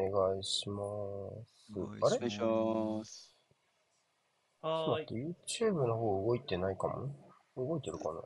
[0.00, 0.76] お願いしま
[1.44, 1.72] す。
[1.76, 2.30] お願いしあれ？
[2.30, 3.34] します。
[4.62, 5.34] ちょっとはーい。
[5.44, 7.10] YouTube の方動いてないかも？
[7.56, 8.10] 動いてるかな？
[8.10, 8.22] ちょ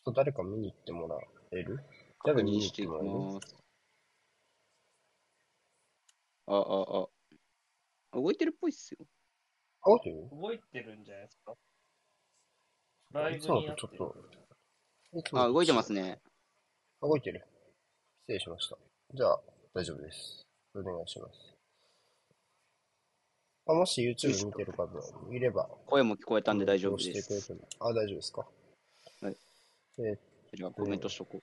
[0.00, 1.16] っと誰か見に行ってもら
[1.52, 1.76] える？
[2.24, 3.12] 確誰見に行っ認してもらえる？
[3.12, 3.56] ます。
[6.48, 8.18] あ、あ、あ。
[8.20, 9.06] 動いてるっぽいっすよ。
[9.84, 11.54] あ、動いてる動いてるんじゃないですか？
[13.12, 14.16] ライブになってるとちょっと、
[15.18, 16.18] いつもあ、と動いてますね。
[17.00, 17.46] あ動いてる。
[18.22, 18.76] 失礼しました。
[19.14, 19.40] じゃあ、
[19.74, 20.46] 大丈夫です。
[20.74, 21.32] お願いします。
[23.66, 24.88] あもし YouTube 見てる方
[25.30, 27.54] いれば、声も聞こえたんで大丈夫です。
[27.78, 28.46] あ、大丈夫ですか？
[29.22, 29.36] はい。
[29.98, 30.18] えー
[30.54, 31.42] じゃあコメントしとこう。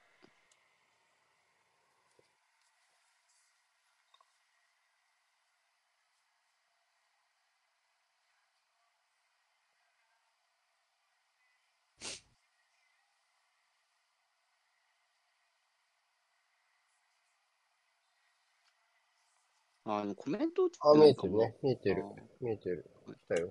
[19.91, 21.55] あ、でもコメントあ、見えてるね。
[21.63, 22.05] 見えてる。
[22.41, 22.85] 見えてる。
[23.07, 23.49] 来たよ。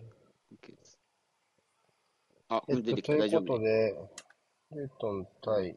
[0.53, 0.99] OK です
[2.49, 3.17] あ、えっと、出てきた。
[3.17, 3.41] という。
[3.41, 3.95] ことで、
[4.71, 5.77] ルートン対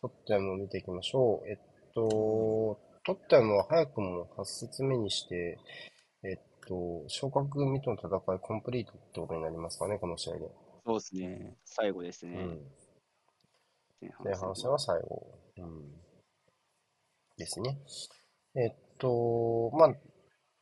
[0.00, 1.48] トッテムを見ていきましょう。
[1.48, 1.58] えっ
[1.92, 5.58] と、トッテムは早くも8節目にして、
[6.22, 10.40] えっと、昇格組との戦いコンプリートってことになりますかね、この試合で。
[10.86, 11.56] そうですね。
[11.64, 12.36] 最後ですね。
[12.38, 12.60] うん。
[14.00, 15.26] 前前半戦は最後。
[15.58, 15.92] うん。
[17.36, 17.76] ですね。
[18.54, 19.94] えっと、まあ、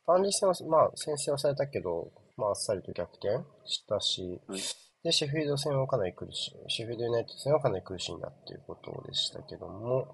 [0.06, 3.28] バンリー戦は、まあ、先制はされたけど、まあ、あっさりと逆転
[3.67, 4.61] したし、はい
[5.05, 10.12] で、シェフィールド戦はかなり苦しい、シェフィールドユナイテッド戦はかなり苦しいんだっていうことでしたけども、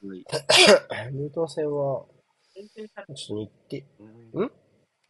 [0.00, 1.12] はい。
[1.12, 2.06] ルートン戦は、
[2.54, 3.84] ちょっと日程、
[4.34, 4.44] うん？
[4.46, 4.52] ん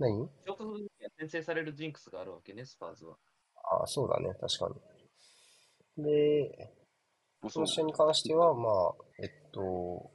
[0.01, 0.29] 何？
[0.45, 3.17] 昇格には先制されるジンクスがあるわけね、スパーズは。
[3.71, 4.69] ああ、そうだね、確か
[5.97, 6.05] に。
[6.05, 6.75] で、
[7.49, 10.11] その試合に関しては、まあ、えっと、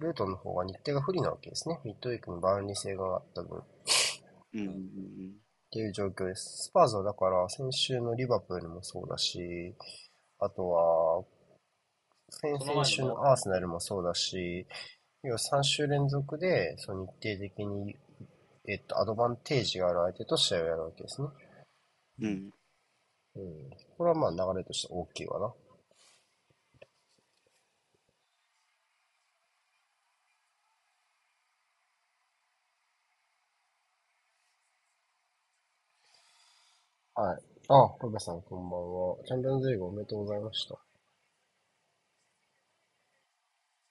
[0.00, 1.78] ルートンの方が日程が不利なわけですね。
[1.84, 3.62] ミッドウィークにバーンリー制があった分。
[4.54, 4.70] うん
[5.70, 6.64] っていう状況です。
[6.64, 9.74] スパーズはだから先週のリバプールもそうだし、
[10.40, 11.24] あとは、
[12.30, 14.66] 先々週のアーセナルもそうだし、
[15.22, 17.94] 要は3週連続で、その日程的に、
[18.66, 21.28] えっと、アドバンテージがある相手と試合をやるわけですね。
[22.22, 22.26] うん。
[22.26, 22.50] うん。
[23.36, 23.70] うん。
[23.96, 25.52] これはまあ流れとして大きいわな。
[37.20, 37.42] はい。
[37.68, 39.16] あ、ロベさんこんばんは。
[39.26, 40.78] チャンピオンズリーグおめでとうございました。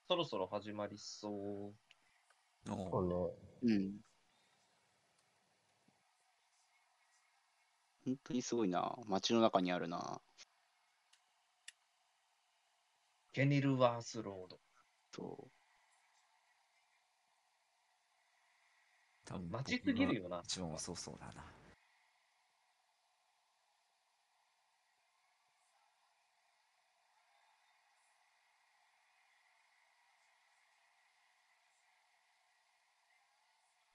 [0.07, 1.73] そろそろ始まりそう。
[2.65, 3.75] そうね。
[3.75, 3.91] うん。
[8.03, 8.97] 本当にすごいな。
[9.05, 10.19] 街の中にあるな。
[13.31, 14.59] ケニルワースロード。
[15.15, 15.47] そ
[19.25, 20.41] 多分待ちすぎるよな。
[20.43, 21.58] 一番はそうそうだな。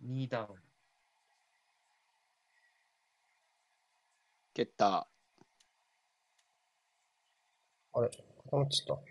[0.05, 0.47] 2ダウン。
[0.55, 0.59] う。
[4.55, 5.09] 蹴った。
[7.95, 8.11] あれ？
[8.45, 9.05] 固まっちゃっ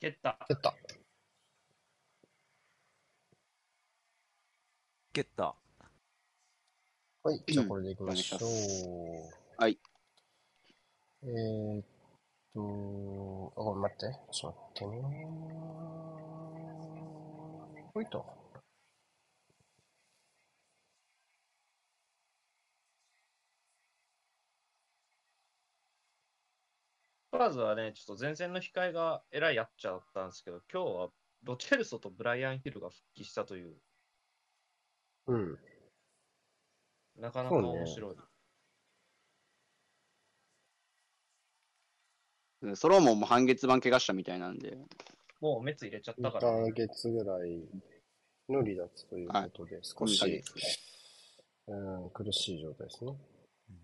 [0.00, 0.38] 蹴った。
[0.38, 0.46] た。
[0.48, 0.74] 蹴った。
[5.12, 5.56] 蹴った。
[7.22, 7.42] はい。
[7.46, 8.48] じゃあこれでいきましょお願
[9.20, 9.34] いう。
[9.58, 9.78] はい。
[11.22, 11.84] えーっ
[12.54, 14.20] と、あ、ごめん待って。
[14.32, 15.26] ちょっと待ってね。
[17.94, 18.24] ほいと。
[18.24, 18.40] ス
[27.30, 31.08] パーズはね、ちょっと前線の控えがえらいやっちゃったんですけど、今日は
[31.44, 33.74] ロチェルソとブライアン・ヒルが復帰したという、
[35.26, 35.58] うん。
[37.18, 38.10] なかなか面白い。
[38.10, 38.20] うん
[42.74, 44.76] ソロモンも半月板怪我したみたいなんで。
[45.40, 47.58] もう滅入れちゃった2から、ヶ月ぐらい
[48.50, 50.54] の離脱ということで、少2ヶし月、
[51.68, 53.16] うん、苦しい状態ですね。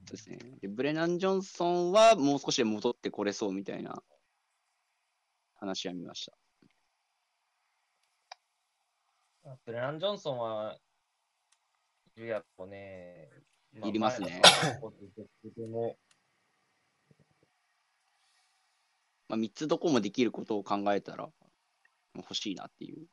[0.06, 0.38] そうですね。
[0.60, 4.02] で、ブレナン・ジョンソンはもう少しで戻ってこれそうみたいな
[5.54, 6.36] 話は見ました。
[9.64, 10.76] ブレナン・ジョンソンは、
[12.16, 13.28] いるやろね。
[13.84, 14.40] いりますね
[19.28, 21.28] まあ、3つどこもできることを考えたら
[22.14, 23.06] 欲しいなっていう。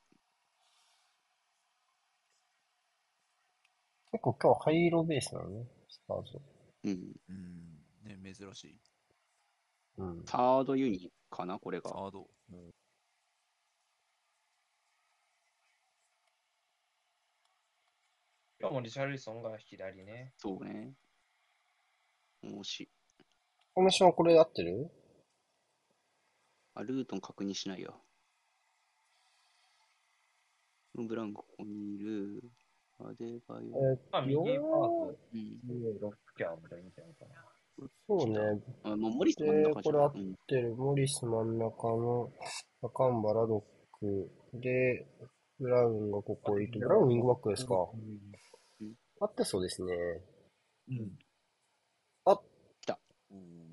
[4.12, 6.40] 結構今日ハイローベースなのね、スパーズ。
[6.83, 7.13] うん。
[7.30, 8.21] うん。
[8.21, 8.80] ね、珍しい。
[9.97, 11.89] うん、サードユニかな、これが。
[11.89, 12.27] サード。
[12.51, 12.69] うん、
[18.59, 20.33] 今もリシャルリソンが左ね。
[20.38, 20.94] そうね。
[22.41, 22.89] もし。
[23.74, 24.91] コメッションこれ合ってる？
[26.75, 28.03] あ、ルートン確認しないよ。
[30.95, 32.41] ブランコここにいる。
[33.00, 33.94] アデバイオ。
[33.94, 36.00] えまあ、右パーク、うん。
[36.00, 37.13] ロックキャンみたいな。
[38.07, 38.62] そうね。
[38.84, 39.84] あ、もうモリス真んで、中じゃん。
[39.84, 40.36] これ合っうん。
[40.48, 40.75] てる。
[40.75, 42.31] モリス真ん中の
[42.84, 43.63] 赤ンバラドッ
[44.00, 45.07] クで、
[45.60, 47.75] ブラウンがここいて、ブラウンウィングバックですか。
[47.75, 49.96] 合ってそうですね。
[50.89, 51.18] うん。
[52.25, 52.39] あ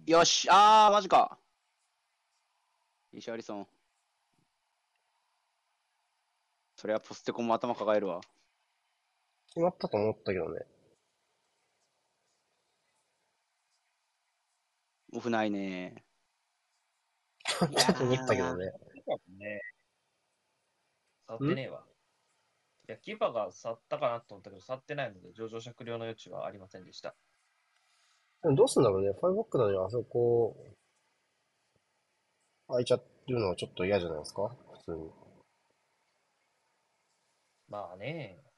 [0.07, 1.39] よしあー、マジか。
[3.13, 3.67] リシャリソン。
[6.75, 8.21] それはポステコも頭抱えるわ。
[9.51, 10.61] 決まったと思ったけどね。
[15.13, 16.05] オフないね。
[17.45, 18.67] ちょっと思ったけどね。
[19.39, 19.61] ね、
[21.27, 21.85] 触ってねえわ。
[22.89, 27.17] いや、キーパーが触ったかなと思ったけど、触ってないので、上場酌量の余地はありませんでした。
[28.43, 29.13] でもどうすんだろうね。
[29.13, 30.57] ファイブバックなのにあそこ、
[32.69, 34.49] 空いちゃってるのはちょっと嫌じゃないですか？
[34.73, 35.11] 普通に。
[37.69, 38.50] まあね。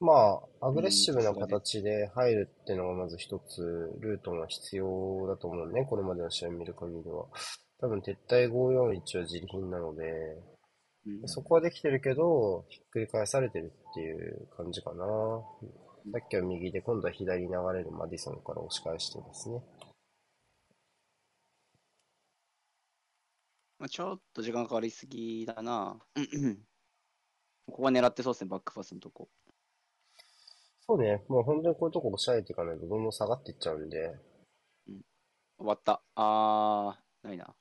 [0.00, 5.84] まあ、アグレッシブな形で入るっていうのがまず一つ、ルートが必要だと思うね。
[5.86, 7.26] これまでの試合を見る限りは。
[7.80, 10.04] 多分、撤退541は自利品なので、
[11.06, 15.06] うんそこはできてるけど、ひっくり返されてるっていう感じかな。
[16.12, 19.62] さっきは右で、今度は左に流れるマディソンから押し返してますね。
[23.78, 25.98] まあ、ちょっと時間かかりすぎだな。
[27.66, 29.28] ここは狙ってそうですね、バックパスのとこ。
[30.88, 31.22] そうね。
[31.28, 34.14] もう本当にこういうとこ押さえていかないとどんどん下がっていっちゃうんで。
[35.58, 36.00] 終わった。
[36.14, 37.54] あー、ないな。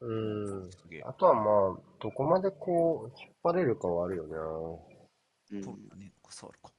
[0.00, 0.70] うーん。
[1.04, 4.38] あとはまあ、どこまでこう、引っ張れるかはあるよな。
[5.52, 6.14] うんそうだね。
[6.30, 6.72] 触るか。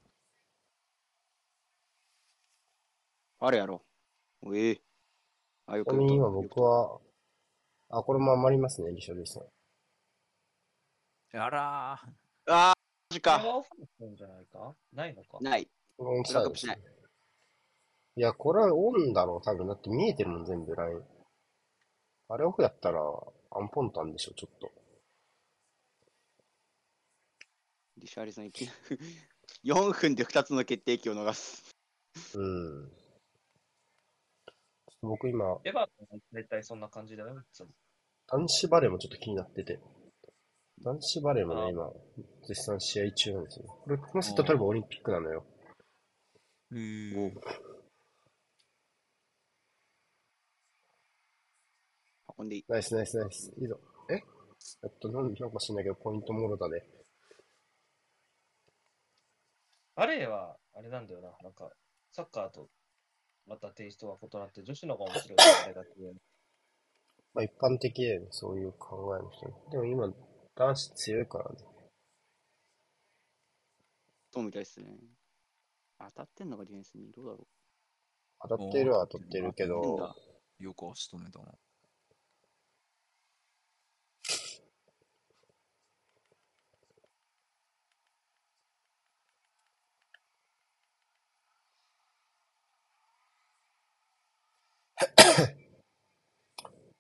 [3.42, 3.84] あるやろ。
[4.42, 4.82] おええ
[5.68, 7.00] あ、よくちなみに今僕は、
[7.90, 9.42] あ、これも余りますね、リシャルリソ
[11.34, 11.38] ン。
[11.38, 12.81] あらあー、マ
[13.12, 13.38] ジか。
[13.38, 13.70] これはオフ
[14.00, 14.76] なんじゃないか？
[14.94, 15.64] ないのかない。
[15.64, 16.80] ンサイドですね。
[18.18, 19.68] いや、これはオンだろう、多分。
[19.68, 21.04] だって見えてるもん、全部ライン。
[22.30, 23.00] あれオフやったら、
[23.52, 24.72] アンポンタンでしょ、ちょっと。
[27.98, 28.98] リシャリソンいきなり
[29.72, 31.76] 4分で2つの決定機を逃す。
[32.36, 32.90] うん。
[32.90, 37.70] ちょっと僕今、エバートンは絶対そんな感じだよ、いつも。
[38.28, 39.80] 男子バレーもちょっと気になってて。
[40.84, 41.92] 男子バレーもあね、今、
[42.48, 43.66] 絶賛試合中なんですよ。
[43.84, 45.46] これ、このセット取ればオリンピックなのよ。
[46.72, 46.78] ー。
[46.78, 47.34] へえ。
[52.38, 52.66] 運んでいい。
[52.68, 53.54] ナイスナイスナイス。
[53.60, 53.80] いいぞ。
[54.10, 54.16] え？
[54.84, 56.84] えっと、なんなんか知んないけど、ポイントもろだね。
[59.96, 61.70] バレーは、あれなんだよな、なんか、
[62.12, 62.70] サッカーと
[63.46, 65.84] またテイストが異なって、女子の方が面白いあれだ
[67.34, 69.70] まあ一般的だよね、そういう考えの人。
[69.72, 70.12] でも今、
[70.56, 71.58] 男子強いからね。
[74.34, 74.98] そうみたいですね。
[76.00, 77.12] 当たってんのか、ディフェンスに。
[77.12, 77.48] どうだろ
[78.42, 80.16] 当たってるは当たってるけどだ、
[80.60, 81.46] よく足止めたな。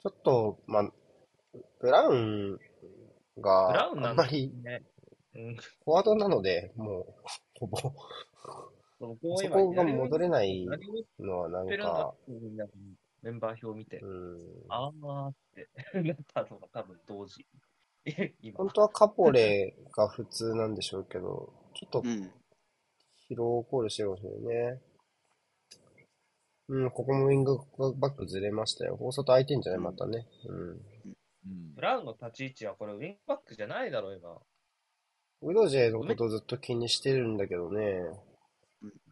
[0.03, 0.91] ちょっと、まあ、
[1.79, 2.59] ブラウン
[3.41, 4.83] ブラウンがなんだあんまりね。
[5.35, 5.55] うん。
[5.55, 7.05] フォワードなので、もう、
[7.59, 7.93] ほぼ、そ
[8.99, 12.13] そこが戻れない何を言っのはなんてるんだか
[13.23, 15.69] メンバー表見て、うん、あーって
[16.01, 17.45] なったのが多分同時。
[18.05, 18.57] え、 今。
[18.57, 22.31] 本当はカポレが普通なんでしょうけど、ちょっとうん。
[23.29, 24.41] 疲労を考慮してるかもしれない
[24.73, 24.81] ね。
[26.67, 27.57] うん、ここもウィング
[27.97, 28.97] バックずれましたよ。
[28.99, 29.81] 大外空いてんじゃない？
[29.81, 30.27] またね。
[30.45, 30.81] うん。
[31.45, 31.81] うんブ。
[31.81, 34.41] ラウンの立ち位置はこれウィングバックじゃないだろ、今。
[35.43, 38.01] ウドジェのことをずっと気にしてるんだけどね。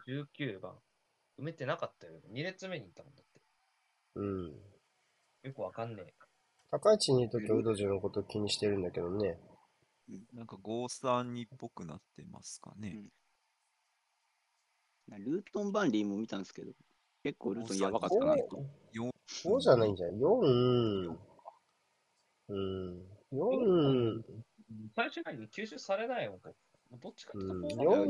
[0.08, 0.74] 19番。
[1.40, 2.14] 埋めてなかったよ。
[2.32, 3.42] 2列目にいたもんだって。
[4.16, 4.48] うん。
[5.44, 6.14] よくわかんねえ。
[6.72, 9.40] 高い位置にいるときはウドジェのことを気にしてるんだけどね。
[10.34, 13.06] なんか532っぽくなってますかね。
[15.18, 16.72] ルートン・バンリーも見たんですけど、
[17.24, 18.64] 結構ルートンやばかったなと。
[19.28, 21.18] そうじゃないんじゃない ?4、
[22.50, 23.02] うん。
[23.32, 24.24] 4、
[24.96, 26.40] 最終回に吸収されないよ。
[27.02, 28.06] どっちかってうん、いうと、4、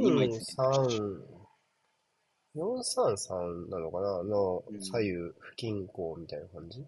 [0.56, 1.22] 3、
[2.56, 3.16] 4、3、
[3.68, 4.24] 3なのかな？
[4.24, 6.86] のうん左右不均衡みたいな感じ？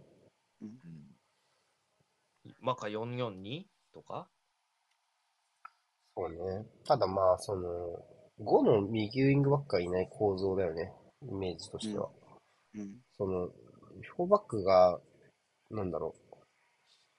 [0.62, 0.72] うん。
[2.60, 4.27] マカ442とか？
[6.15, 6.65] そうね。
[6.86, 8.05] ただまあ、その、
[8.39, 10.93] 5の右ウィングバックがいない構造だよね。
[11.29, 12.10] イメージとしては。
[12.75, 13.01] うん。
[13.17, 13.48] その、
[14.15, 15.00] フォーバックが、
[15.70, 16.21] なんだろう。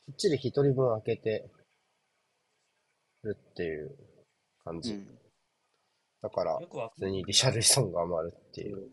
[0.06, 1.50] きっちり一人分開けて
[3.22, 3.96] るっていう
[4.64, 4.94] 感じ。
[4.94, 5.18] うん。
[6.22, 8.90] だから、普通にリシャルリソンが余るっていう。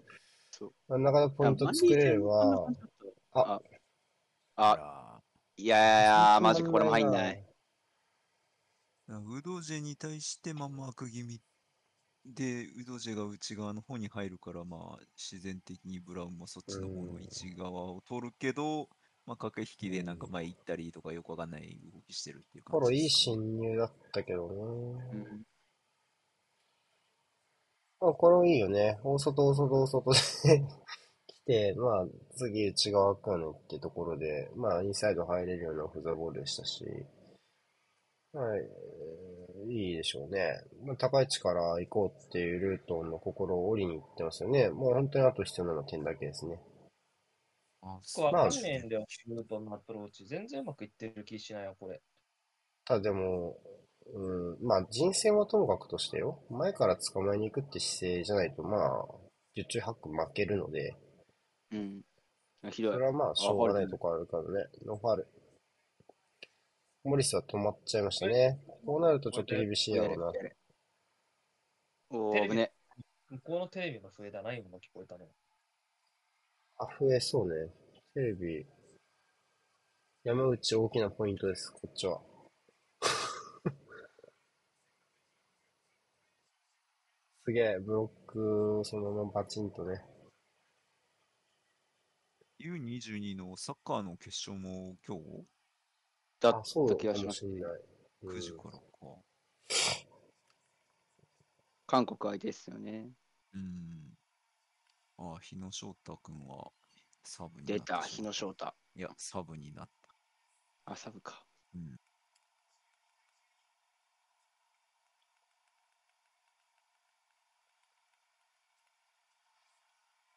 [0.52, 0.72] そう。
[0.88, 2.68] 真ん中でポイント作れれば、
[3.34, 3.62] ああ、
[4.56, 5.22] ああ、ら
[5.58, 7.46] いやいやいや、マジか、これも入んない。。
[9.08, 11.42] ウドジェに対してまあマーク気味
[12.26, 18.88] で、ウドジェが内側の方に入るから、まあ自然的にブラウンもそっちの方の内側を取るけど、
[19.30, 24.56] まあ駆け引きでなんか前行ったりとかよくわかんない動きしてるっていうフォローいい侵入だったけどね。
[24.56, 25.24] うん。
[28.02, 28.98] まあ、これもいいよね。
[29.04, 30.18] 大外、大外、大外で
[31.28, 32.08] 来て、まあ、
[32.38, 36.84] 次内側かねってところで、まあ、インサイド入れるようなオフザボールでしたし、
[38.34, 40.60] はい、いいでしょうね。
[40.86, 44.70] まあ、高い位置から行こうっていうルートンの心を折りに行ってますよね。
[44.72, 46.60] もう本当にあと必要なのは点だけですね。
[47.82, 50.26] あ、そうかんねえんだよ、シュートのアプローチ。
[50.26, 52.02] 全然うまくいってる気しないよ、これ。
[52.86, 53.58] ただでも、
[54.14, 59.06] うん、まあ人選はともかくとしてよ、前から捕まえに行くって姿勢じゃないと、まあ、
[59.56, 60.96] 十中八九負けるので、
[61.72, 62.02] うん。
[62.72, 63.06] ひどいそれ。
[63.06, 64.68] はまあ、しょうがないとこあるからね。
[64.86, 65.28] ノーファール。
[67.04, 68.60] モリスは止まっちゃいましたね。
[68.86, 70.34] こうなるとちょっと厳しいやろうな。
[72.12, 72.72] おー、テレビ危ね。
[73.30, 75.26] 向こうのテレビの笛だな、今の聞こえたの。
[76.80, 77.70] あ、増えそうね。
[78.14, 78.66] テレビ。
[80.24, 82.22] 山内大きなポイントです、こっちは。
[87.46, 90.02] すげえ、ブロック、そのままバチンとね。
[92.62, 95.46] U22 のサッカーの決勝も今日？
[96.40, 97.56] だあ、そうったか気がしますもし。
[97.58, 97.72] んない。
[97.72, 98.80] うん9時からか。
[101.88, 103.12] 韓国相手ですよね。
[103.54, 104.19] うん。
[105.20, 106.72] あ、日野翔太くんは
[107.24, 108.74] サブにな出、った日野翔太。
[108.96, 109.90] いや、サブになっ
[110.86, 110.94] た。
[110.94, 111.46] あ、サブか。
[111.76, 112.00] うん。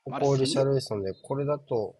[0.04, 1.94] ここリシャルリソンで、これだと、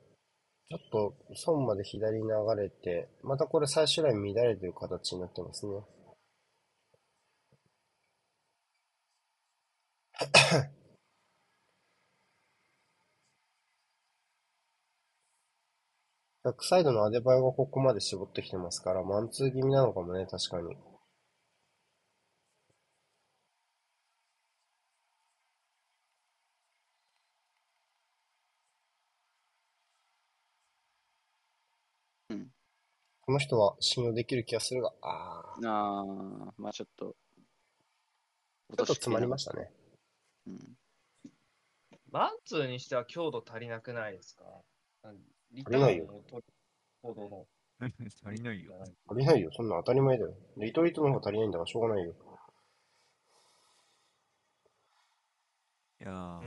[0.69, 5.73] ちょっと、損まで左に流れて、またこれ最終ライン乱れてる形になってますね。
[16.45, 20.77] バックサイドのアデバイがここまで絞ってきてますから、マンツー気味なのかもね、確かに。
[32.31, 32.51] うん。
[33.23, 37.17] この人は信用できる気がするが、ああ、あー、まあちょっと。
[38.77, 39.71] ちょっと詰まりましたね。
[40.47, 40.59] うん。
[42.11, 44.45] マンツーにしては強度足りなくないですか？
[45.53, 46.45] リタ足りないよーンを取る
[47.03, 47.47] ほどの。
[47.81, 47.93] 足
[48.37, 48.73] りないよ。
[49.09, 49.51] 足りないよ。
[49.53, 50.35] そんな当たり前だよ。
[50.57, 52.15] リトリートの方が足りないんだからしょうがないよ。
[56.01, 56.47] いやー、ル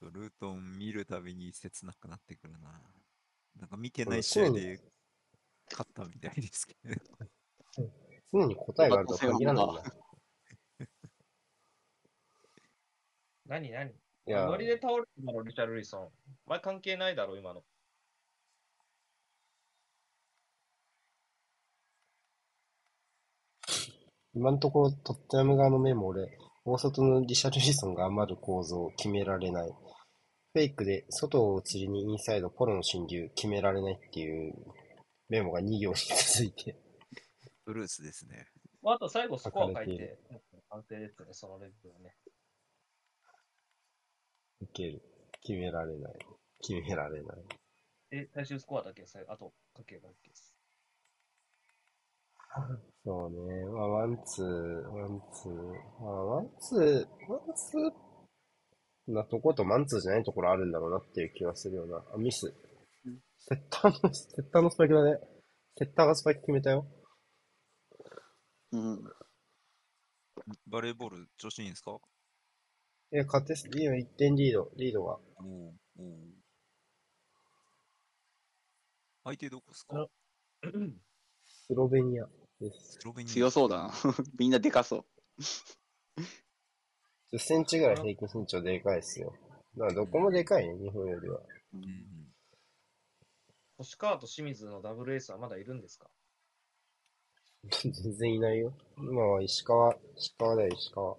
[0.00, 2.80] トルートン見るたびに切なくなってくるな。
[3.60, 4.80] なんか見てない試合で
[5.70, 6.94] 勝ったみたいですけど。
[8.32, 9.82] 常に答えがあるとは限らないんだ。
[13.46, 13.90] 何何？
[13.90, 13.92] い
[14.26, 16.04] やノリで倒れるだろ、リシャルリソン。
[16.04, 16.10] お
[16.46, 17.62] 前関係ないだろ、今の。
[24.36, 26.28] 今のところトッテナム側のメモ俺、
[26.66, 29.70] 大外のリシャルリソンが余る構造を決められない。
[30.52, 34.52] フェイクで外を釣りにインサイドポロの侵入決められないっていう
[35.30, 36.76] メモが2行に続いて。
[37.64, 38.46] ブルースですね。
[38.82, 40.18] まあ、あと最後スコア書いいて、
[40.68, 42.14] 完成ですね、そのレベルはね。
[44.60, 45.02] いける。
[45.40, 46.12] 決められない。
[46.60, 47.36] 決められない。
[48.10, 50.54] え、最終スコアだけさ、あと書けば OK です。
[53.06, 53.64] そうね。
[53.66, 54.46] まあ、マンツー、
[54.90, 55.52] マンツー。
[56.02, 62.02] まあ、マンツー、マンツーなとことマンツーじゃないところあるんだろうなっていう気がするような。
[62.12, 62.52] あ、ミス
[63.06, 63.20] うん。
[63.38, 65.20] セッターの、セッターのスパイクだね。
[65.78, 66.84] セッターがスパイク決めたよ。
[68.72, 69.04] うん。
[70.66, 71.92] バレーボール調子いいんですか？
[71.92, 72.00] お
[73.12, 75.12] いや、勝てす、いいよ、1点リード、リードが。
[75.14, 76.06] おーおー
[79.22, 80.08] 相手どこですか？
[81.44, 82.26] スロベニア。
[82.60, 82.98] ス。
[83.04, 83.32] ロベニア。
[83.32, 83.92] 強そうだな。
[84.38, 85.04] みんなでかそう。
[87.32, 89.34] 10センチぐらい平均身長でかいですよ。
[89.76, 91.40] だからどこもでかいね、日本よりは。
[91.74, 92.34] うんうん。
[93.78, 96.10] 星川と清水のダブルエースはまだいるんですか？
[97.82, 98.72] 全然いないよ。
[98.96, 101.16] 今は石川、石川だよ、石川。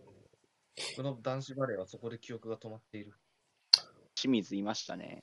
[0.97, 3.13] 僕の男子バレーはそこで記憶が止まっている。
[4.15, 5.21] 清水いましたね。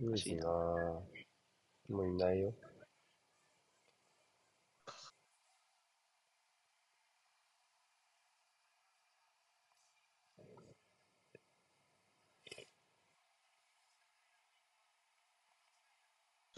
[0.00, 0.48] いいしな
[1.88, 2.54] もういないよ。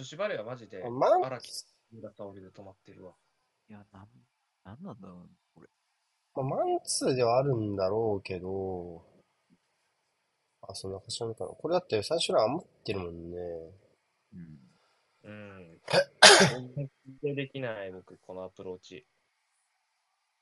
[0.04, 1.50] 女子バレーはマジで荒木
[1.92, 3.14] 村沙織で止まってるわ。
[3.70, 4.08] いや、なん、
[4.62, 5.68] なんなんだろう、これ。
[6.34, 9.02] まあ、マンツーではあるんだろうけど、
[10.60, 11.50] あ、そんな星読みかな。
[11.52, 13.38] これだって最初ら余ってるもんね。
[14.34, 14.58] うん。
[15.24, 15.80] うん。
[16.76, 16.90] 全
[17.22, 19.06] 然できない、僕、このアプローチ。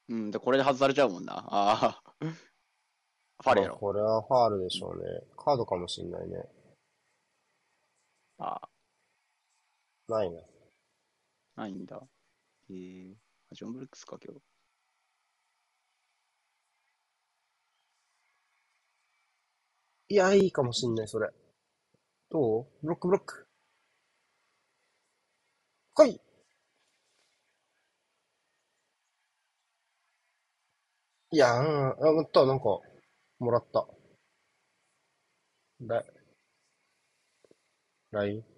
[0.08, 1.34] うん、で、これで外されちゃうもんな。
[1.36, 2.02] ああ。
[2.20, 3.68] ファレ。
[3.68, 5.04] まあこれはファールでしょうね。
[5.36, 6.36] カードかもしんないね。
[8.38, 8.68] ああ、
[10.08, 10.40] ないな。
[11.56, 12.00] ないんだ。
[12.70, 13.14] えー、
[13.50, 14.40] あジョン・ブルックスか、今日。
[20.08, 21.30] いや、いいかもしんない、それ。
[22.30, 22.66] どう？
[22.82, 23.46] ブロックブロック。
[25.94, 26.20] 来い
[31.32, 32.64] いや、うん、あ、また、なんか、
[33.38, 33.86] もらった。
[35.80, 36.04] ラ
[38.12, 38.51] ライン？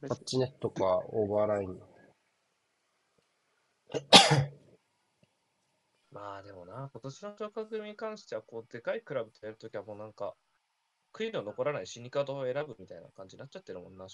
[0.00, 1.80] タッチネットか、オーバーライン。
[6.12, 10.36] まあでもな、今年の昇格組に関しては、こう、でかいクラブとやるときはもうなんか、
[11.12, 14.06] 悔いの残らない死にカードを選ぶみたいな感じになっちゃってるもんな。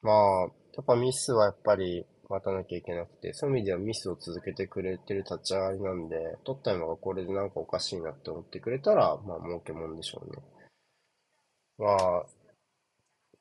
[0.00, 0.48] まあ、や
[0.80, 10.42] っぱミスはやっぱり待たなきゃいけなくて、そういう意味ではミスを続けてくれてる立ち上がりなんで、取ったのがこれでなんかおかしいなって思ってくれたら、まあ儲けもんでしょうね。
[11.78, 12.24] まあ、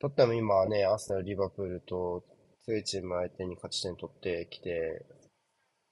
[0.01, 2.23] 取っても今はね、アーセナル、リバプールと
[2.65, 5.05] 強いチーム相手に勝ち点取ってきて、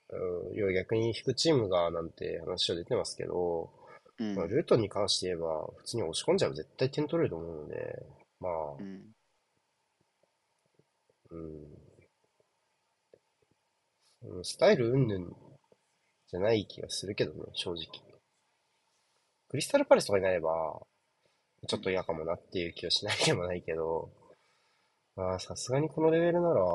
[0.10, 3.70] うん、要は逆に引くチームがなんて話は出てますけど、
[4.20, 8.04] うんまあ、ルートに関して言えば、普通に押し込んじゃえば絶対点取れると思うので、
[8.40, 9.14] まあ、うん。
[11.30, 11.40] うん。
[14.38, 15.28] うんスタイル云々
[16.28, 17.86] じゃない気がするけどね、正直。
[19.50, 20.82] クリスタルパレスとかになれば、
[21.68, 24.12] ちょっと嫌かもなっていう気はしないでもないけど、
[25.16, 26.66] まあ、さすがにこのレベルなら、っ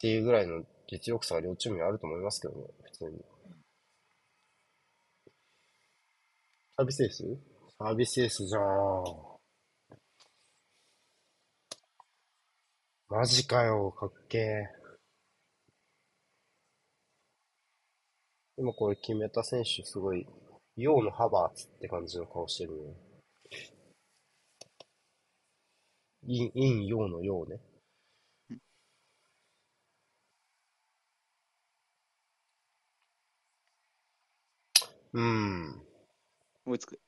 [0.00, 3.24] ていうぐらいの実力差が両チームにあると思いますけどね、普通に。
[6.76, 7.24] サービスエース？
[7.78, 8.62] サービスエースじゃん。
[13.08, 14.68] マジかよ、かっけえ。
[18.58, 20.26] 今これ決めた選手すごい、
[20.78, 22.94] 陽のハバーツって感じの顔してるね。
[26.28, 27.58] イン、イン、ヨウのヨウね。
[35.12, 35.82] うん。
[36.64, 37.00] 追いつく。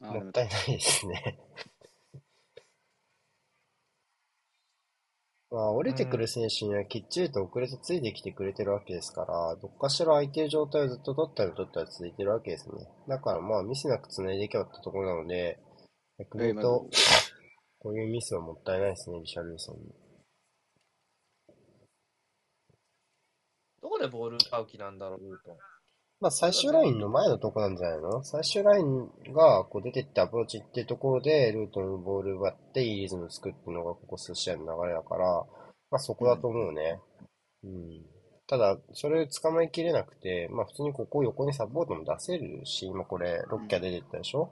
[0.00, 1.38] もったいないですね。
[5.50, 12.86] まあ、降りてくる選手にはきっちりと遅れてついてきてくれてるわけですから、どっかしら空いてる状態をずっと取ったり取ったり続いてるわけですね。
[13.08, 15.58] だからまあ、ミスなく繋いでいけばってところなので、
[16.18, 16.86] 逆に言うと、
[17.78, 19.94] こういうミスはもったいないですね、リシャルリソンに。
[23.80, 25.56] どこでボール奪う気なんだろう、ルートン。
[26.20, 28.24] まあ、最終ラインの前のとこなんじゃないの？
[28.24, 35.24] 最終ラインがこう出てってアプローチっていうところで、ルートのボール奪っていいリズム作っていうのがここ数試合の流れだから、
[35.92, 36.98] まあそこだと思うね。
[37.62, 38.02] うん。
[38.48, 44.50] ただ、それ捕まえきれなくて、まあ普通にここ横にサポートも出せるし、今これ6キャ出てったでしょ？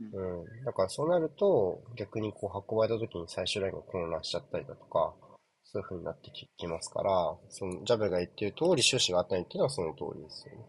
[0.00, 0.64] うんうん。
[0.64, 5.14] だからそうなると、逆にこう運ばれた時に最終ラインが混乱しちゃったりだとか、
[5.62, 10.64] そういう風になってききますから、そのジャベが言ってる通り、趣旨があったりっていうのはその通りですよね。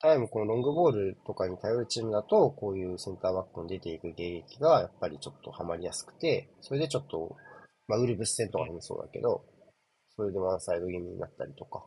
[0.00, 7.36] タイム、このロングボールとかに頼るチームだと、こういうセンターバックに出ていく迎撃が、やっぱりちょっとハマりやすくて、それでちょっと、
[7.86, 9.44] まあ、ウルブス戦とかでもそうだけど、
[10.16, 11.84] それでワンサイド気味になったりとか、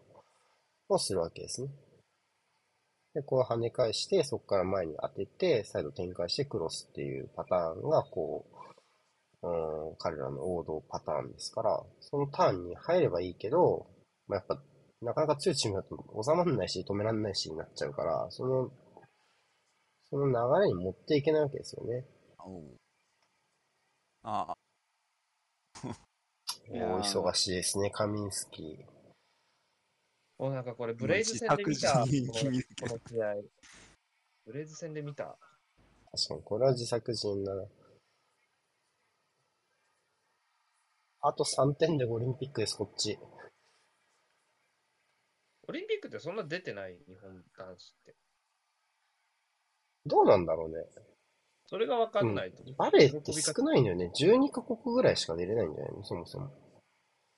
[0.89, 1.69] をするわけですね。
[3.15, 8.45] で、こう跳ね返して、そこから前に当てて、再度展開してクロスっていうパターンが、こ
[9.43, 13.87] う、うん、彼らの王道パターンですから、そのターンに入ればいいけど、
[14.27, 14.61] まあ、やっぱ、
[15.03, 18.71] なかなか強いチームだと収まらないし、止められないしになっちゃうから、その、
[20.09, 20.33] その流
[20.65, 22.05] れに持っていけないわけですよね。
[24.23, 24.53] あ
[26.71, 28.93] いやーお忙しいですね、カミンスキー。
[30.39, 33.35] もうなんかこれ、ブレイズ戦で見た、このこの試合。
[34.45, 35.37] ブレイズ戦で見た？
[36.11, 37.65] 確かに、これは自作自演だな。
[41.21, 43.17] あと3点でオリンピックです、こっち。
[45.67, 48.15] オリンピックってそんな出てない日本男子って。
[50.05, 50.75] どうなんだろうね。
[51.67, 52.63] それがわかんないと。
[52.77, 54.11] バレーって少ないんだよね。
[54.13, 56.03] 12カ国ぐらいしか出れないんじゃないの？
[56.03, 56.51] そもそも。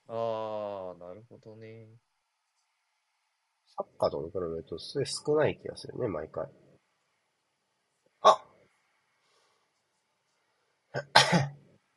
[0.08, 1.88] ああ、なるほどね。
[3.78, 6.48] サッカーとかに比べると、それ少ない気がするね、毎回。
[8.22, 8.42] あ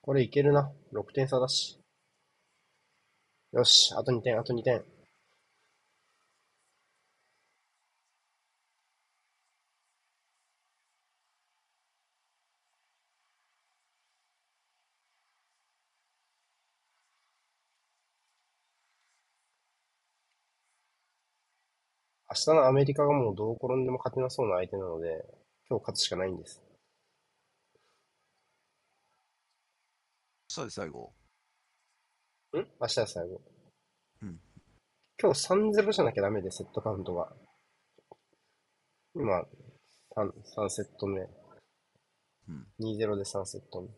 [0.03, 0.71] これいけるな。
[0.93, 1.81] 6点差だし。
[3.53, 4.85] よし、あと2点、あと2点。
[22.31, 25.25] 明日のアメリカがもうどう転んでも勝てなそうな相手なので、
[25.69, 26.63] 今日勝つしかないんです。
[30.57, 31.13] 明日で最後。
[32.53, 32.57] ん？
[32.57, 33.41] 明日は最後。
[34.23, 34.41] うん
[35.21, 37.33] 今日3-0じゃなきゃダメで、セットカウントが。
[39.17, 41.23] 今、3, 3セット目。
[41.23, 42.67] うん。
[42.79, 43.89] 2-0で3セット目。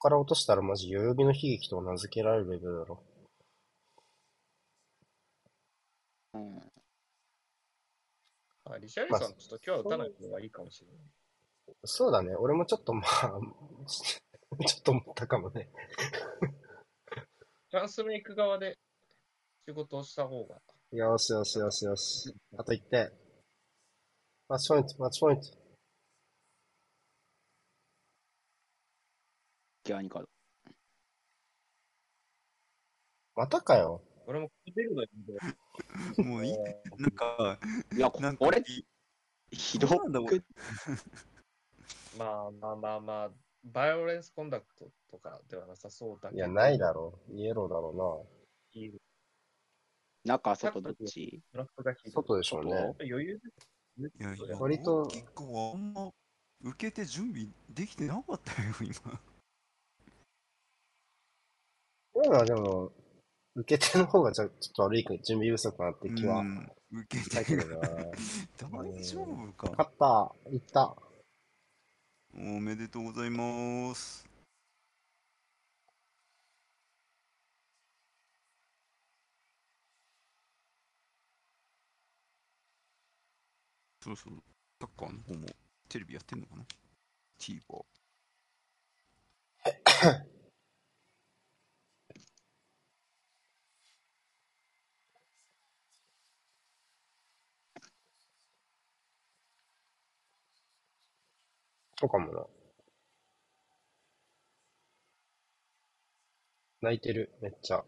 [0.00, 3.02] から落としたらマジ代々木の悲劇と名付けられるレベルだろ。
[6.34, 6.58] うん。
[8.64, 10.96] あ、リシャリソン、ちょっと今日は打たない方がいいかもしれない。
[11.84, 12.34] そうだね。
[12.34, 13.40] 俺もちょっとまあ、
[14.66, 15.70] ちょっと思ったかもね。
[17.70, 18.78] チャンスメイク側で
[19.68, 20.60] 仕事をした方が。
[20.92, 22.34] よしよしよしよし。
[22.56, 23.12] あと1点。
[24.48, 25.59] マッチポイント、マッチポイント。
[29.90, 30.28] ギアニカード。
[33.34, 34.02] またかよ。
[34.26, 35.08] 俺も出るのに。
[36.28, 36.52] もういい。
[36.98, 37.58] なんか、
[37.92, 38.52] いや、なんかこ
[39.50, 40.44] ひどなんだく、
[42.16, 43.30] まあまあまあまあ、
[43.64, 46.38] バイオレンスコンダクトとかではなさそうだけど。
[46.38, 47.34] いや、ないだろう。
[47.34, 48.26] イエローだろ
[48.72, 48.92] いい
[50.24, 51.42] 中、外、どっち？
[52.12, 52.74] 外でしょうね。
[53.00, 53.40] 余裕
[53.96, 56.12] でいやいや、割と結構あんま
[56.62, 59.20] 受けて準備できてなかったよ、今。
[62.22, 62.92] 今はでも、
[63.54, 67.88] 受け手の方がちょちょっと悪いか準備不足かなって気はうん、受けしたてけどな。
[68.60, 69.70] 大丈夫か。
[69.70, 70.34] 勝った。
[70.50, 70.96] いった。
[72.34, 74.28] おめでとうございます。
[84.02, 84.42] そうそう、
[84.80, 85.46] サッカーの方も
[85.88, 86.64] テレビやってんのかな
[87.38, 87.84] ?TVer。
[102.00, 102.46] そうかもな。
[106.80, 107.84] 泣いてる、めっちゃ。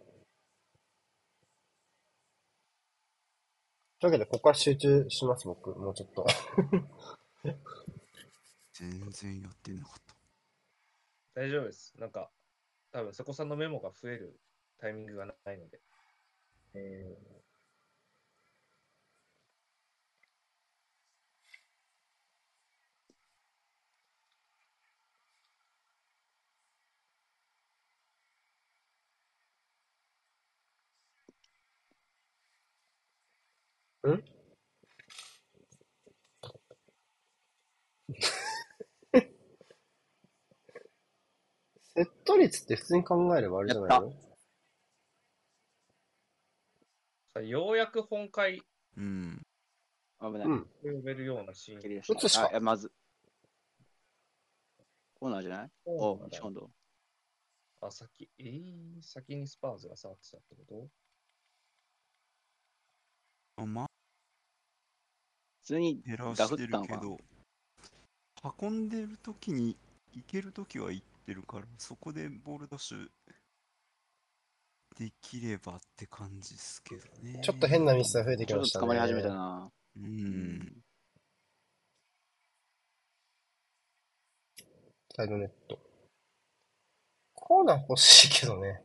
[4.01, 5.70] というわけで、ここから集中します、僕。
[5.70, 6.27] もうちょっと。
[8.75, 10.14] 全然やってなかった。
[11.33, 11.98] 大丈夫です。
[11.98, 12.31] なんか、
[12.90, 14.38] 多分、そこさんのメモが増える
[14.77, 15.81] タイミングがないので。
[16.75, 17.16] え
[41.95, 44.12] セット率って普通に考えればあれじゃないの？
[47.35, 48.61] さようやく本会
[48.97, 49.41] うん。
[50.21, 50.47] 危ない。
[50.47, 50.61] うん。
[50.61, 51.81] を呼べるようなシーン。
[51.81, 52.91] 蹴り出した打つしかあ、いやまず。
[55.15, 55.71] コーナーじゃない？
[55.85, 56.71] おそうなんだ今度。
[57.83, 60.88] あ、先、えー、先にスパーズが触ってたってこと？
[63.57, 63.87] あまあ、
[65.62, 67.19] 普通に減らダフしてったのかなるけど、
[68.61, 69.77] 運んでる時に
[70.15, 73.09] 行ける時は行ってるから、そこでボールダッシュ
[74.99, 77.41] できればって感じですけどね。
[77.43, 78.85] ちょっと変なミスが増えてきちょましたね。
[78.87, 79.71] っと捕まり始めたな。
[79.97, 80.01] う。。
[80.01, 80.83] うん
[85.15, 85.79] サイドネット。
[87.35, 88.83] コーナー欲しいけどね。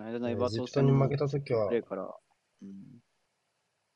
[0.00, 2.08] この間のエエバートンジプトに負けたときはプレ、ーから、
[2.62, 2.68] うん、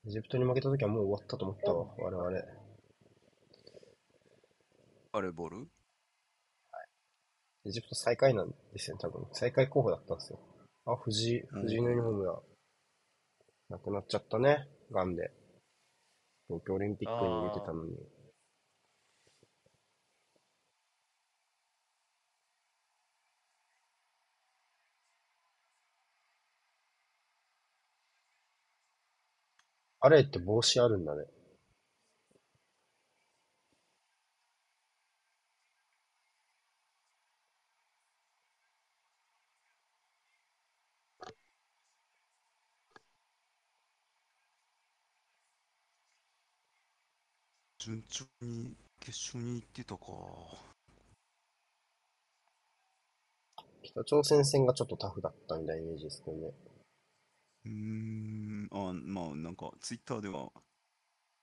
[0.06, 2.30] エジプトに負けたときはもう終わったと思ったわ、我々。
[5.12, 5.66] バレーボール？
[7.64, 9.26] エジプト最下位なんですよね、多分。
[9.32, 10.40] 最下位候補だったんですよ。
[10.84, 12.38] あ、藤井、うん藤井のユニフォームだ。
[13.70, 15.30] なくなっちゃったね、ガンで。
[16.48, 17.92] 東京オリンピックに出てたのに。
[30.04, 31.24] あれって帽子あるんだね。
[47.78, 50.04] 順調に決勝に行ってたか。
[53.82, 56.73] 北朝鮮戦がちょっとタフだったみたいなイメージですけどね。
[57.64, 60.50] うーん、あ、まあなんかツイッターでは、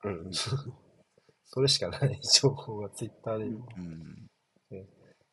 [0.04, 0.30] うん。
[1.44, 3.44] それしかない情報がツイッターで。
[3.44, 3.54] うん
[4.70, 4.86] うん、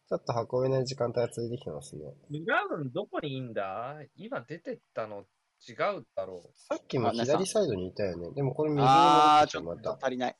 [0.09, 2.13] ちょっと運べない時間帯が続いてきてますね。
[2.29, 4.01] ブラウンどこにいいんだ？
[4.15, 5.25] 今出てったの
[5.67, 8.31] 違うだろさっきも左サイドにいたよね。
[8.33, 10.37] でもこれ右にあー、ちょ戻っと足りない。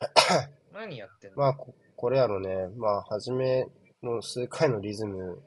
[0.00, 0.74] う。
[0.74, 2.68] 何やってんの、まあ、ここれやろね。
[2.76, 3.66] まあ、初め
[4.02, 5.42] の数回のリズム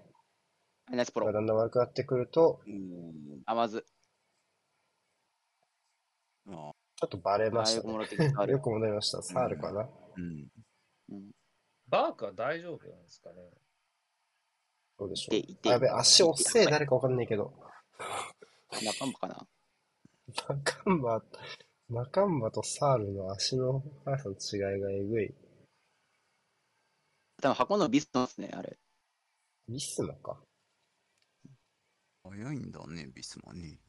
[0.91, 1.33] ナイスプロが。
[1.33, 3.85] だんだん悪くなってくると、うんあ、まず。
[6.47, 7.93] あちょっとバレまあ、したね。
[7.93, 8.45] よく戻ってきた。
[8.51, 9.21] よく戻りました。
[9.21, 9.89] サールかな。
[10.15, 10.47] うん、
[11.09, 11.31] うん。
[11.87, 13.35] バークは大丈夫なんですかね
[14.97, 15.67] どうでしょう。
[15.67, 17.53] やべ、足遅え、誰かわかんないけど。
[18.83, 19.47] 仲間かな。
[20.33, 21.01] 中ン
[21.89, 25.35] 中ンバとサールの足の速さの違いがえぐい。
[27.41, 28.77] 多分箱のビストンですね、あれ。
[29.67, 30.41] ビスマか。
[32.23, 33.79] 早いんだね、ビスマね。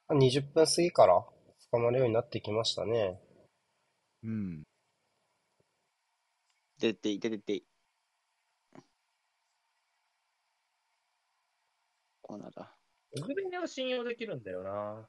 [0.13, 1.25] 20分過ぎから
[1.71, 3.19] 捕まるようになってきましたね。
[4.23, 4.63] うん。
[6.79, 7.63] 出ていい、出ていい。
[12.21, 12.75] コーナーだ。
[13.17, 15.07] ウグベネは信用できるんだよな。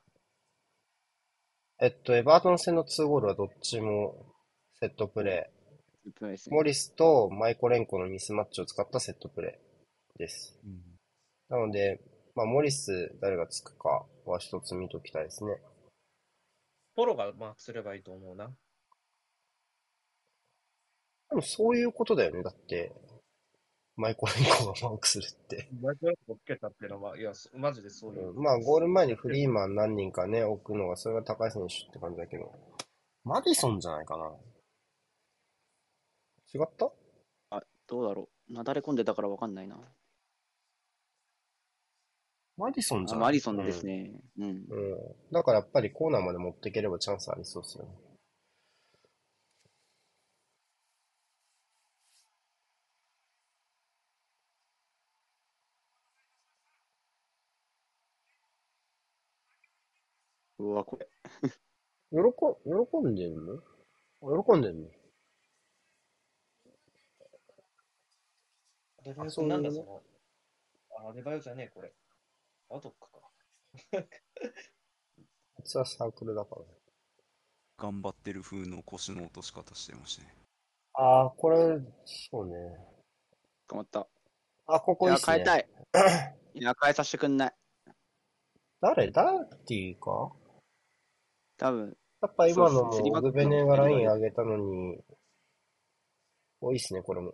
[1.80, 4.34] えっと、エバートン戦の2ゴールはどっちも
[4.80, 5.50] セットプレ
[6.06, 6.50] 1分ですー。
[6.50, 6.56] ね。
[6.56, 10.58] モリスとマイコレンコのミスマッチを使ったセットプレーです。
[10.64, 10.92] うん
[11.48, 12.00] なので、
[12.34, 15.56] まあ、モリス誰がつくかは一つ見ときたいですね。
[16.94, 18.50] フォローがマークすればいいと思うな。
[21.30, 22.42] でもそういうことだよね。
[22.42, 22.92] だって、
[23.96, 25.68] マイコレンコがマークするって。
[25.80, 28.30] マイクロフォンつけたっていうのは、いや、そマジでそういう。
[28.30, 32.52] うんまあ、ゴール前にフリーマン何人かね、置くのが、それが高い選手って感じだけど。
[33.24, 34.30] マディソンじゃないかな。
[36.54, 36.92] 違った？
[37.50, 38.52] あ、どうだろう。
[38.52, 39.80] なだれ込んでたからわかんないな。
[42.56, 44.12] マディソンじあ、ゃないマリソンですね。
[44.38, 44.44] うん。
[44.44, 44.66] うん。
[45.32, 47.90] だからやっぱりコーナーまで持っていければチャンスありそうですよね。
[60.58, 61.08] うわ、これ。
[62.12, 62.18] 喜、
[62.64, 63.34] 喜んでる
[64.20, 64.44] の？
[64.44, 64.88] 喜んでるの
[69.48, 70.02] なんだその？
[71.04, 71.92] あ、アデバヨじゃねえ、これ。
[72.74, 73.20] アドックか。
[73.94, 76.68] あいつはサークルだからね。
[77.78, 80.35] 頑張ってる風の腰の落とし方してましたね。
[80.94, 82.54] ああ、これ、そうね。
[83.66, 84.06] 捕まった。
[84.66, 85.35] あ、ここいや、いいっすね。
[85.35, 85.68] 変えたい。
[86.54, 87.54] いや、変えさせてくんない。
[88.80, 89.11] 誰？
[89.11, 90.32] ダーティーか？
[91.56, 94.98] 多分、やっぱ今のもそうそうオグベネがライン上げたのに、
[96.61, 97.32] 多いっすね、これも。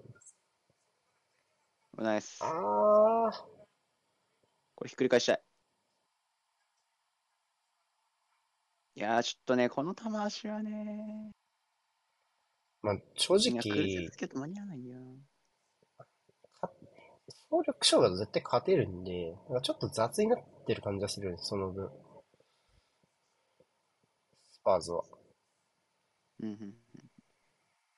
[1.96, 2.38] ナイス。
[2.42, 3.46] ああ、
[4.78, 5.42] これひっくり返したい。
[8.94, 11.32] いやー、ちょっとね、この球足はね、
[12.80, 16.70] まあ、正直セ、つけと間に合わないんだよな。
[17.50, 21.90] 総力勝負だと絶対勝てるんで、なんかちょっと雑になってる感じがするよね、その分。
[24.52, 25.02] スパーズは。
[26.38, 26.74] うんうん。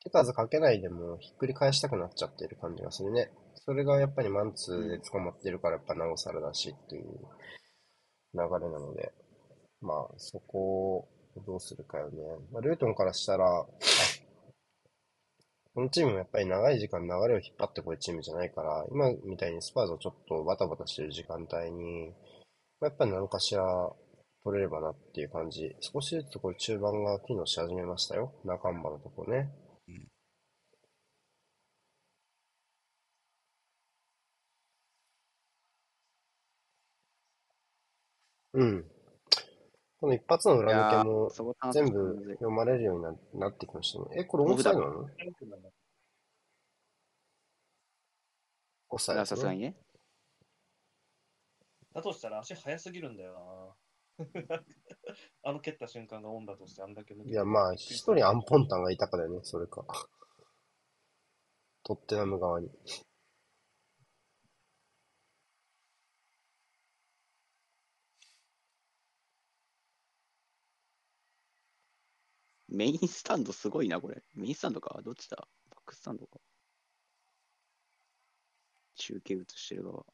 [0.02, 3.30] 手数かけないでもひっくり返したくなっちゃってる感じがするね。
[3.64, 7.04] それがやっぱりマンツーで捕まってるからやっぱなおさらだしっていう
[8.34, 9.12] 流れなので、
[9.80, 11.08] まあそこを
[11.46, 12.16] どうするかよね。
[12.52, 13.66] まあ、ルートンからしたら、
[15.74, 22.12] このチームもやっぱり長い時間流れを引っ張ってこいチームじゃないから、今みたいにスパーズをちょっとバタバタしてる時間帯に、
[22.80, 23.62] まあやっぱり何かしら
[24.42, 25.76] 取れればなっていう感じ。
[25.80, 28.32] 少しずつこれ中盤が機能し始めましたよ。
[28.44, 29.50] 中んばのとこね。
[38.60, 38.84] うん。
[40.00, 41.30] この一発の裏抜けも
[41.72, 44.04] 全み部読まれるようにななってきましたね。
[44.20, 45.06] え、これオフサイドなの？
[48.90, 49.76] オフサイドあさすがにね。
[51.94, 53.76] だとしたら足速すぎるんだよ
[54.18, 54.24] な。
[55.42, 59.84] あの蹴った瞬間がオンだとしてあんだけ抜けていや、まあ、一人アンポンタンがいたからね、それか。
[61.82, 62.70] トッテナム側に。
[72.70, 74.22] メインスタンドすごいな、これ。
[74.34, 75.00] メインスタンドか？
[75.02, 75.36] どっちだ？
[75.70, 76.38] バックスタンドか。
[78.96, 80.04] 中継映してる側。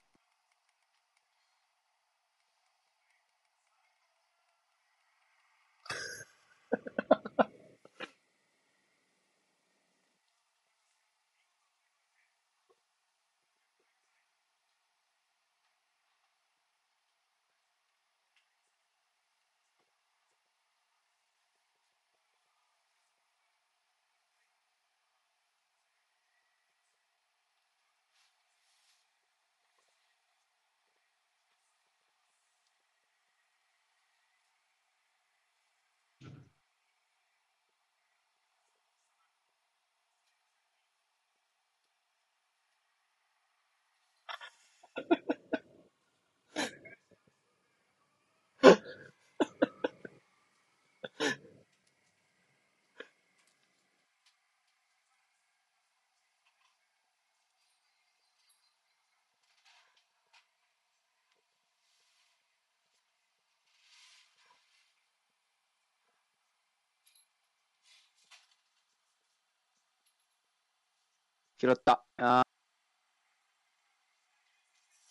[71.58, 72.04] 拾った。
[72.18, 72.46] あー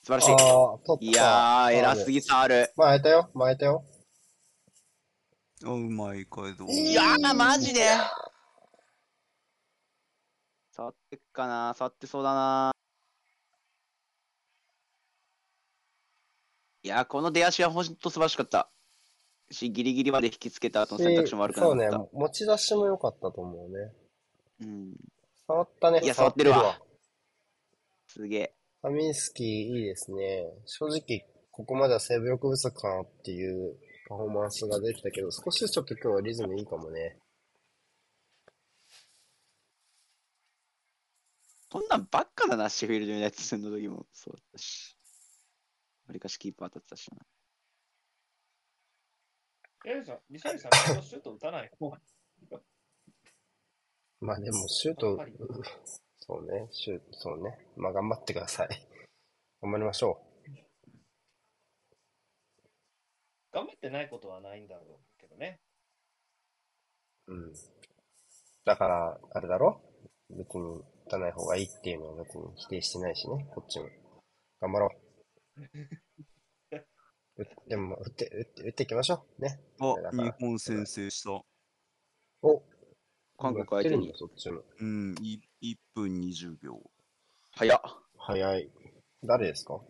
[0.04, 1.10] 素晴らしい。
[1.10, 2.72] いやー、偉すぎさある。
[2.76, 3.84] 前えたよ、前えたよ。
[5.64, 6.66] あ、うまいかど。
[6.66, 7.82] いやー、マジで
[10.70, 12.72] 触ってっかな触ってそうだな
[16.84, 18.70] いやー、この出足はほんと素晴らしかった。
[19.50, 23.92] し、ギリギリまで引きつけた後の選択肢も悪くなかそうねった。、持ち出しも良かったと思うね。
[24.62, 24.96] うん。
[25.48, 26.00] 触ったね。
[26.04, 26.80] いや触ってるわ
[28.08, 28.56] すげえ。
[28.82, 30.46] カミンスキーいいですね。
[30.66, 33.76] 正直、ここまではセーブ力不足かなっていう
[34.08, 37.18] パフォーマンスが出てたけど、少しずつちょっと今日はリズムいいかもね。
[41.70, 43.72] こんなんばっかだな、シェフィールドユナイテッド戦の？
[43.78, 44.96] 時 もそうだったし。
[46.08, 47.18] わりかしキーパー当たってたしな。
[49.88, 50.72] え、じゃあ、ミサイルさん、
[51.04, 51.92] シュート打たないの
[54.26, 55.20] まあでも、シュート
[56.18, 57.60] そうね、シュート、そうね。
[57.78, 58.70] まあ頑張ってください。
[59.62, 60.20] 頑張りましょ
[63.52, 65.62] 頑張ってないことはないんだろうけどね。
[67.28, 67.36] う。
[67.36, 67.54] うん。
[68.66, 69.80] だから、あれだろ？
[70.32, 73.88] 別に打たない方がいいっていうのは別に否定してないしね、こっちも。
[74.60, 74.90] 頑張ろ
[75.58, 75.62] う。
[77.38, 79.42] うでも、打って、打って、打っていきましょう。
[79.44, 79.60] ね。
[79.80, 81.46] あ日本先制した。
[82.42, 82.64] お
[83.38, 84.62] 韓国相手にそっちも。
[84.80, 86.80] うん、い1分20秒。
[87.52, 87.82] 早っ。
[88.18, 88.72] 早い。
[89.24, 89.82] 誰ですか？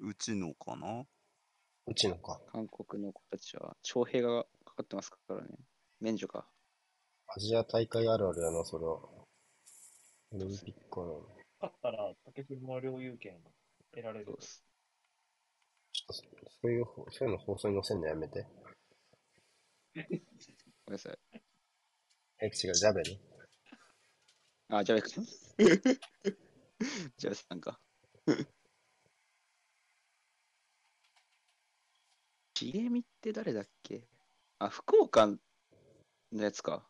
[0.00, 1.04] うちのかな？
[1.86, 2.40] うちのか。
[2.52, 5.48] 韓国の子たちは、徴兵がかかってますからね。
[6.00, 6.46] 免除か。
[7.26, 9.00] アジア大会あるあるやな、それは。
[10.32, 11.06] オリンピックかな。
[11.60, 13.50] 勝ったら、竹島の領有権が
[13.92, 14.36] 得られるそう。
[14.36, 14.64] です。
[15.92, 18.46] ちょっと、そういう、そういうの放送に載せんのやめて。
[19.94, 20.02] ごめ
[20.90, 21.18] んなさい。
[22.42, 23.20] え、違う、ジャベね。
[24.68, 24.98] あ、じゃあ、
[27.16, 27.78] じゃあ、なんか。
[32.54, 34.06] 茂みって誰だっけ？
[34.58, 35.38] あ、福岡の
[36.32, 36.86] やつか。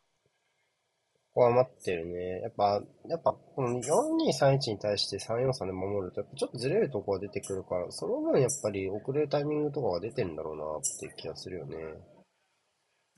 [1.33, 2.41] ここは待ってるね。
[2.41, 11.77] やっぱ、やっぱ、この4231に対して343で守ると、やっぱちょっとずれるとこが出てくるから、その分やっぱり遅れるタイミングとかが出てるんだろうなって気がするよね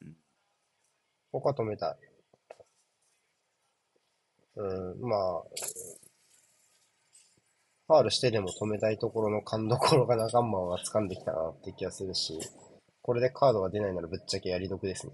[0.02, 0.16] うん。
[1.32, 2.13] ここは止めたい。
[4.56, 5.44] うん、まあ、
[7.88, 12.40] ファールしてでも止めたいところの勘どころが中間は掴んできたなって気がするし、
[13.02, 15.14] これでカードが出ないならぶっちゃけやり得ですね。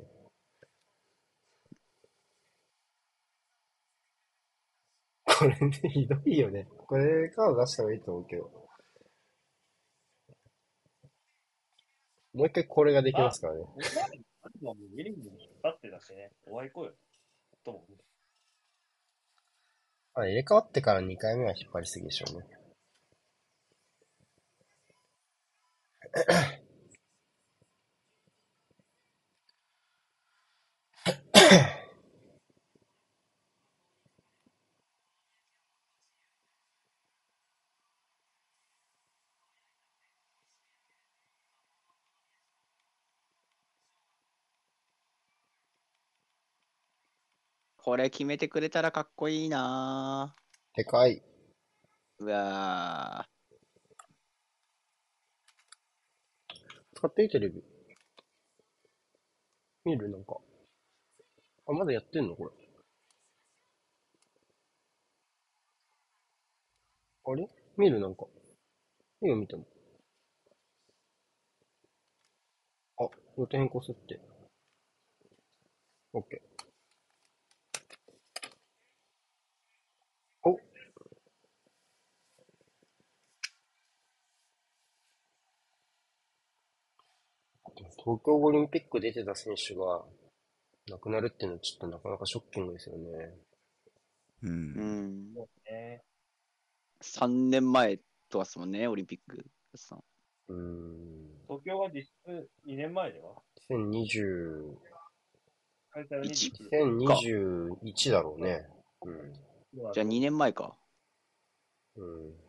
[5.26, 6.68] これね、ひどいよね。
[6.86, 8.44] これでカード出した方がいいと思うけど。
[12.34, 13.62] もう一回これができますからね。
[14.42, 16.94] あとはもうウィリングに引って出しね、終わりこよ。
[17.64, 17.86] と思
[20.20, 20.24] ま。
[20.24, 22.46] あ入れ替わってから2回目は引っ張りすぎでしょうね。
[47.84, 50.36] これ決めてくれたらかっこいいな
[50.76, 51.18] でかい。
[51.18, 53.26] ぁうわ
[56.94, 57.64] 使っていいテレビ。
[59.86, 60.38] 見るなんか。
[61.68, 62.36] あ、まだやってんの？
[62.36, 62.52] これ。
[67.26, 67.48] あれ？
[67.78, 68.26] 見るなんか。
[69.22, 69.66] いいよ、見ても。
[73.00, 73.08] あ、
[73.38, 74.20] 予定変更すって。
[76.12, 76.50] オッケー。
[80.42, 80.58] お
[88.04, 90.04] 東京オリンピック出てた選手が
[90.90, 93.02] 亡くなるっていうのはちょっとなかなかショッキングですよね。
[94.44, 94.46] う。
[94.46, 96.04] ーうんうね。
[97.02, 99.46] 3年前とはですもんね、オリンピック。
[99.76, 100.04] さん
[100.50, 101.30] うーん。
[101.48, 103.36] 東京は実質2年前では
[103.70, 104.76] ？2020、
[105.92, 106.84] 開催は一21で
[107.84, 108.66] 2021だろうね。
[109.06, 109.34] うん。
[109.94, 110.76] じゃあ2年前か。
[111.96, 112.49] うん。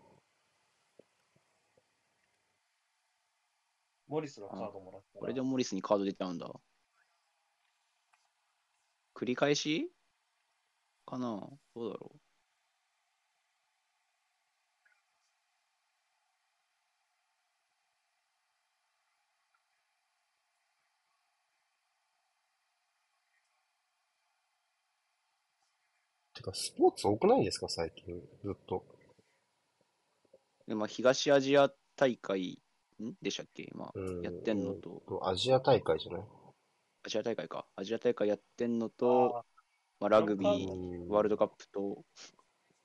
[4.10, 5.20] モリスがカードもらったら。
[5.20, 6.50] これでモリスにカード出ちゃうんだ。
[9.14, 9.92] 繰り返し
[11.06, 11.40] かな？
[11.76, 12.10] どうだろ
[26.34, 28.20] てか、スポーツ多くないですか、最近。
[28.42, 28.84] ずっと。
[30.66, 30.70] う。
[30.70, 32.60] でまあ、東アジア大会
[33.02, 33.14] ん？
[33.22, 33.68] でしたっけ？
[33.72, 34.22] 今、うん。
[34.22, 36.22] やってんのと、とアジア大会じゃない？
[37.02, 37.66] アジア大会か。
[37.76, 39.44] アジア大会やってんのと、あ
[40.00, 40.66] まあ、ラグビうー、
[41.08, 42.04] んワールドカップと、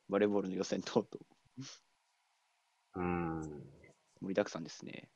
[0.09, 1.25] バレーボールの予選等々、
[2.95, 3.41] うん。
[4.21, 5.09] 盛りだくさんですね。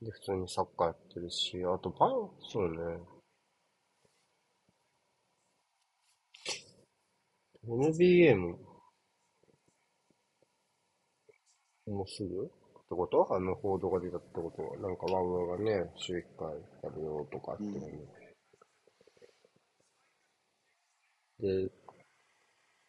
[0.00, 2.10] で、普通にサッカーやってるし、あとバン、
[2.40, 3.00] そうね。
[7.66, 8.58] NBA も、
[11.86, 12.50] もうすぐ？
[12.94, 13.34] ってこと？
[13.34, 14.62] あの報道が出たってこと？
[14.62, 16.48] は、なんかワウワウがね、週1回
[16.82, 17.92] やるよとかっていうのに。
[21.66, 21.70] で、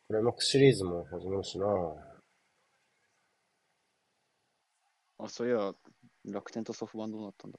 [0.08, 1.66] クライマックスシリーズも始まるしな
[5.18, 5.74] あ、そういや、
[6.26, 7.58] 楽天とソフトバンうなったんだ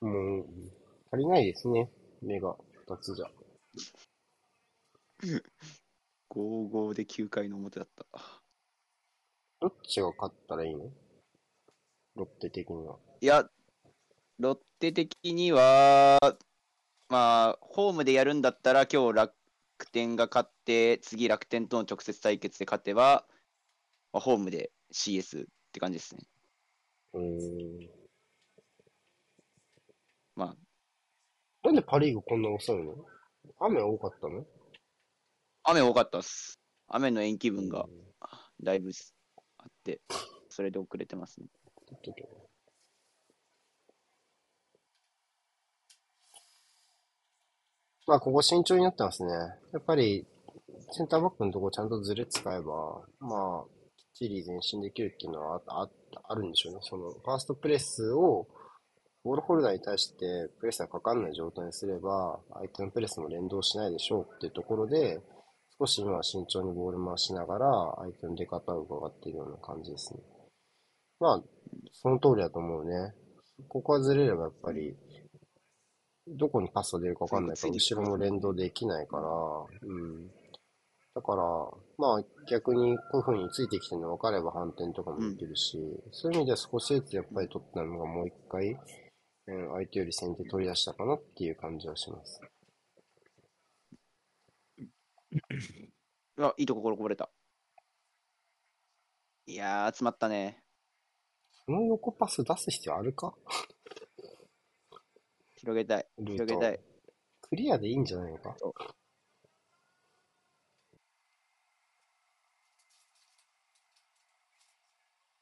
[0.00, 0.46] ろもう、
[1.12, 1.90] 足りないですね。
[2.22, 2.56] 目が
[2.88, 3.26] 2つじゃ。
[6.34, 6.38] う。
[6.38, 8.06] 5-5で9回の表だった。
[9.60, 10.90] どっちが勝ったらいいの？
[12.16, 12.98] ロッテ的には。
[13.20, 13.48] いや、
[14.38, 16.18] ロッテ的には、
[17.08, 19.34] まあ、ホームでやるんだったら、今日楽
[19.92, 23.24] 天が勝って、次楽天との直接対決で勝てば、
[24.12, 26.22] まあ、ホームで CS って感じですね。
[27.14, 27.90] うーん。
[30.34, 30.56] まあ、
[31.62, 32.96] なんでパリーグこんな遅いの？
[33.60, 34.44] 雨多かったの？
[35.64, 36.58] 雨多かったっす。
[36.88, 37.86] 雨の延期分が
[38.62, 38.90] だいぶ
[39.58, 40.00] あって、
[40.48, 41.46] それで遅れてますね。
[48.06, 49.32] まあ、ここ慎重になってますね。
[49.72, 50.26] やっぱり、
[50.90, 55.90] センターバックのとこちゃんとずれ使えば、まあ、きっちり前進できるっていうのはああ
[56.28, 56.80] あるんでしょうね。
[56.82, 58.48] その、ファーストプレスを、
[59.22, 65.20] ボールホルダーに対してプレスがかかんない状態にすれば、相手のプレスも連動しないでしょうっていうところで、
[65.82, 70.20] 少し今は慎重にボール回しながら、相手の出方を伺っているような感じですね。
[71.18, 71.42] まあ、
[71.92, 73.12] その通りだと思うね。
[73.68, 74.94] ここはずれればやっぱり、
[76.28, 79.22] どこにパスが出るか分かんないから、後ろも連動できないから、
[79.82, 80.28] うん。
[81.14, 81.42] だから、
[81.98, 85.78] まあ逆にこういう風についてきてるの分かれば反転とかもできるし、
[86.12, 88.78] そういう意味では少しずつやっぱりトッテナムがもう一回
[89.48, 92.40] うん、相手より先手取り出したかなっていう感じはします。
[96.38, 97.30] あ、いいところこぼれた。
[99.46, 100.62] いやー、詰まったね。
[101.66, 103.34] その横パス出す必要あるか？
[105.56, 106.06] 広げたい。
[106.18, 106.80] ルート広げたい。
[107.42, 108.56] クリアでいいんじゃないのか？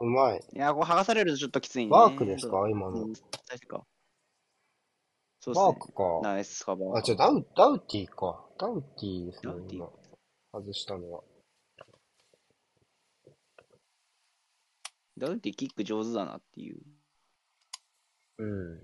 [0.01, 0.41] うまい。
[0.55, 1.93] いやー、ここ剥がされるとちょっときついね。
[1.93, 2.68] ワークですか？
[2.70, 3.12] 今のうん。
[3.12, 3.22] 大丈
[3.66, 3.84] 夫か。
[5.41, 5.64] そうっすね。
[5.64, 6.20] ワークか。
[6.22, 6.97] ナイスカバー。
[6.99, 8.47] あ、じゃダウ、ダウティーか。
[8.59, 9.91] ダウティーですねダウティー今。
[10.53, 11.22] 外したのは。
[15.16, 16.80] ダウティキック上手だなっていう。
[18.38, 18.80] うん。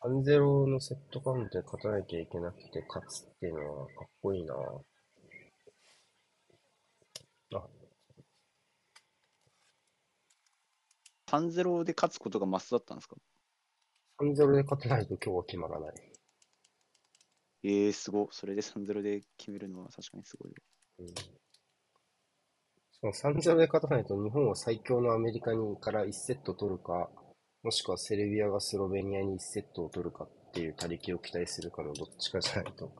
[0.00, 4.56] 3-0のセットカウントで勝たなきゃいけなくて勝つっていうのはかっこいいなあ、
[11.28, 13.16] 3-0で勝つことがマストだったんですか
[14.20, 15.94] ？3-0で勝たないと今日は決まらない。
[17.64, 18.28] えー、すご。
[18.32, 20.52] それで3-0で決めるのは確かにすごい。
[21.00, 21.08] うん。
[21.08, 21.14] し
[23.00, 27.10] かも3-0で勝たないと日本は最強のアメリカにから1セット取るか、
[27.62, 32.90] もしくはセルビアがスロベニアに1セットを取るかっていう他力を期待するかのどっちかじゃないと、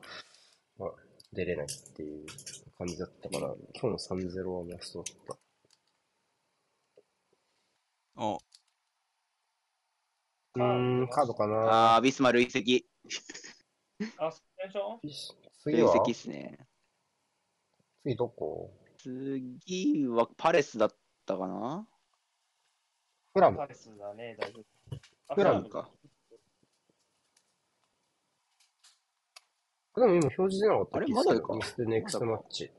[0.77, 0.89] まあ、
[1.33, 2.25] 出れないっていう
[2.77, 5.48] 感じだったから、今日の3-0はマストだった。
[8.21, 8.37] あ、
[10.55, 12.85] うーん、カードかあなー、ビスマ累積。
[14.17, 14.99] あ、スペンション
[15.63, 15.93] 次は？
[15.93, 16.59] 累積っすね。
[18.03, 18.73] 次どこ？
[18.97, 20.91] 次はパレスだっ
[21.25, 21.87] たかな
[23.33, 23.67] フラムパ。
[23.67, 24.65] レスだね、大丈夫。
[25.29, 25.89] あフラムか。
[29.95, 31.53] でも今表示出なかったあれまだか？
[31.55, 32.69] ミステネクストマッチ。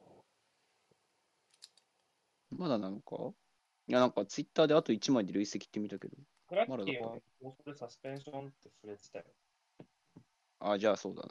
[2.51, 3.17] まだなのか？
[3.91, 6.17] いや、なんかツイッターであと1枚で累積って見たけど。
[6.49, 9.25] クラッキーまだだはもうそれサスペンションって触れてたよ。
[10.61, 11.29] あ、じゃあそうだな。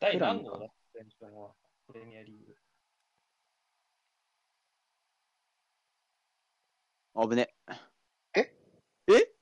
[0.00, 1.54] 第何号だスペンションは
[1.86, 2.56] プレミアリーグ。
[7.28, 7.54] 危ね。
[8.34, 8.54] え？
[9.08, 9.34] え？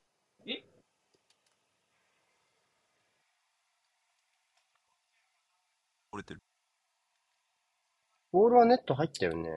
[6.10, 6.42] 折れてる。
[8.36, 9.48] ボールはネット入ったよね。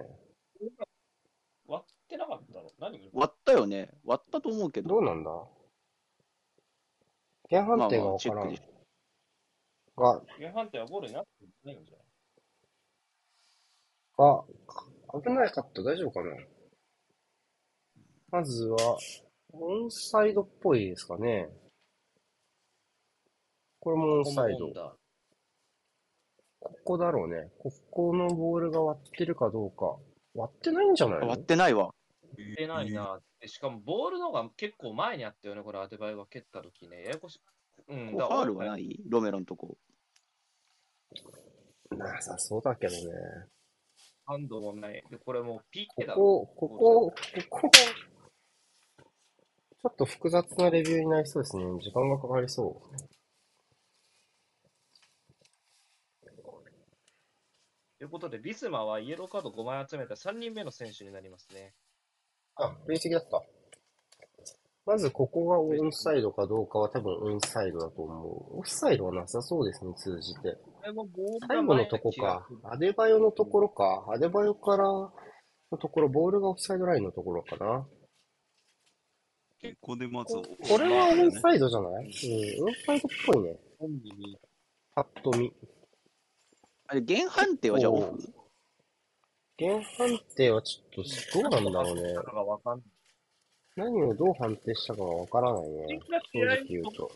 [1.67, 2.71] 割ってなかったの？
[2.79, 3.09] 何？
[3.11, 3.89] 割ったよね。
[4.05, 4.87] 割ったと思うけど。
[4.87, 5.31] どうなんだ？
[7.49, 8.53] 原判定がわからん。
[8.53, 11.29] が、原判定はゴールになって
[11.65, 12.05] ないんじゃない？
[14.17, 14.45] が、
[15.21, 16.37] 危ないかった大丈夫かな？
[18.31, 18.97] まずは、
[19.51, 21.49] オンサイドっぽいですかね。
[23.81, 24.98] これもオンサイド。
[26.61, 26.69] だ。
[26.69, 27.49] ここだろうね。
[27.59, 29.95] ここのボールが割ってるかどうか。
[30.35, 31.27] 割ってないんじゃないの？
[31.27, 31.91] 割ってないわ。
[32.37, 33.19] 割ってないな。
[33.39, 37.03] でしかもボールの方が結構前にあったよね、これアデバイが蹴った時ね。
[37.03, 37.41] ややこしい。
[37.87, 38.81] うん、ここファールはない？
[38.81, 39.77] いロメロのとこ。
[41.97, 42.99] なさそうだけどね。
[44.25, 45.03] ハンドもない。
[45.09, 46.13] で、これもう PK だ。
[46.13, 47.13] ここ、ここ、
[47.49, 51.63] ここ、ちょっと複雑なレビューになりそうですね。
[51.81, 52.95] 時間がかかりそう。
[57.99, 61.73] ということで、ビスマはイエローカード5枚集めた3人目の選手になりますね。
[62.55, 63.43] あ、累積だった。
[64.85, 68.23] まずここがオンサイドかどうかは多分オンサイドだと思
[68.55, 68.59] う。
[68.59, 70.57] オフサイドはなさそうですね、通じて。
[70.63, 72.47] これもボールが最後のとこか。
[72.63, 74.05] アデバヨのところか。
[74.07, 75.11] アデバヨからの
[75.77, 77.85] ところ、ボールがオフサイドラインのところかな。
[77.85, 77.87] こ
[79.81, 82.05] こでまず、これはオンサイドじゃない？
[82.59, 83.59] うん、オンサイドっぽいね。
[84.95, 85.53] パッと見。
[86.91, 88.33] あれ、原判定はじゃあオフ？
[89.59, 92.13] 原判定はちょっとどうなんだろうね。
[92.15, 92.87] がわかんない。
[93.75, 95.99] 何をどう判定したかがわからないね。
[96.33, 97.11] 正直言うと。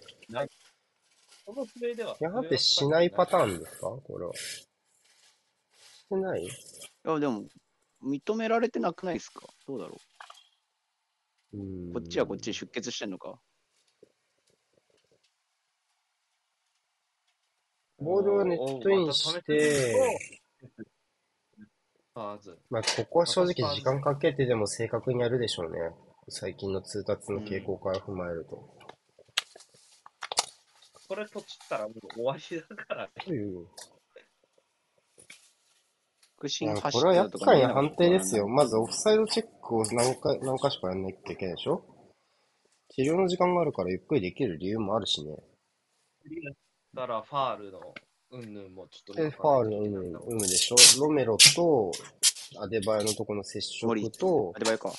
[1.45, 2.15] このプレーでは。
[2.19, 3.89] 原判定しないパターンですか？
[3.89, 4.33] これは。
[4.35, 4.67] し
[6.07, 6.43] てない？
[6.43, 6.47] い
[7.03, 7.45] や、でも、
[8.05, 9.97] 認められてなくないですかどうだろ
[11.53, 13.39] うーんうこっちはこっちで出血してんのか
[17.99, 19.95] ボールをネットインして、
[22.15, 25.79] まず、まあ、ここは正直時間かけてでも正確にやるでしょうね。
[26.29, 28.55] 最近の通達の傾向から踏まえると。
[31.07, 33.11] これとちったらもう終わりだからね。
[33.25, 33.67] という。
[36.43, 38.47] 腹いや心発これは厄介な判定ですよ。
[38.47, 41.85] ままずオフサイドチェックを何回、何箇所かやんなきゃいけないでしょ
[42.89, 45.35] 治療の時間があるからゆっくりできる理由もあるしね。
[46.93, 47.79] だからファールの
[48.31, 50.75] うんぬんもちょっとで、ファールの有無有無でしょ？
[51.01, 51.91] ロメロと
[52.59, 54.91] アデバイのとこの接触とア、デバイか。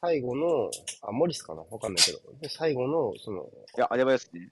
[0.00, 0.70] 最後の、
[1.02, 1.62] あ、モリスかな？
[1.62, 2.18] わかんないけど。
[2.40, 3.44] で、最後の、その、
[3.76, 4.50] いや、アデバイですね。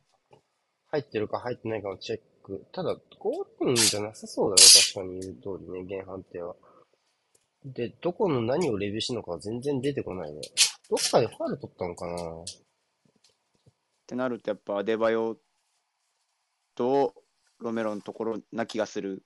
[0.90, 2.64] 入ってるか入ってないかのチェック。
[2.72, 4.62] ただ、ゴールじゃなさそうだね。
[4.94, 6.54] 確かに言う通りね、現判定は。
[7.64, 10.40] で、どこの何をレビューしてるのかは全然出てこないね。
[10.88, 12.16] どっかでファウル取ったのかな？
[14.12, 15.38] ってなると、やっぱアデバヨ
[16.74, 17.14] と
[17.60, 19.22] ロメロのところな気がする。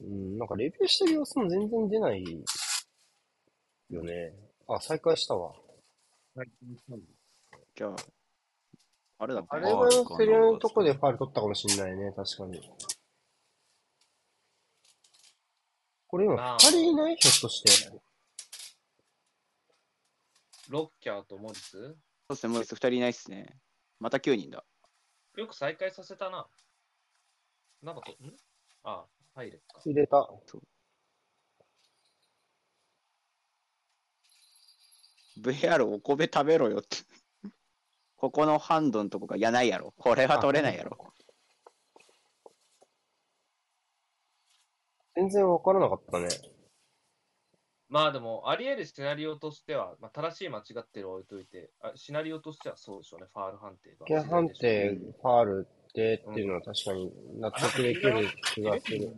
[0.00, 2.22] うん、なんかレビューしてる様子も全然出ない
[3.90, 4.32] よね。
[4.68, 5.52] あ、再開したわ。
[7.74, 7.96] じゃあ、
[9.18, 12.62] あれだあれはセリアのとこでファウル取ったかもしんないね、確かに。
[16.06, 17.16] これ今、まあ二人いない？
[17.16, 17.90] ひょっとして。
[20.68, 21.96] ロッキャーとモリス？
[22.30, 23.58] そうですね、もう2人いないっすね。
[23.98, 24.64] また9人だ。
[25.36, 26.46] よく再開させたな。
[27.82, 28.36] なんかと、ん？
[28.84, 29.04] あ、
[29.34, 29.80] 入れっか。
[29.84, 30.30] 入れた。
[35.40, 36.98] VR お米食べろよって。
[38.14, 39.92] ここのハンドのとこがやないやろ。
[39.98, 41.12] これは取れないやろ。
[45.16, 46.28] 全然わからなかったね。
[47.90, 54.06] まあでも、あり得るシナリオとしては、まあ、正しい間違ってるを置いといてあ、シナリオとしてはそうでしょうね、ファール判定が。
[54.06, 59.12] ケン判定、ファールってっていうのは確かに納得できる気がする。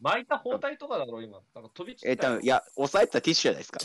[0.00, 1.40] 巻いた包帯とかだろ、今。
[1.54, 3.78] なんか飛び散えー、ったよ多分いや、押さえてたティッシュじゃないですか。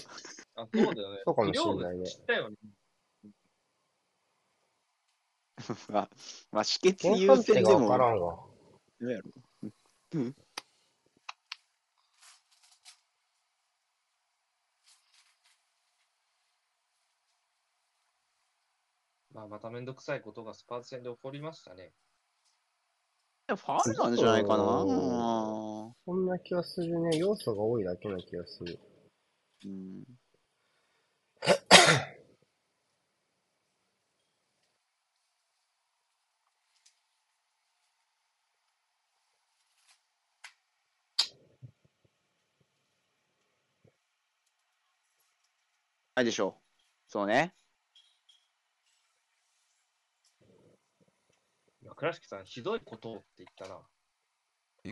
[0.56, 1.22] あそうだよね。
[1.26, 2.56] そうかもしれないね量が散ったよね。
[5.90, 6.10] まあ、
[6.52, 7.88] まあ、止血優先でも。
[7.88, 8.40] からんわ。
[9.00, 10.34] どうやろ
[19.40, 21.94] まあ、まためんどくさいことがスパーズ戦で起こりましたね。
[23.48, 24.56] ファールなんじゃないかな。
[24.58, 27.18] そそんな気がするね。
[27.18, 28.78] 要素が多いだけな気がする。
[29.66, 30.04] うん。
[46.16, 46.62] ないでしょう。
[47.08, 47.54] そうね。
[51.82, 53.78] いや倉敷さん、ひどいことをって言ったな。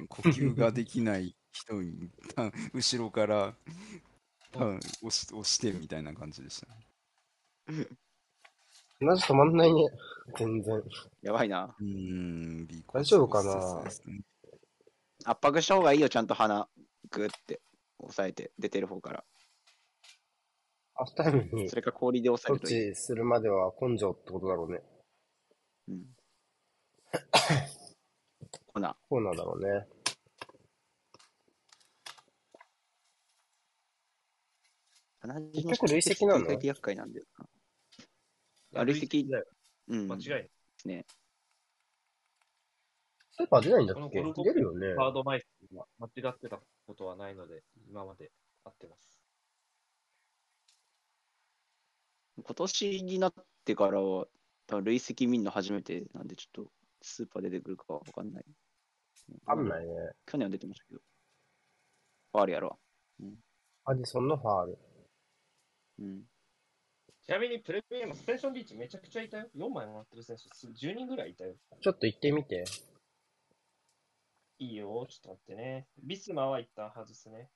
[0.09, 3.55] 呼吸ができない人に、あ後ろから、
[4.51, 6.67] 多分押し押してみたいな感じでした
[7.71, 7.87] ね。
[8.99, 9.85] マジ止まんないね。
[10.37, 10.83] 全然。
[11.21, 11.73] やばいな。
[11.79, 13.83] うーん、大丈夫かな？
[15.23, 16.67] 圧迫した方がいいよ、ちゃんと鼻、
[17.09, 17.61] グーって
[17.99, 19.25] 押さえて、出てる方から。
[20.95, 22.89] ハーフタイムにそれか氷で押さ処えるといい。
[22.89, 24.81] 置するまでは根性ってことだろうね。
[25.87, 26.16] うん。
[28.73, 29.87] ほな、そうなんだろうね。
[35.53, 36.59] 結局累積ななんだよ
[38.73, 38.81] な。
[38.81, 39.45] あ累積だよ。
[39.89, 40.07] うん。
[40.07, 40.49] 間違いない。
[40.85, 41.05] ね。
[43.31, 44.23] スーパー出ないんだっけ？
[44.23, 44.95] 出るよね。
[44.95, 45.45] カードマイス
[45.75, 48.31] が間違ってたことはないので、今まで
[48.63, 49.19] 合ってます。
[52.41, 53.33] 今年になっ
[53.65, 54.27] てからは、
[54.65, 56.71] 多分累積見んの初めてなんで、ちょっと
[57.01, 58.45] スーパー出てくるかわかんない。
[59.45, 59.93] わかんないね。
[60.25, 61.01] 去年は出てましたけど。
[62.33, 62.79] ファールやろ。
[63.85, 64.79] アディソンのファール。
[65.99, 66.23] うん。
[67.25, 69.47] ちなみにプレミアム、スペンションリーチめちゃくちゃいたよ。
[69.55, 71.55] 4枚もらってる選手、す10人ぐらいいたよ。
[71.81, 72.63] ちょっと行ってみて。
[74.59, 75.87] いいよ、ちょっと待ってね。
[76.03, 77.49] ビスマは一旦外すね。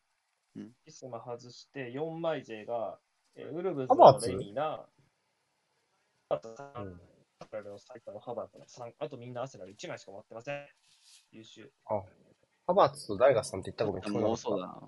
[0.56, 3.00] うんビスマ外して、4枚勢が、
[3.36, 4.86] えーウルブズのレミナ、
[6.30, 7.02] あと3、うん。
[7.42, 10.68] アスラルの最多のハバーツの3、あとみんなアスラル1枚しか持ってません。
[11.32, 11.72] 優秀。
[11.88, 12.04] あ
[12.68, 14.80] ハバーツとダイガさんって言ったごめん、聞こえなかったもそうだな。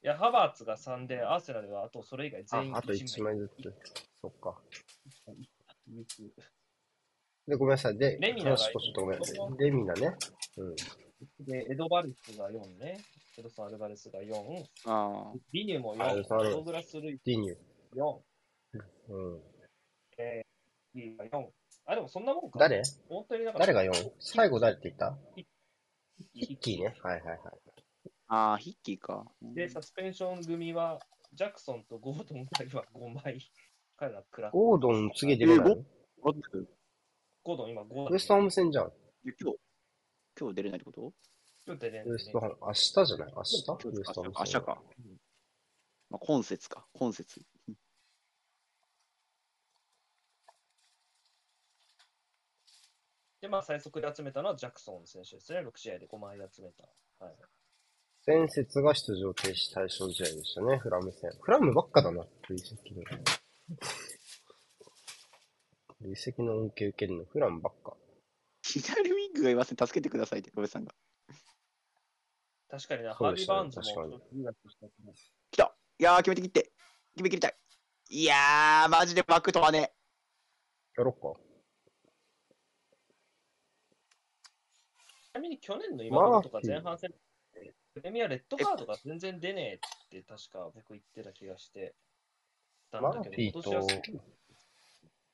[0.00, 3.74] いや、ハバーツが3で、アーセナルはあとそれ以外全員あ、あと1枚ずつ。
[4.20, 4.60] そっか。
[7.46, 7.96] で、ごめんなさい。
[7.96, 9.38] で、レミナがちょっとごめんなさい。
[9.58, 10.14] レミナね。
[10.58, 10.76] うん。
[11.46, 12.98] で、エドバルスが4ね。
[13.38, 14.34] エドソン・アルバレスが4。
[14.86, 15.38] ああ。
[15.52, 16.50] ビニューも4。
[16.50, 17.56] ドグラス・ルイディニュー。
[17.96, 18.20] 4。
[19.08, 19.42] うん。
[21.00, 21.46] えー、リーが4。
[21.86, 22.58] あ、でもそんなもんか。
[22.58, 22.82] 誰？
[23.08, 24.12] 本当になんか誰が 4?
[24.20, 25.16] 最後誰って言った？
[25.34, 25.46] ヒ
[26.34, 26.96] ヒッキーね。
[27.02, 27.38] はいはいはい。
[28.28, 29.24] ああ、ヒッキーか。
[29.42, 31.00] うんで、サスペンション組は、
[31.32, 33.50] ジャクソンとゴードン2人は5枚。
[33.96, 34.22] 彼ら
[34.52, 35.74] ゴードン次出れないの？
[36.20, 36.68] ゴッツ
[37.42, 38.92] ゴードン今5ウエストハム戦じゃん。
[39.24, 39.58] 今日、
[40.38, 41.12] 今日出れないってこと？
[41.66, 42.56] 今日出れんウのねエストハム。
[42.60, 43.32] 明日じゃない？
[43.34, 43.88] 明日？
[43.88, 44.82] ウエストハム明日か。
[46.10, 46.86] まあ、今節か。
[46.94, 47.42] 今節。
[53.40, 55.60] で、まあ、最速で集めたのはジャクソン選手ですね。
[55.60, 56.84] 6試合で5枚集めた。
[57.24, 57.36] はい。
[58.26, 61.30] 前節が出場停止対象試合でしたね、フラム戦。
[61.40, 63.02] フラムばっかだな、累積の。
[66.00, 67.96] 累積の恩恵受けるのフラムばっか。
[68.62, 69.78] 左ウィングがいません。
[69.78, 70.94] 助けてくださいって、ロベさんが。
[72.68, 74.26] 確かにな、ハービー・そうでしたねバーンズ
[75.04, 75.12] も
[75.50, 76.72] 来たいやー、決めてきって。
[77.14, 77.56] 決め切りたい。
[78.10, 79.92] いやー、マジでバックとはね。
[80.96, 81.47] やろっか。
[85.38, 87.14] なみに去年の今頃とか前半戦
[87.94, 89.78] プレミアレッドカードが全然出ねえっ
[90.10, 91.94] て確か僕言ってた気がして
[92.90, 93.88] たんだけど、今年はす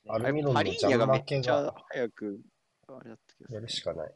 [0.08, 2.40] アルミロンのパリーニャがめっちゃ邪魔早く、
[2.88, 3.66] あれだった気がすやる。
[3.66, 4.12] るしかない。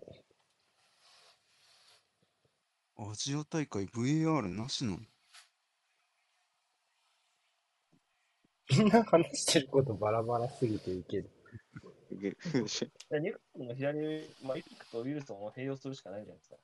[2.99, 4.99] アジア大会 VAR なしなの？
[8.71, 11.31] みんな話してることバラバラすぎていける。
[12.15, 16.57] いけるいやニューカッスルの左、まあ、イピックとウィルソンを併用するしかないんじゃないですか。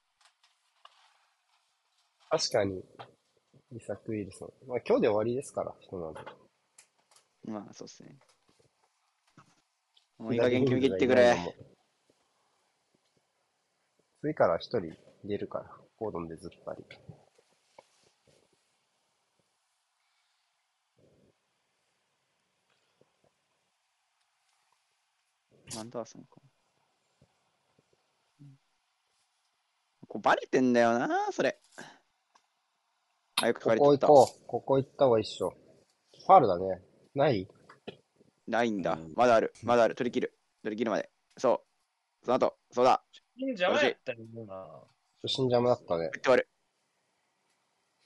[2.30, 2.82] 確かに、
[3.76, 4.68] イサク・ウィルソン。
[4.68, 6.18] まあ今日で終わりですから、ひとまず。
[7.50, 8.16] まあ、そうっすね。
[10.18, 11.36] もういい加減決め切ってくれ。
[14.20, 16.84] 次から一人出るから、コードンでずっぱり。
[25.78, 26.40] アンダーソンか。
[30.06, 31.58] こうバレてんだよな、それ。
[33.42, 34.06] あ、よく書かこれてた。
[34.06, 34.46] こ行こう。
[34.46, 35.52] ここ行った方がいいっしょ。
[36.26, 36.82] ファールだね。
[37.14, 37.48] ない？
[38.46, 39.14] ないんだうん。
[39.16, 39.52] まだある。
[39.62, 39.94] まだある。
[39.94, 40.38] 取り切る。
[40.62, 41.10] 取り切るまで。
[41.36, 41.64] そ
[42.22, 42.24] う。
[42.24, 43.02] その後、そうだ。
[43.36, 44.66] 邪魔やったり言うな。
[45.22, 46.04] 初心者もだったね。
[46.04, 46.48] 打って終わる。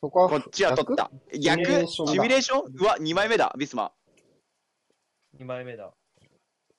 [0.01, 1.11] そこは、こっちは取った。
[1.39, 1.65] 逆？
[1.65, 2.73] シミュレーションだシミュレーション？
[2.75, 3.93] うわ、2枚目だ、ビスマ。
[5.39, 5.93] 2枚目だ。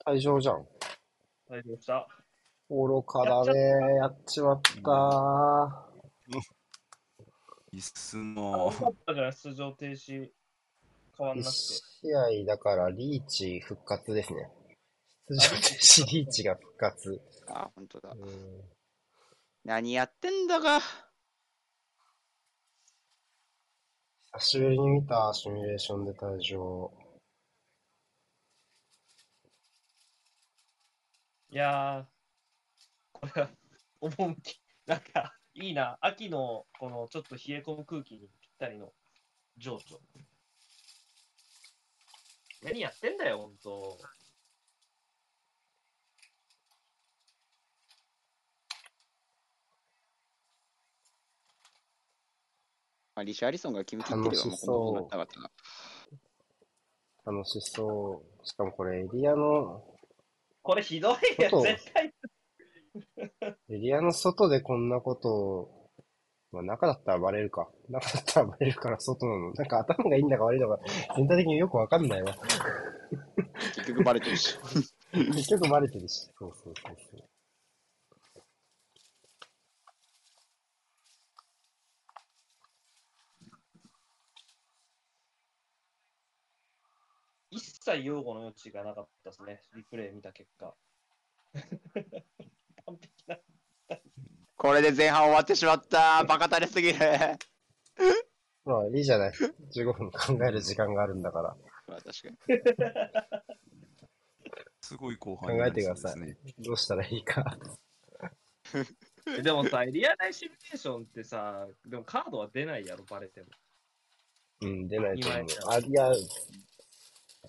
[0.05, 0.65] 退場じゃん。
[1.49, 2.07] 大丈夫した。
[2.69, 3.59] 愚かだね。
[3.95, 5.85] やっちまった
[7.71, 10.29] いいっすあ、なよかったじゃない、出場停止
[11.17, 11.43] 変わんー。
[11.43, 11.51] なくて。
[11.51, 14.49] 試合だから、リーチ復活ですね。
[15.29, 17.21] 出場停止リーチが復活。
[17.47, 18.09] あ、本当だ。
[18.11, 18.61] うん
[19.65, 20.79] 何やってんだか。
[24.33, 26.91] 久しぶりに見たシミュレーションで退場。
[31.51, 32.05] いやー、
[33.11, 33.49] これは、
[34.01, 35.97] 趣、なんか、いいな。
[35.99, 38.93] 秋の、この、ちょっと冷え込む空気にぴったりの
[39.57, 39.99] 情緒。
[42.61, 43.97] 何やってんだよ、ほんと。
[53.15, 55.51] まあ、リシャーリソンが決め切ってればもうこんなことになったな。
[57.25, 58.47] 楽しそう。
[58.47, 59.88] しかもこれ、エリアの、
[60.69, 62.13] これひどいよ、外絶対。
[63.71, 65.89] エリアの外でこんなことを、
[66.51, 67.67] まあ中だったらバレるか。
[67.89, 69.53] 中だったらバレるから外なの。
[69.53, 70.77] なんか頭がいいんだか悪いのか、
[71.15, 72.35] 全体的によくわかんないわ。
[73.77, 74.59] 結局バレてるし。
[75.11, 76.29] 結局バレてるし。
[76.37, 77.29] そうそうそうそう。
[87.49, 90.75] 一切用語の余地がなかったですね、リプレイ見た結果。
[92.85, 93.37] 完璧な。
[94.55, 96.23] これで前半終わってしまった。
[96.25, 96.99] バカ垂れすぎる。
[98.65, 99.31] まあいいじゃない。
[99.31, 101.57] 15分考える時間があるんだから。
[101.87, 102.37] まあ確かに。
[104.81, 106.37] すごい後半考えてください。
[106.59, 107.57] どうしたらいいか。
[109.43, 113.47] でもさ、エリア内シミュレーションってさ、でもカードは出ないやろ、バレても。
[114.61, 115.55] うん、出ないと思う二。
[115.65, 116.11] 枚あ、いや、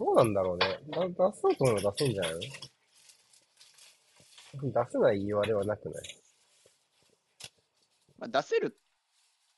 [0.00, 0.78] どうなんだろうね。
[0.88, 2.32] だ出そうと思えば出せんじゃない？
[2.32, 2.40] の
[4.72, 6.04] 出せない言われはなくない？
[8.18, 8.78] まあ、出せる。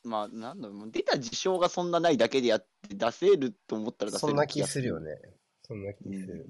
[0.02, 4.98] まあ、なんだろう、出た事象がそんなないだけでやって、出せると思ったら出せるそんな気するよ。
[4.98, 5.12] ね。
[5.62, 6.48] そんな気する。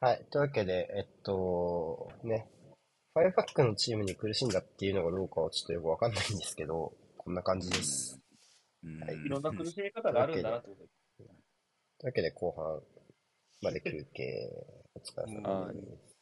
[0.00, 0.26] はい。
[0.30, 2.46] というわけで、えっと、ね。
[3.14, 8.18] ファイアパックのチームに苦しんだっていうのがどうかはちょっとよくわかんないんですけど、こんな感じです。
[8.84, 10.82] うんはいいろんな苦しみ方があるんだなってこと
[12.02, 12.80] というわけで、後半
[13.62, 14.50] まで休憩、
[14.92, 16.16] お疲れ様です。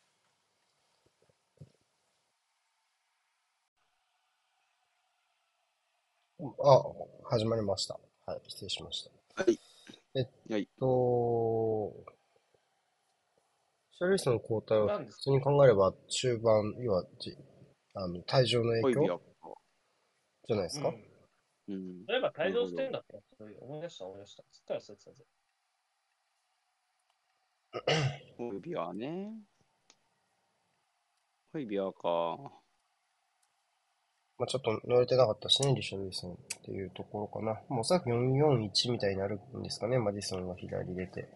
[6.62, 6.83] あ、
[7.31, 7.99] 始まりました。
[8.26, 9.43] はい、失礼しました。
[9.43, 9.59] はい。
[10.16, 11.95] えっはいと、
[13.93, 17.35] シャリスの交代は普通に考えれば中盤、要はじ
[17.95, 19.20] あの退場の影響
[20.47, 20.91] じゃないですか？
[20.91, 22.05] うんうん。
[22.05, 24.43] 例えば退場してんだったら、それ思い出した思い出した。
[24.53, 25.24] つったらそうやってたぜ。
[28.37, 29.33] ホイビアね。
[31.53, 32.37] ホイビアか。
[34.39, 37.61] まあちょっと乗れてなかったしね、リシャルリソンっていうところかな。
[37.68, 41.29] もうおそらく441みたいになるんですかね、マディソンが左出て。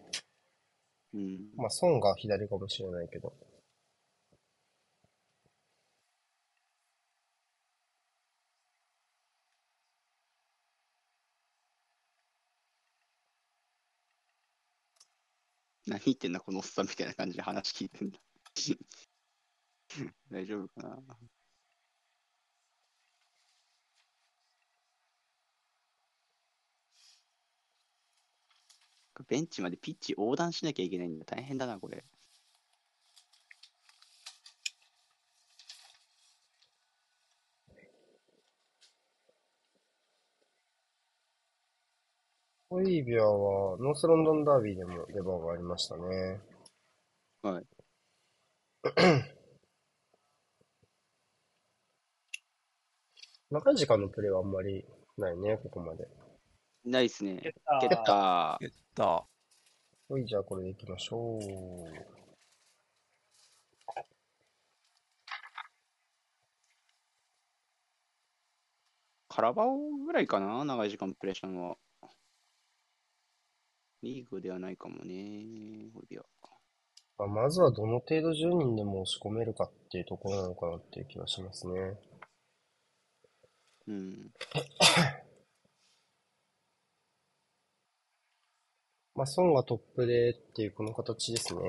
[1.13, 1.39] うん。
[1.55, 3.33] まあ、ソンが左かもしれないけど。
[16.05, 18.19] 言ってんだ、このおっさんみたいな感じで話聞いてんだ。
[20.31, 21.19] 大丈夫かな。
[29.27, 31.25] ベンチまでピッチ横断しなきゃいけないんだ。
[31.25, 32.05] 大変だな、これ。
[42.75, 46.41] ホイビアは、ノースロンドンダービーでも出番がありましたね。
[47.41, 47.65] はい。
[53.49, 54.83] 長い時間のプレーはあんまり
[55.17, 56.05] ないね、ここまで。
[56.83, 57.39] ないっすね。
[57.41, 58.57] 蹴った蹴った。
[58.59, 59.25] 蹴った。
[60.09, 61.43] ほい、じゃあこれでいきましょう。
[69.29, 71.77] カラバオぐらいかな長い時間プレイしたのは。
[74.05, 75.89] リーグではないかもね。
[75.91, 76.21] ホイビア。
[77.17, 81.73] まあ、まずはどの程度10人でも押し込めるかっていうところなのかなっていう気がしますね。
[83.87, 84.31] うん。
[89.15, 91.61] まあ、ソンがトップでっていうこの形ですね。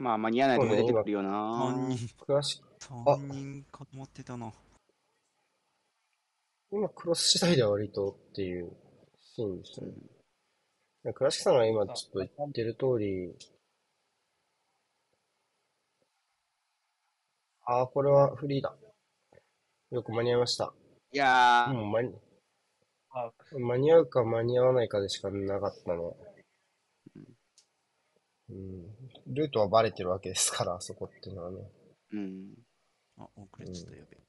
[0.00, 1.28] まあ、間に合わないとこ出てくるよな
[1.90, 1.94] 3。
[1.94, 4.50] 人、クラシ3人固まってたな。
[6.72, 8.72] 今クロス次第では割とっていう
[9.36, 9.88] シーンでしたね。
[9.88, 9.94] い
[11.04, 13.34] や倉敷さんが今ちょっと言ってる通り、
[17.66, 18.74] ああ、これはフリーだ。
[19.90, 20.72] よく間に合いました。
[21.12, 22.14] いやー、もう間に
[23.10, 25.98] あ間に合うか間に合わないかでしかなかったね。
[28.48, 28.99] うん。
[29.30, 31.58] ルートはバレてるわけですから、あ そこっていうのはね。
[32.12, 32.54] うん。
[33.18, 34.20] あ、遅れちゃった、やべえ。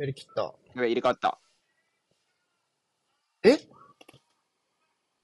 [0.00, 0.54] やりきった。
[0.74, 1.40] 入れ替わった。
[3.42, 3.56] え？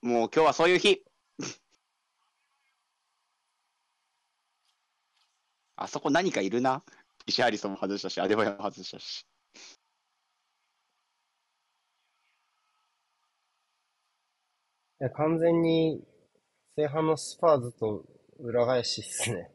[0.00, 1.04] もう今日はそういう日。
[5.76, 6.82] あそこ何かいるな？
[7.26, 9.26] 石ハリソンも外したし、アデバヤも外したし。
[15.02, 16.00] や、完全に
[16.76, 18.04] 前半のスパーズと
[18.38, 19.50] 裏返しっすね。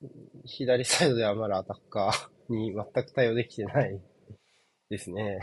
[0.44, 3.98] 左サイドではまだアタッカー に全く対応できてない
[4.90, 5.40] ですね。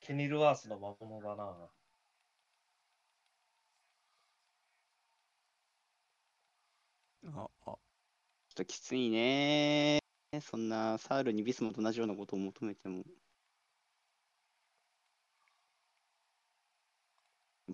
[0.00, 1.70] ケニルワースの魔物だな。
[7.26, 7.78] あ、あ、ちょっ
[8.54, 10.00] ときついね。
[10.42, 13.02] そんなサールにビスモと同じようなことを求めても。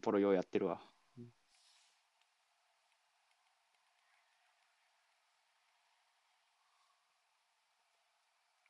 [0.01, 0.81] ポロようやってるわ。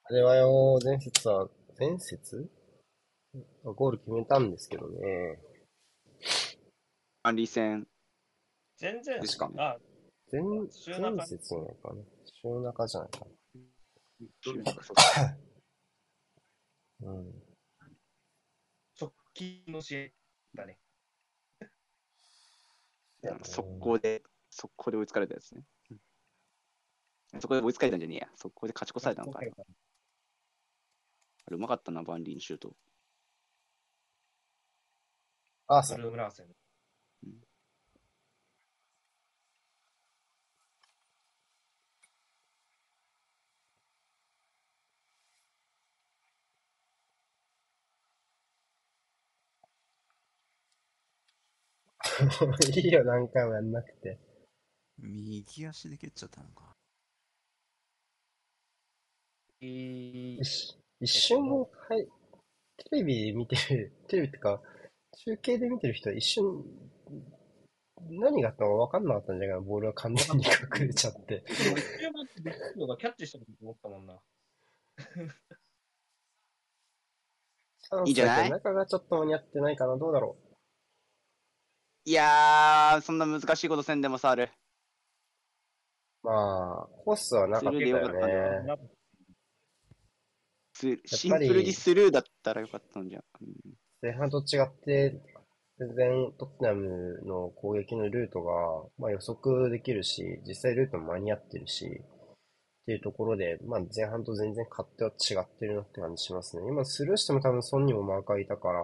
[0.09, 1.49] あれはよ、前節は、
[1.79, 2.49] 前節？
[3.64, 5.41] ゴール決めたんですけどね。
[7.24, 7.89] アンリー戦。
[8.77, 9.77] 全然ですか、あ、
[10.31, 12.03] 前、週中前節じゃないかな。
[12.24, 13.27] 週中じゃないか
[17.01, 17.11] な。
[17.11, 17.43] うん。
[19.01, 20.12] 直近の試
[20.55, 20.79] 合だね。
[23.43, 25.64] 速攻で、速攻で追いつかれたやつね。
[25.91, 25.99] うん
[27.41, 28.29] そこで追いつかれたんじゃねえや。
[28.37, 29.41] 速攻で勝ち越されたのか。
[29.41, 29.51] あれ
[31.51, 32.74] うまかったな、バンリーのシュート。
[35.66, 35.99] あ、そう。
[35.99, 36.47] ブルームラーセン。
[52.75, 54.19] いいよ、何回もやんなくて。
[54.99, 56.73] 右足で蹴っちゃったのか。
[59.61, 62.07] 一一瞬も、はい、
[62.91, 64.62] テレビで見てる、テレビってか、
[65.12, 66.64] 中継で見てる人は一瞬、
[68.09, 71.41] 何があったのか分かんなかったんじゃないかな、ボールが完全に隠れちゃって。
[71.41, 74.21] でも一周回ってビッグがキャッチしたと思ったもんな。
[78.05, 78.51] いいんじゃない？
[78.51, 80.37] 中がちょっと間に合ってないかな、どうだろ
[82.09, 84.49] いやー、そんな難しいことせんでもさ、ある。
[86.23, 88.77] まあ、コースはなかったよね。
[90.73, 93.23] スシンプルにスルーだったらよかったんじゃん
[94.03, 95.21] 前半と違って、
[95.81, 98.53] 全然トッテナムの攻撃のルートが、
[98.99, 106.69] まあ、予測できるし、実際ルートも間に合ってるし、っていうところで、まあ、前半と全然勝手は違ってるなって感じしますね。
[106.69, 108.83] 今スルーしても多分ソンにもマーカーいたから、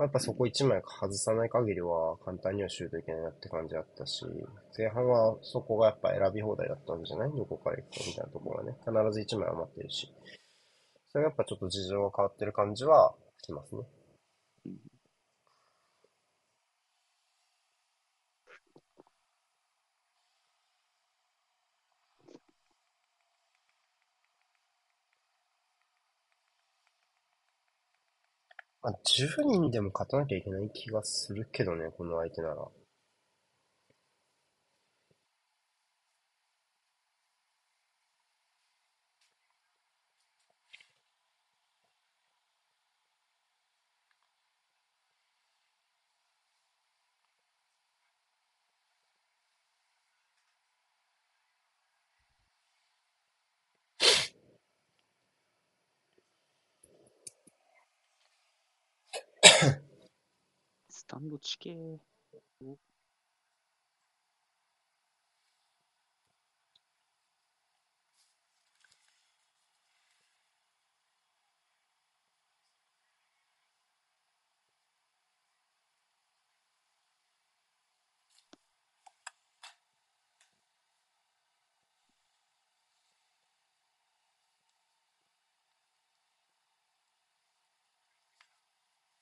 [0.00, 4.24] まあ、やっぱそこ1枚外さない限りは簡単にはシュートいけないなって感じだったし、
[4.74, 7.32] 前半はそこがやっぱ選び放題だったんじゃない？
[7.36, 8.78] どこから行くかみたいなところはね。
[8.80, 10.10] 必ず1枚余ってるし。
[11.12, 13.82] それがやっぱちょっと事情が変わってる感じはしますね。
[28.82, 32.68] まあ、10人でも勝たなきゃいけない気がするけどね、この相手なら。
[60.90, 61.98] スタンド地形。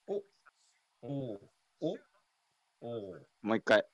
[0.07, 0.23] お
[1.03, 1.58] お
[3.43, 3.85] もう一回。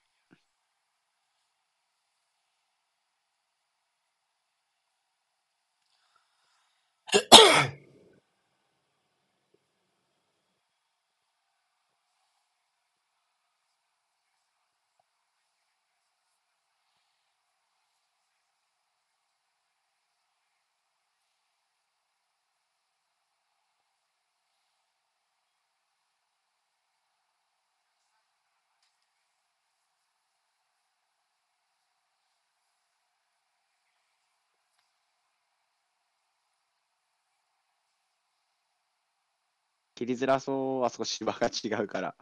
[39.95, 42.15] 切りづらそう、あそこ芝が違うから。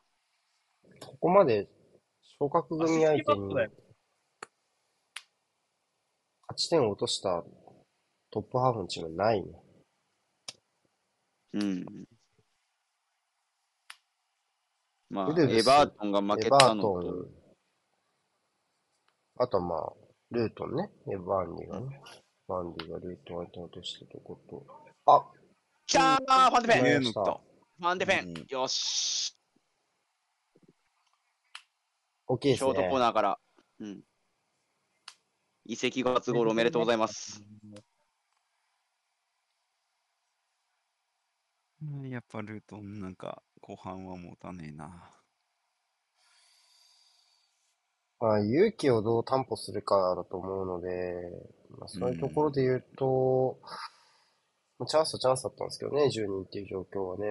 [1.00, 1.68] ここまで
[2.38, 3.70] 昇格組相手にトだよ
[6.48, 7.42] 勝ち点を落とした
[8.30, 9.48] トップハーフのチームはないね。
[11.54, 11.86] うん。
[15.10, 17.28] まあ、ウルブスエバートンが負けエバーたのと、トン、
[19.38, 19.92] あとまあ、
[20.30, 20.90] ルートンね。
[21.10, 22.00] エバーンディがね。
[22.48, 24.66] バンディがルートン相手を落としたとこと。
[25.06, 25.24] あ、
[25.86, 27.51] きたーファンデフェンねえー、
[27.82, 27.88] 乗った。
[27.88, 29.36] ファンデフェン、うんよし
[32.26, 32.98] 大きいですショートコーね。
[33.00, 33.38] ナーから。
[33.80, 34.00] うん。
[35.64, 37.42] 移籍5月ゴールおめでとうございます。
[41.82, 45.10] うんやっぱルートンなんか後半は持たねえな。
[48.20, 50.88] まあ、勇気をどう担保するかだと思うので、
[51.70, 53.91] まあ、そういうところで言うと、まあ
[54.86, 57.26] チャンスはチャンスだったんですけどね、10人っていう状況はね。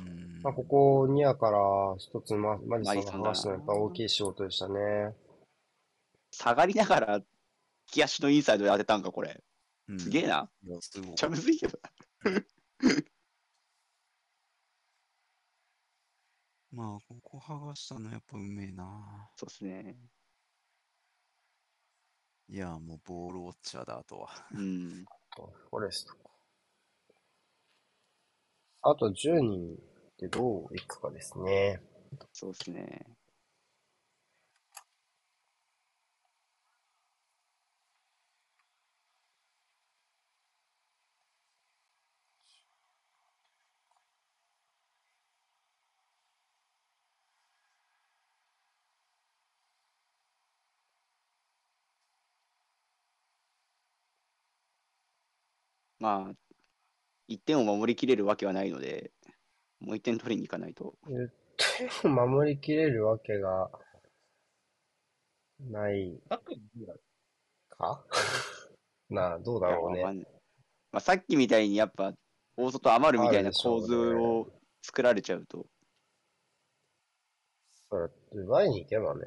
[0.00, 1.58] うんまあ、ここ2夜から
[1.96, 5.14] 一つママディソンがマディソンだ話したのはやっぱ大きい仕事でしたね。
[6.30, 7.24] 下がりながら、利
[7.90, 9.42] き足のインサイドで当てたんか、これ。
[9.88, 10.50] うんすげえな。
[10.62, 11.78] めっちゃむずいけど。
[16.70, 19.30] まあ、ここ剥がしたのやっぱうめえな。
[19.36, 19.96] そうですね。
[22.50, 24.30] いや、もうボールウォッチャーだ、あとは。
[24.52, 25.04] うん。
[25.70, 26.30] フォレストか。
[28.82, 29.76] あと10人
[30.18, 31.80] でどういくかですね。
[32.32, 33.06] そうですね。
[56.00, 56.47] まあ、
[57.28, 59.12] 1点を守りきれるわけはないので、
[59.80, 60.94] もう1点取りに行かないと。
[61.56, 63.70] 手を守りきれるわけが
[65.60, 66.20] ない
[67.70, 68.04] か？
[69.10, 69.98] なあ、どうだろうね。
[69.98, 70.26] いやわかんない
[70.90, 72.14] まあ、さっきみたいにやっぱ
[72.56, 74.50] 大外余るみたいな構図を
[74.82, 75.66] 作られちゃうと、
[77.90, 79.22] そう奪いに行けばね。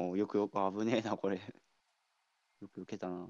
[0.00, 1.36] およくよく危ねえな、これ。
[2.60, 3.28] よく受けたな。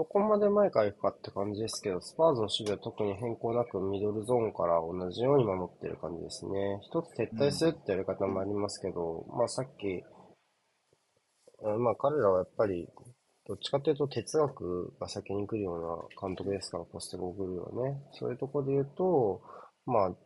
[0.00, 6.80] どこまで前から行くかって感じですけど、スパーズの守備は特に変更なくミドルゾーンから同じように守ってる感じですね。
[6.88, 10.00] 一つ撤退するってやり方もありますけど、まあさっき、
[11.60, 12.88] うんまあ彼らはやっぱり、
[13.46, 18.00] どっちかというと哲学が先に来るような監督ですから、ポステコグルーはね。
[18.12, 19.42] そういうところで言うと、
[19.84, 20.16] まあ、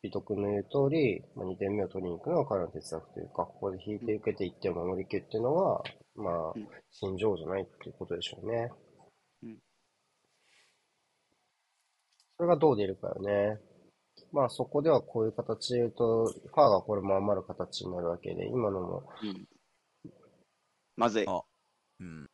[0.00, 5.82] 美徳の言う通り、まあ、2点目を取りに行くのは彼の哲学というか、ここで引いて受けて1点を守りきるっていうのは、
[6.16, 8.70] まあうん、心情じゃないっていうことでしょうね。
[8.82, 8.87] うん
[12.38, 13.58] それがどう出るかよね。
[14.32, 19.48] まあそこではこういう形で言うと、ファーがこれも余る形になるわけで、今のもうん。
[20.96, 21.24] まずい。
[21.26, 21.42] あ
[22.00, 22.26] うん。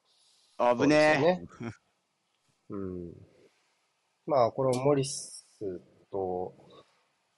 [0.58, 0.76] 危ねえ。
[0.76, 1.72] そうですよね。
[2.68, 3.12] うん。
[4.26, 5.46] まあこれもモリス
[6.10, 6.54] と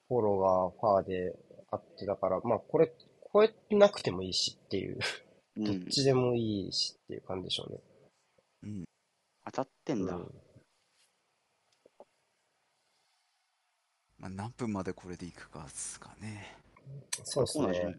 [0.08, 1.38] フォロがファーで
[1.70, 2.92] あってだから、まあこれ
[3.32, 4.98] 超えなくてもいいしっていう、
[5.56, 5.88] うんどっ。
[5.88, 7.80] ちでもいいしっていう感じでしょうね。
[8.64, 8.84] うん。
[9.44, 10.16] 当たってんだ。
[10.16, 10.45] うん
[14.18, 16.56] まあ、何分までこれでいくかですかね。
[17.24, 17.98] そうですね。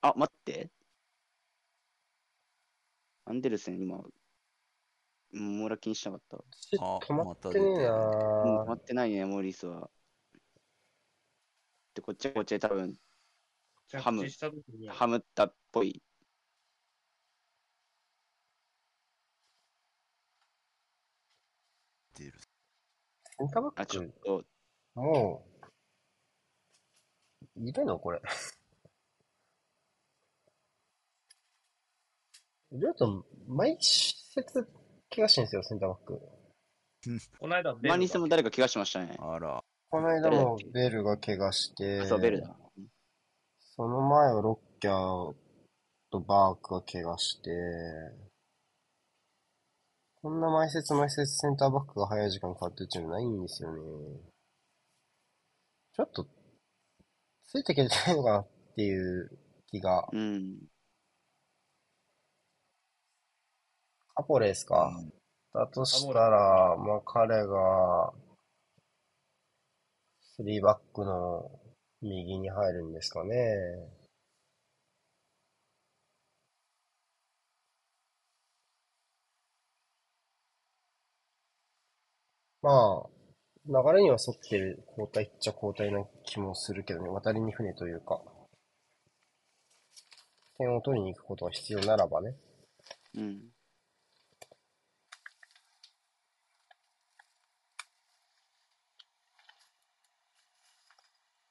[0.00, 0.70] あ、待って。
[3.24, 6.36] アンデルセン、今、うんモーラ気にしなかった。
[6.78, 9.88] あ止まってねえなうん、止まぁってないね、モーリスは。
[11.94, 12.94] で、こっちはこっちで多分、
[13.92, 14.24] ハム
[14.88, 16.02] ハムったっぽい。
[22.14, 22.32] 出る。
[23.38, 24.44] センターバあ、ちょっック、と、
[24.94, 25.46] も
[27.56, 28.20] う、いるのこれ。
[32.72, 34.66] いると、毎節
[35.10, 36.20] 怪我してるんですよ、センターバック。
[37.38, 39.16] この間ベルが、マニスも誰か怪我しましたね。
[39.18, 39.62] あら。
[39.90, 42.56] この間もベルが怪我して、あ、そう、ベルだ。
[43.76, 45.34] その前はロッキャー
[46.10, 47.50] とバークが怪我して、
[50.22, 53.80] こんな毎節毎節センターバックが早い時間かかってるチームないんですよね。
[55.94, 56.26] ちょっと、
[57.48, 58.46] ついていけてないのかなっ
[58.76, 60.08] ていう気が。
[60.12, 60.58] うん。
[64.14, 64.94] カポレですか。
[64.96, 65.12] うん
[65.54, 68.12] だとしたら、まあ彼が、
[70.36, 71.50] スリーバックの
[72.00, 73.36] 右に入るんですかね。
[82.62, 83.08] まあ、
[83.66, 87.08] 流れには沿ってる交代っちゃ交代な気もするけどね。
[87.08, 88.22] 渡りに船というか。
[90.58, 92.36] 点を取りに行くことが必要ならばね。
[93.16, 93.42] うん。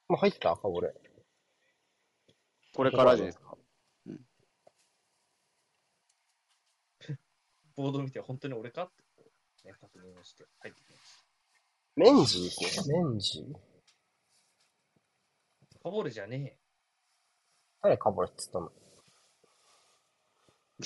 [0.08, 0.94] まあ入ったか、俺。
[2.74, 3.58] これからですか？
[7.76, 9.01] ボードを見て本当に俺かって、
[9.64, 11.02] ね、確認をして入ってきまし
[11.96, 13.04] メンジですね。
[13.04, 13.46] メンジ
[15.74, 15.80] た。
[15.82, 16.58] ファボレじゃね
[17.82, 18.72] 誰カボレっつったの？
[20.80, 20.84] え。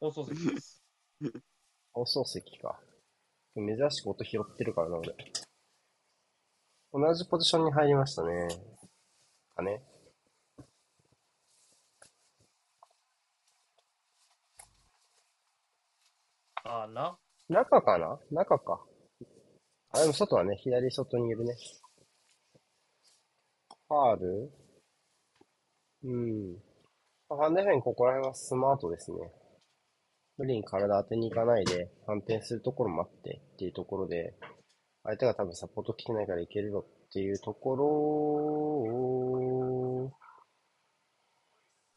[0.00, 0.82] 放送席です。
[1.92, 2.80] 放送席か。
[3.56, 5.14] 珍しく音拾ってるからな、俺。
[6.92, 8.48] 同じポジションに入りましたね。
[9.54, 9.82] かね。
[16.64, 17.18] ああな。
[17.48, 18.18] 中かな？
[18.30, 18.84] 中か。
[19.92, 21.54] あ、でも外はね、左外にいるね。
[23.88, 24.52] ファール
[26.04, 26.54] うん。
[27.28, 29.18] フファンデフェンここら辺はスマートですね。
[30.38, 34.34] 無理に体当てに行かないで、反転するところ待ってっていうところで、
[35.02, 40.10] 相手が多分サポート来てないからいけるよっていうところを、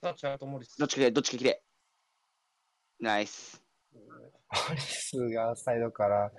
[0.03, 0.77] さあ、チャートモリス。
[0.77, 1.61] どっちかどっちかきれ？
[2.99, 3.66] ナイス。
[4.49, 6.31] アリスがサイドから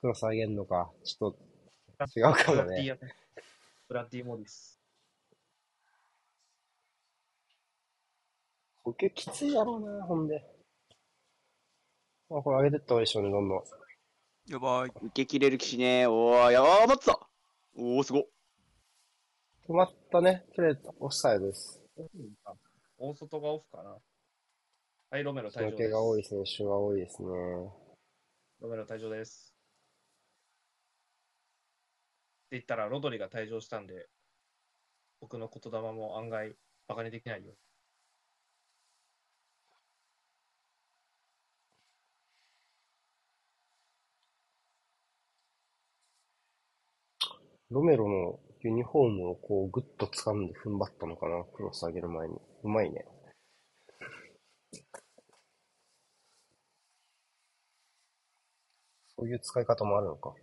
[0.00, 2.98] クロス上げるのか、ちょっと違うかもね。
[3.88, 4.80] ブラッディモリス。
[8.82, 10.44] 呼吸きついやろうな、ほんで。
[12.30, 13.62] あ、これ上げてった方がいいでしょうね、どんどん。
[14.46, 14.90] やばい。
[14.90, 16.06] 受け切れる気しねえ。
[16.06, 17.18] おー、やばー、待ってた。
[17.76, 18.22] おー、すごっ。
[19.66, 20.44] 止まったね。
[20.54, 21.80] プレーオフサイドです。
[22.98, 23.96] 大外がオフかな。
[25.14, 25.90] はい、ロメロ退場です。
[25.90, 27.28] が多い選手が多いですね。
[27.28, 29.54] ロメロ退場です。
[32.46, 34.08] って言ったら、ロドリが退場したんで、
[35.20, 36.56] 僕の言霊も案外
[36.88, 37.54] バカにできないよ。
[47.70, 52.34] ロメロのユニフォームをこうグッと掴んで踏ん張ったのかな、クロス上げる前に。
[52.64, 53.06] うまいね。
[59.24, 60.34] そういう使い方もあるのか。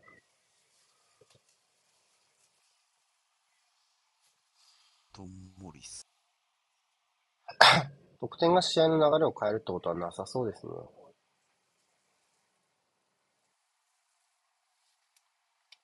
[5.14, 5.30] トン
[5.62, 6.08] モリス。
[8.20, 10.74] 得点が試合の流れを変えるってことはなさそうですね。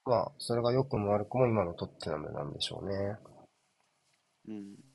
[0.06, 3.18] まあ、それが良くも悪くも今のトッテナムなんでしょうね。
[4.48, 4.87] うん。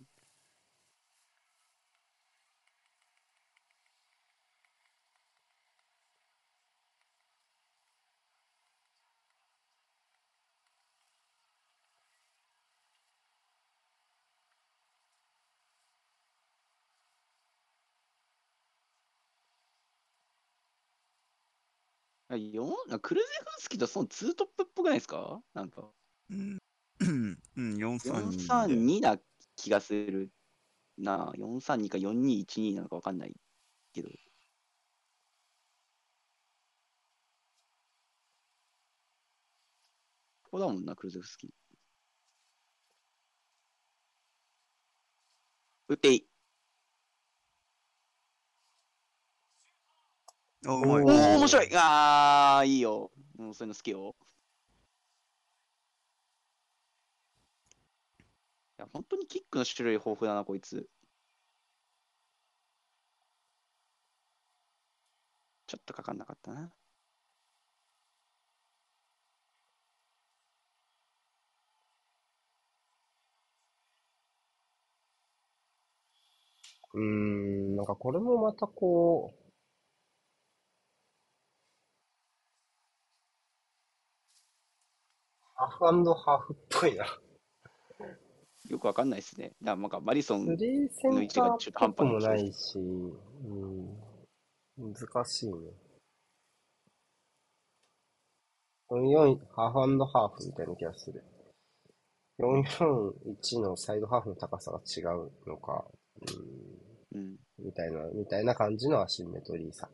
[22.32, 25.42] あよんクルゼフスキとそのツートップっぽくないですか？
[25.52, 25.90] なんか。
[26.30, 26.58] うん。
[27.56, 29.18] うん、432 432な
[29.56, 30.30] 気がする
[30.98, 31.34] なあ。
[31.36, 33.34] 432か4212なのかわかんない
[33.94, 34.10] けど。
[40.44, 41.52] ここだもんな、クルゼフスキ。
[45.88, 46.31] 打っていい。
[50.66, 53.10] おー、面白いあー、いいよ。
[53.36, 54.14] もうそういうの好きよ。
[58.78, 60.88] いや、本当にキックの種類豊富だな、こいつ。
[65.66, 66.72] ちょっとかかんなかったな。
[76.94, 79.41] うーん、なんかこれもまたこう、
[85.68, 87.06] ハーフハーフっぽいな。
[88.68, 89.52] よくわかんないですね。
[89.62, 92.80] だなんかマリソンス、リーセンターっぽくもないし、う
[94.82, 95.54] ん、難しいね。
[98.90, 101.24] 44、ハーフハーフみたいな気がする。
[102.38, 105.84] 441のサイドハーフの高さが違うのか、
[107.12, 109.88] うん、うん、みたいな、みたいな感じのアシンメトリーさ。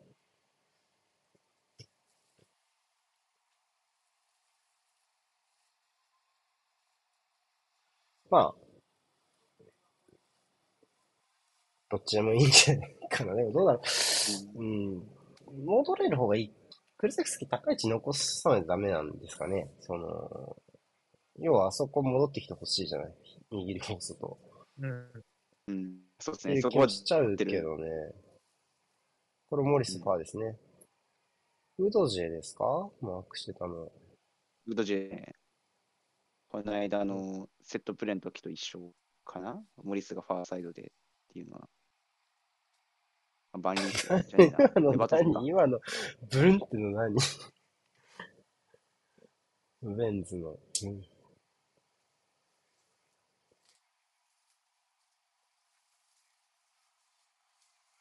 [8.29, 8.55] まあ、
[11.89, 13.33] どっちでもいいんじゃないかな。
[13.33, 13.81] でもどうだろ
[14.55, 14.61] う。
[14.61, 15.65] うん。
[15.65, 16.53] 戻れる方がいい。
[16.97, 19.71] クルセクスキ高い位置残さないとダメなんですかね。
[19.79, 20.55] その、
[21.39, 23.13] 要はあそこ戻ってきてほしいじゃない。
[23.51, 24.37] 握りコースと。
[24.79, 25.11] うん。
[25.67, 26.61] うん、そうですね。
[26.61, 27.87] そこはもしちゃうけどね。
[29.49, 30.59] これモリスパーですね。
[31.79, 32.89] ウドジェですか？
[33.01, 33.91] マークしてたの。
[34.67, 35.31] ウドジェ、
[36.49, 38.91] この間のセットプレーの時と一緒
[39.23, 39.61] かな？
[39.83, 40.85] モリスがファーサイドでっ
[41.31, 41.69] ていうのは。
[43.53, 43.89] あバニー
[44.27, 45.47] じゃないな今の何？
[45.47, 45.79] 今の
[46.31, 47.15] ブルンっての何？
[49.81, 50.51] ベンズの。
[50.83, 51.05] うん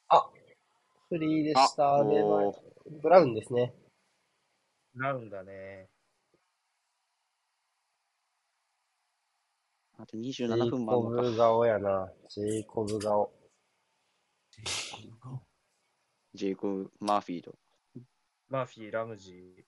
[0.09, 0.31] あ、
[1.11, 1.97] フリーでした。
[1.97, 2.13] あで、
[3.03, 3.75] ブラウンですね。
[4.95, 5.89] ラウンだね。
[10.01, 11.31] あとジェ27イ分もあコるのか。
[11.31, 12.13] ブ顔やな。
[12.29, 13.33] ジェイコブ顔。
[16.35, 17.59] ジェイコブ・マーフィード。
[18.49, 19.65] マーフィー、ラムジ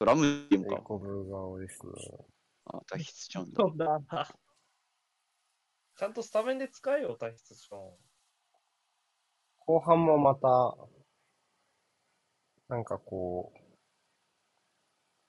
[0.00, 0.70] ドラムジムか。
[0.70, 1.92] ジェイコブ顔ですね。
[2.64, 3.64] あ、脱出しちゃうんだ。
[3.64, 3.68] ー。。
[3.68, 4.28] そんな。
[5.96, 7.96] ちゃんとスタメンで使えよ、体質ション。
[9.60, 10.76] 後半もまた、
[12.68, 13.58] なんかこう、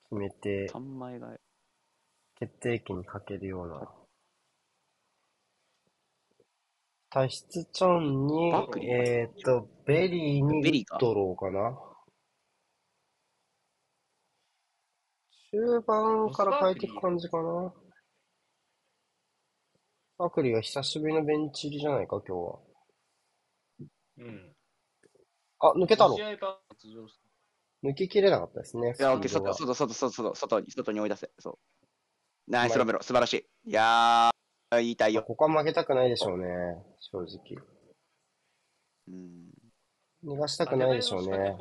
[0.09, 1.37] 決めて、3枚が
[2.41, 3.87] 決定機にかけるような。
[7.11, 11.77] 体質チョンにバック、リーえーっと、ベリーにベリーかドローかな。
[15.51, 17.73] 中盤から変えていく感じかな。
[20.17, 22.59] バクリーは久しぶりのベンチ入りじゃないか、今日は。
[24.17, 24.55] うん。
[25.59, 27.19] あ、抜けたの試合版出場し
[27.83, 28.95] 抜ききれなかったですね。
[28.99, 31.31] いや、オッケー、外、が外、外、外、外に、外に追い出せ。
[31.37, 31.70] そう。
[32.51, 33.33] ナイスロメロ、素晴らし
[33.65, 33.69] い。
[33.69, 35.23] いやー、言いたいよ。
[35.23, 36.45] ここは負けたくないでしょうね、
[36.99, 37.63] 正直。
[39.07, 39.51] うん。
[40.25, 41.55] 逃がしたくないでしょうね。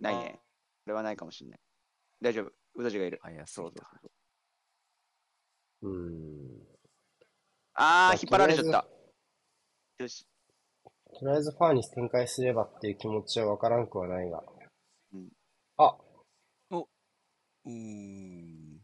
[0.00, 0.40] ないね。
[0.84, 1.60] これはないかもしれない。
[2.22, 2.52] 大丈夫。
[2.76, 3.20] うどじがいる。
[3.22, 3.84] 早そそううだ。
[5.82, 5.90] そう。
[5.90, 6.72] うん。
[7.74, 8.86] あー、まあ引っ張られちゃった。
[9.98, 10.26] よし。
[11.20, 14.42] とりあえずファーに展開すればっていう気持ちはわからんくはないが。
[15.12, 15.28] うん
[15.76, 18.80] あ、うーん。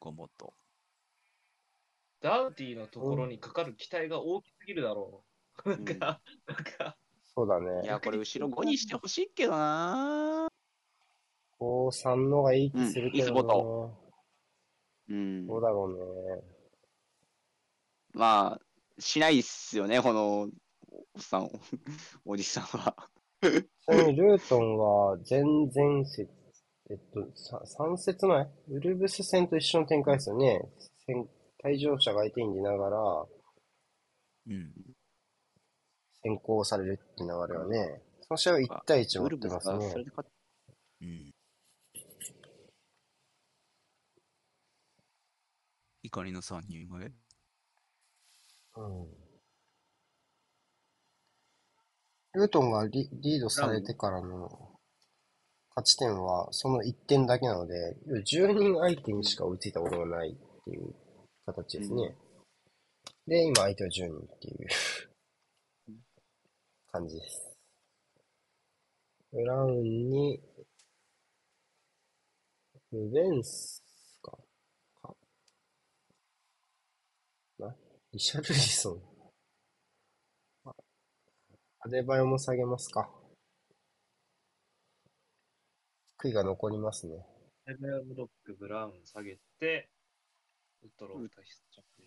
[0.00, 0.46] 頑張った。
[2.20, 5.24] ダウティのところにかかる期待が大きすぎるだろ
[5.64, 5.70] う。
[5.70, 6.96] なんうんか、なんか、
[7.34, 7.82] そうだね。
[7.84, 10.48] いや、これ後ろ5にしてほしいけどな
[11.58, 13.54] こう3のがいい気するけどうんいいスポッな。
[15.08, 15.58] うんど。
[15.58, 16.56] うだろうね。
[18.14, 18.60] まあ、
[18.98, 20.50] しないっすよね、この、おっ
[21.18, 21.50] さん、
[22.24, 23.10] おじさんは。
[23.42, 26.28] ちなみにルートンは前々節、
[26.88, 28.46] えっと、さ3節前？
[28.68, 30.60] ウルブス戦と一緒の展開ですよね。
[31.04, 31.28] 先
[31.64, 33.26] 退場者が相手に出ながら
[34.48, 34.72] うん。
[36.22, 38.02] 先行されるって流れはね。
[38.20, 39.94] その試合は1対1を持ってますね
[41.00, 41.32] うん。
[46.04, 47.12] 怒りの3人前
[48.76, 49.06] うん。
[52.34, 54.65] ルートンがリリードされてからの
[55.76, 60.34] 勝ち点はその1点だけなので、10人相手にしか追いついたことがないっ
[60.64, 60.94] ていう
[61.44, 62.16] 形ですね。
[63.26, 64.66] で、今相手は10人っていう
[66.90, 67.42] 感じです。
[69.32, 70.40] ブラウンに、
[72.92, 73.82] ルベンス
[74.22, 74.38] か。
[75.02, 75.14] か
[77.58, 77.76] な？
[78.12, 79.02] リシャルリソン。
[81.80, 83.10] アデバヨも下げますか。
[86.26, 87.24] 悔いが残りますね。
[87.68, 89.88] エベアブロック、ブラウン下げて、
[90.82, 92.02] ウッドロー体質チャップ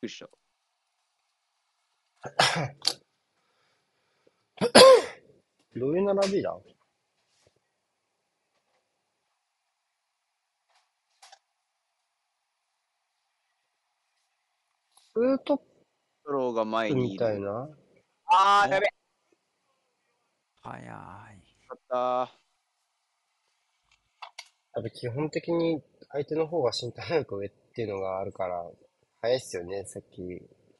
[0.00, 0.28] くりした。
[5.76, 6.56] どういう並びだ？
[15.12, 15.73] ツートッス
[16.24, 17.24] トローが前プにいる。
[17.26, 17.68] みたいな
[18.26, 18.86] あー、やべ。
[20.62, 20.84] 早い。
[20.88, 21.96] 勝った。
[24.76, 28.64] やっぱ基本的に相手の方が身体能力上っていうのがあるから、
[29.20, 29.84] 早いっすよね。
[29.84, 30.22] さっき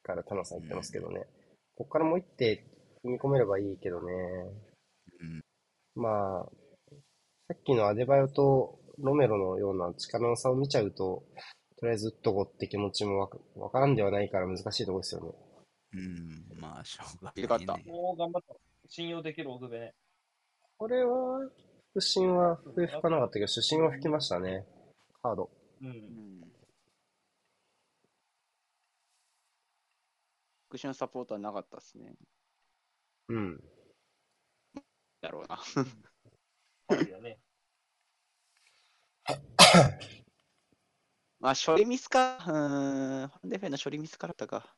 [0.02, 1.26] から田野さん言ってますけどね。
[1.76, 2.64] こっからもう一手
[3.04, 4.12] 踏み込めればいいけどね。
[5.20, 6.02] うん。
[6.02, 6.46] まあ、
[7.48, 11.24] さっきのアデバヨとロメロのような力の差を見ちゃうと、
[11.76, 15.32] とりあえず打っとこうって気持ちもわかわからんではないから難しいところですよね。
[15.94, 16.60] うん。
[16.60, 17.92] まあ、しょうがよかったないね。
[17.92, 18.54] もう頑張った。
[18.88, 19.94] 信用できるオグベね。
[20.76, 21.40] これは、
[21.94, 24.66] 腹心は笛吹かなかったけど、主審は吹きましたね。
[25.22, 25.50] カード。
[25.82, 25.86] う。
[25.86, 25.90] うん。
[25.92, 26.40] ん。
[30.68, 32.14] クッションサポートはなかったっすね。
[33.28, 33.64] うん。
[35.20, 35.56] だろうな。
[35.56, 37.38] ファウルやね。
[41.44, 42.38] まあ、処理ミスか。
[42.46, 43.28] うん。
[43.28, 44.74] ファンデフェンの処理ミスからだったか。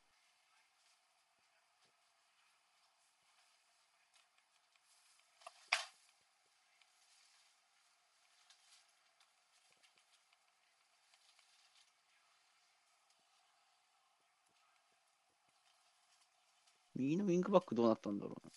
[16.95, 18.51] 右のウィングバックどうなったんだろうな。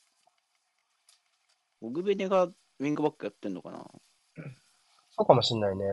[1.83, 3.87] オグベネがウィングバックやってんのかな
[5.13, 5.85] そうかもしんないね。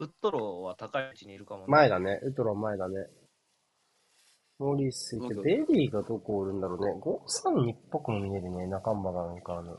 [0.00, 1.66] ウッドローは高い位置にいるかもね。
[1.68, 2.18] 前だね。
[2.22, 2.94] ウッドロー前だね。
[4.58, 6.92] モーリスいて、ベリーがどこおるんだろうね。
[7.00, 8.66] 532っぽくも見えるね。
[8.66, 9.76] 仲間がなんかあの。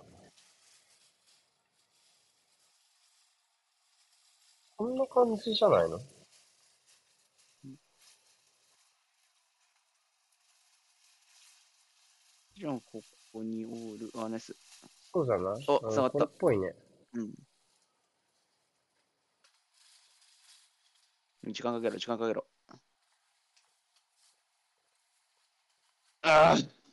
[4.78, 6.00] こんな感じじゃないの？
[12.58, 13.02] じゃあ、こ
[13.34, 14.56] こにオール、あ、ナイス。
[15.14, 15.66] そうじゃない？
[15.68, 16.74] うんお触ったこれっぽいね。
[17.14, 17.34] うん。
[21.54, 22.46] 時間かけろ、時間かけろ。
[26.24, 26.85] ああ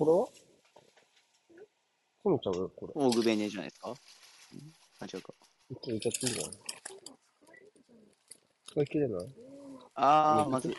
[0.00, 0.26] これは
[2.24, 2.92] 込めちゃうよ、これ。
[2.94, 3.90] オーグベネじゃないですか？
[3.90, 3.96] うん
[4.98, 5.34] あ、違うか。
[5.68, 6.56] 一応いっちゃっていいんじゃない
[8.64, 9.26] 使い切れない？
[9.96, 10.76] あー、うんまずい。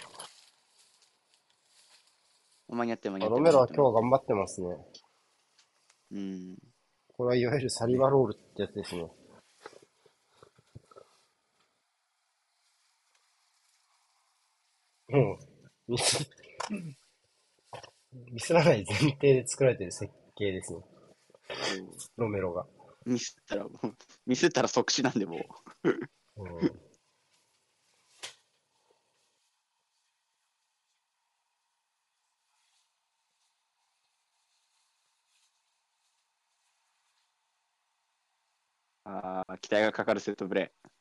[2.69, 3.43] 間に合ってる間に合あってる。
[3.43, 4.67] ロメロは今日は頑張ってますね。
[6.13, 6.57] うん。
[7.15, 9.01] これはいわゆるサリバロールってやつですね。
[15.09, 15.37] も
[15.87, 16.25] う、ミス、ミ
[18.51, 20.79] スらない前提で作られてる設計ですね。
[22.17, 22.65] ロメロが。
[23.05, 23.95] ミスったら、もう
[24.25, 25.37] ミスったら即死なんで、も
[25.85, 25.89] う。
[25.89, 26.81] うん
[39.05, 41.00] あー、期待がかかるセットプレー。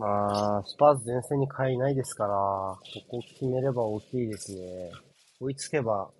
[0.00, 4.90] まあ、スパーズ前線に買いないですから、ここ決めれば大きいですね。
[5.38, 6.10] 追いつけば、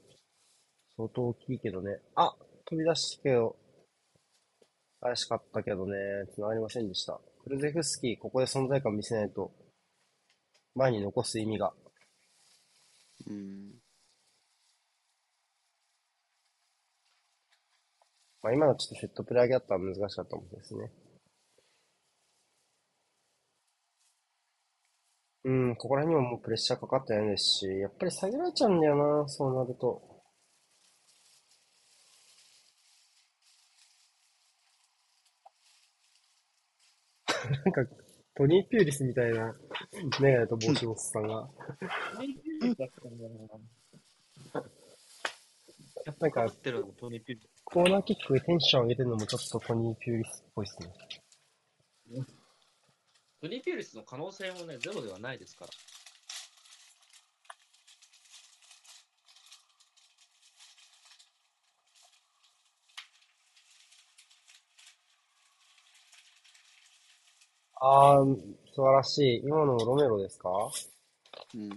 [0.98, 1.98] 相当大きいけどね。
[2.14, 2.36] あ
[2.66, 3.56] 飛び出したけど、
[5.00, 5.96] 怪しかったけどね、
[6.34, 7.18] 繋がりませんでした。
[7.42, 9.50] クルゼフスキー、ここで存在感見せないと、
[10.74, 11.72] 前に残す意味が。
[13.28, 13.70] うん。
[18.42, 20.92] まあ今のちょっとセットプレー上げだったら難しかったもんですね。
[25.50, 30.00] うん、ここら辺にももうプレッシャーかかってないですし、やっぱり下げられちゃうんだよな、そうなると。
[37.64, 37.84] なんか、
[38.36, 39.52] トニー・ピューリスみたいな
[40.20, 41.48] メガネと帽子のおっさんが。
[46.20, 52.39] なんか合ってるのトニーピューリスコーナーキックでテンション上げてるのもちょっとトニー・ピューリスっぽいっすね。
[53.40, 55.70] トニーピューリスの可能性もね、ゼロではないですから。
[67.82, 68.36] あー、
[68.74, 69.40] 素晴らしい。
[69.42, 70.50] 今のロメロですか？
[71.54, 71.70] うん。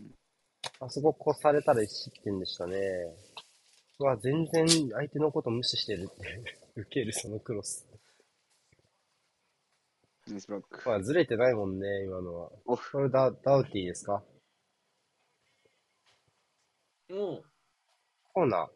[0.81, 2.77] あそこ越されたら1失点でしたね。
[3.99, 6.43] うわ、全然相手のこと無視してるって。
[6.75, 7.87] 受ける、そのクロス。
[10.27, 10.89] ナイスブロック。
[10.89, 12.49] まあ、ずれてないもんね、今のは。
[12.65, 12.91] オフ。
[12.93, 14.23] これダ、ダウティーですか？
[17.09, 17.43] も
[18.33, 18.69] コーナー。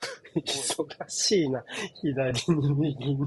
[0.40, 1.64] 忙しいな。
[2.00, 3.18] 左に右に。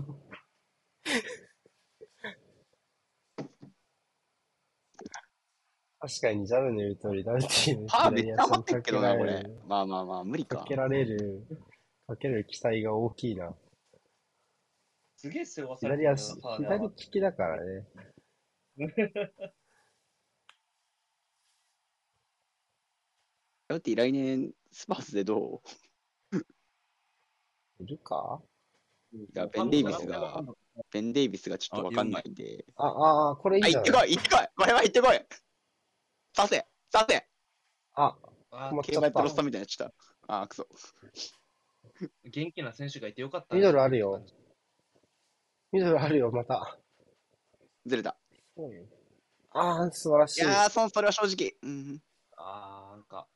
[6.00, 9.62] 確かにジャブの言う通り、ダウティーのパーめっちゃ左足に余ってるけどな、これかけられる。。
[9.68, 10.76] まあまあまあ、無理かかけ。
[10.76, 11.48] られる、
[12.08, 13.56] かける期待が大きいな。
[15.24, 17.88] う、すげえ背負わされて左足、るよな、ファー左で利きだからね。
[23.68, 25.62] だって来年、スパーズでど
[27.80, 28.42] いるか？
[29.14, 30.44] ういや、ベン・デイビスが、
[30.92, 32.66] ベン・デイビスがちょっとわかんないんで。
[32.76, 35.20] あ、あ、あ、これいいあ、じゃない行ってこい行ってこいこれは行ってこい
[36.36, 37.28] 刺せ刺せ
[37.94, 38.18] あ、
[38.52, 39.94] あ止まっ競ちゃった馬やってロスタみたいになっちゃっ
[40.28, 40.40] た。
[40.40, 40.68] あー、くそ。
[42.26, 43.56] 元気な選手がいてよかった。
[43.56, 44.26] ミドルあるよ。
[45.74, 46.78] ミドルあるよ、また。
[47.86, 48.16] ずれた。
[49.52, 50.42] ああ、素晴らしい。
[50.42, 51.54] いやー、そんそれは正直。
[51.64, 52.02] うん。
[52.38, 53.28] あー、なんか、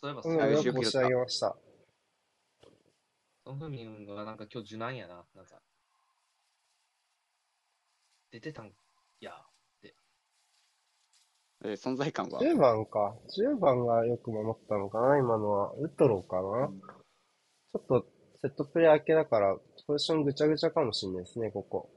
[0.00, 1.56] そういえば、うん、あよよく拾ったく押し上げました。
[3.44, 5.60] ソン・フミンがなんか今日受難やな、なんか。
[8.30, 8.72] 出てたん
[9.20, 9.32] や。
[11.66, 13.16] えー存在感は？10番か。
[13.38, 15.72] 10番がよく守ったのかな、今のは。
[15.72, 16.68] ウッドローかな。
[17.72, 18.06] ちょっと、
[18.42, 19.56] セットプレー明けだから、
[19.86, 21.90] ポジションぐちゃぐちゃかもしれないですね、ここ。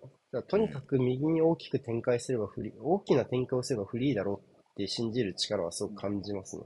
[0.49, 6.63] とにかく右に大きく展開すればフリー、大きな展開をすればフリーだろうって信じる力はすごく感じますね。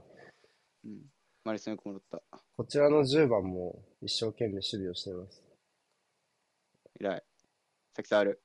[0.84, 1.02] うん。
[1.44, 2.20] マリソンよく戻った。
[2.56, 5.42] こちらの10番も一生懸命守備をしています。
[7.00, 7.22] 偉い。
[7.94, 8.42] さきさんある。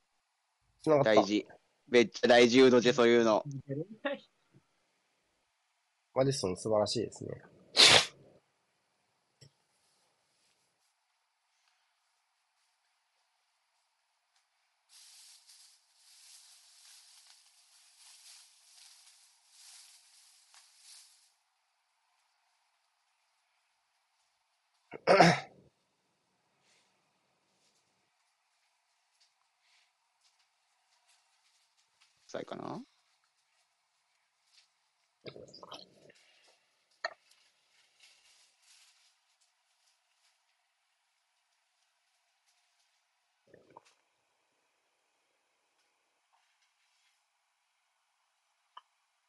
[0.82, 1.14] 繋がった。
[1.16, 1.46] 大事。
[1.88, 3.42] めっちゃ大事、ウードジェ、そういうの。
[6.14, 7.42] マディソン素晴らしいですね。
[32.26, 32.82] さいかな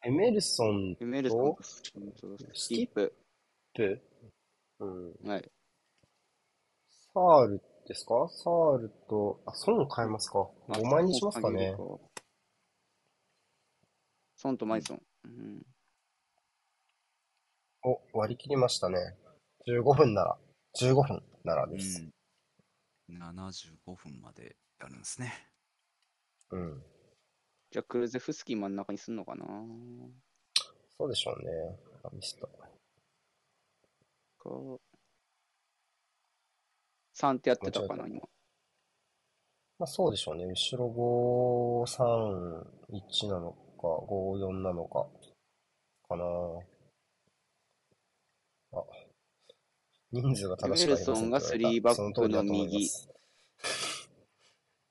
[0.09, 3.13] エメルソンエメルソンと、スキップ？
[3.75, 4.01] プ
[4.79, 5.29] うん。
[5.29, 5.51] はい。
[7.13, 8.27] サールですか？
[8.27, 11.75] サールと、あ、ソン変えますか ?5 枚にしますかね。
[14.35, 15.01] ソンとマイソン。
[15.25, 15.61] うん。
[17.83, 18.97] お、割り切りましたね。
[19.67, 20.39] 15分なら、
[20.81, 22.01] 15分ならです。
[23.09, 23.21] うん。
[23.21, 25.31] 75分までやるんですね。
[26.49, 26.83] うん。
[27.71, 29.45] じゃあ、クルゼフスキー真ん中にすんのかな
[30.97, 31.51] そうでしょうね。
[32.03, 32.47] あ、ミスった。
[32.47, 32.67] か。
[37.15, 38.21] 3ってやってたかな、今。
[39.77, 40.45] まあそうでしょうね。
[40.45, 40.87] 後ろ
[41.85, 45.07] 5、3、1なのか、5、4なのか、
[46.07, 46.25] かな。
[48.73, 48.83] あ、
[50.11, 51.13] 人数が正しくありませんって言われた。
[51.13, 53.09] エメルソンがスリーバックのその通りだと思います。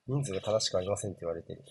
[0.07, 1.63] 人数が正しくありませんって言われてる。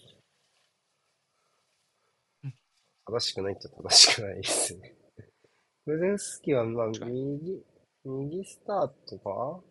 [3.08, 4.96] 正しくないっちゃ正しくないですね。
[5.86, 7.64] クゼンスキーは、まあ、右、
[8.04, 9.62] 右スタートか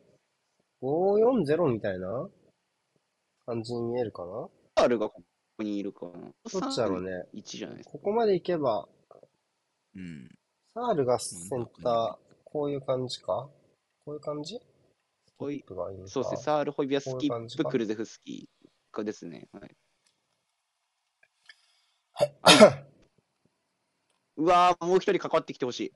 [0.83, 2.31] ?540 みたいな
[3.45, 4.49] 感じに見えるかな？
[4.79, 5.23] サールがこ
[5.59, 6.13] こにいるかな。
[6.13, 7.29] どっちだろうね。
[7.35, 7.93] 1じゃないですか。
[7.93, 8.89] ここまで行けば、
[9.95, 10.29] うん。
[10.75, 13.51] サールがセンター、こういう感じか？
[14.07, 14.59] こういう感じ？
[15.39, 16.11] ほいスキップがいいのか？
[16.11, 19.49] そうですね、サール、ホイビア、スキップ、クルゼフスキーがですね。
[19.53, 19.77] はい、
[24.39, 25.93] うわー、もう一人関わってきてほしい。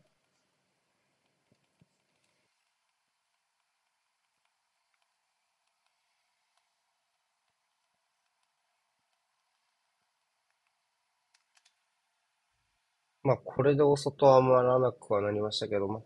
[13.23, 16.03] まあ、これでお外は余らなくはなりましたけど、まあ、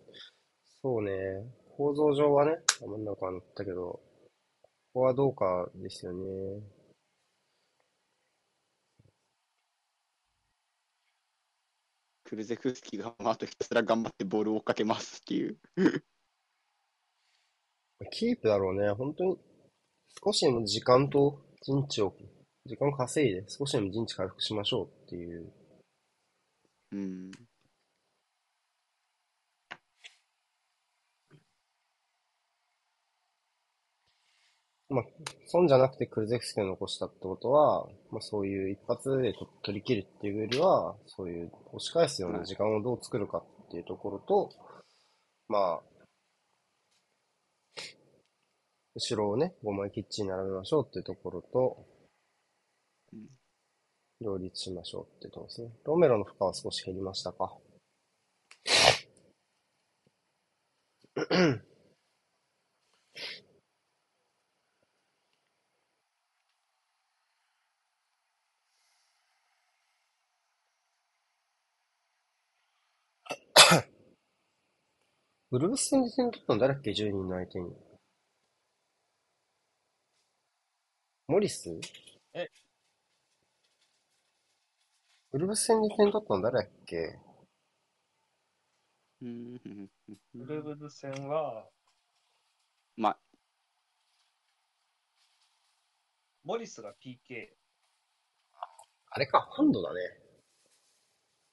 [0.83, 1.11] そうね、
[1.77, 4.01] 構造上はね、余んなくはなったけど、こ
[4.95, 6.25] こはどうかですよね。
[12.25, 15.59] クルゼフスキーが、まあ、あとひたすら頑張ってボールを追っかけますっていう。
[18.11, 19.39] キープだろうね、本当に、
[20.25, 22.15] 少しでも時間と陣地を、
[22.67, 25.53] 時間稼いで少しでも陣地回復しましょうっていう。
[26.93, 27.31] うん。
[34.95, 35.05] まあ、
[35.47, 44.51] 損じゃなくてクルゼフスキーを残したってことは、まあそういう一発でと取り切るっていうよりは、そういう押し返すような時間をどう作るかっていうところと、
[45.49, 45.81] まあ、
[48.95, 51.85] 後ろをね、5枚きっちり並べましょうっていうところと
[53.13, 53.29] うん、
[54.21, 55.71] 両立しましょうっていうところですね。
[55.85, 57.57] ロメロの負荷は少し減りましたか。
[75.55, 77.71] ウルブス戦で点取ったの誰だっけ ?10 人の相手に。
[81.29, 81.71] モリス？
[82.33, 82.49] え
[85.31, 87.21] ウルブス戦で点取ったの誰だっけ？
[89.23, 89.61] うん
[90.35, 91.69] ウルブズ戦は、
[92.97, 93.19] まあ、
[96.43, 97.51] モリスが PK。
[99.09, 100.01] あれか、ハンドだね。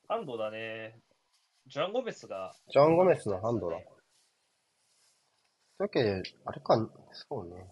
[0.08, 1.00] ハンドだね。
[1.68, 2.54] ジャン・ゴメスが。
[2.72, 3.78] ジャン・ゴメスのハンドだ。
[3.78, 3.86] とい
[5.80, 6.76] うわけで、あれか、
[7.12, 7.66] そうね。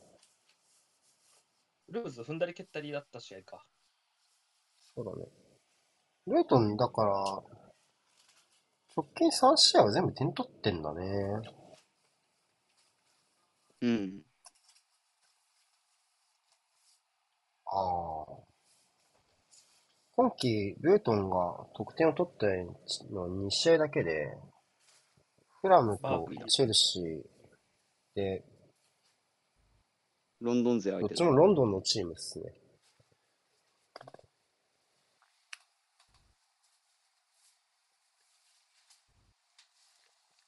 [1.90, 3.66] ウルブズ踏んだり蹴ったりだった試合か。
[4.96, 5.28] そうだね。
[6.28, 7.14] ルートン、だから、
[8.96, 11.06] 直近3試合は全部点取ってんだね。
[13.82, 14.22] うん。
[17.66, 18.49] ああ。
[20.20, 22.48] 今季、ルートンが得点を取った
[23.10, 24.36] の2試合だけで、
[25.62, 27.22] フラムとチェルシー
[28.16, 28.44] で、
[30.42, 31.24] ロンドン勢相手だ。
[31.24, 32.54] どっちもロンドンのチームですね。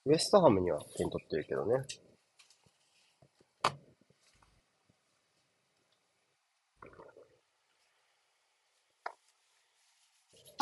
[0.03, 2.10] ウエストハムには点取ってるけどね。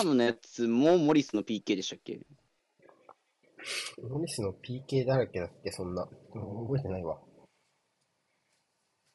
[0.04, 2.20] ムのやつもモリスの PK でしたっけ？
[4.02, 6.04] モリスの PK だらけだっけ、そんな。
[6.04, 7.20] うん覚えてないわ。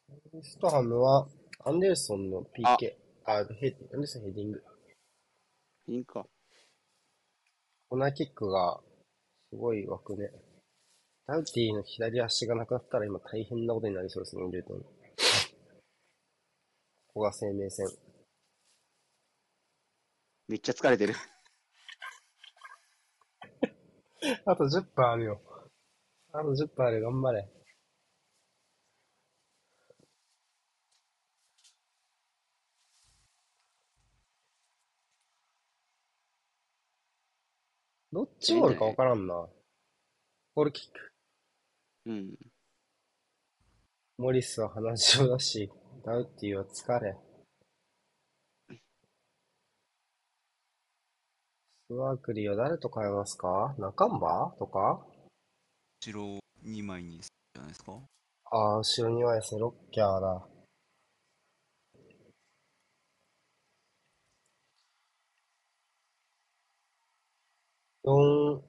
[0.09, 1.27] ウエストハムは、
[1.65, 2.45] アンデルソンの PK。
[2.67, 2.97] あ、ヘ
[3.27, 4.63] アンデルソンヘディング。
[5.87, 6.25] いいんか。
[7.89, 8.79] コーナーキックが、
[9.49, 10.29] すごい枠ね。
[11.27, 14.81] ダウティの左足がなくなったら今大変なことになりそうですね、ルートン。
[14.81, 14.89] こ
[17.15, 17.87] こが生命線。
[20.47, 21.15] めっちゃ疲れてる。
[24.45, 25.41] あと10分あるよ。
[26.31, 27.49] あと10分あるよ、頑張れ。
[38.11, 39.33] どっちゴールかわからんな。
[40.53, 41.11] ゴールキック。
[42.05, 42.37] うん。
[44.17, 45.69] モリスは鼻血だし、
[46.05, 47.17] ダウティは疲れ。
[48.69, 48.77] ス
[51.89, 53.75] ワークリーは誰と変えますか？
[53.77, 54.19] 中ン
[54.57, 55.05] とか？
[56.01, 57.93] 後ろ2枚にするじゃないですか。
[58.51, 60.47] ああ、後ろにはですね、ロッキャーだ。
[68.03, 68.63] 四、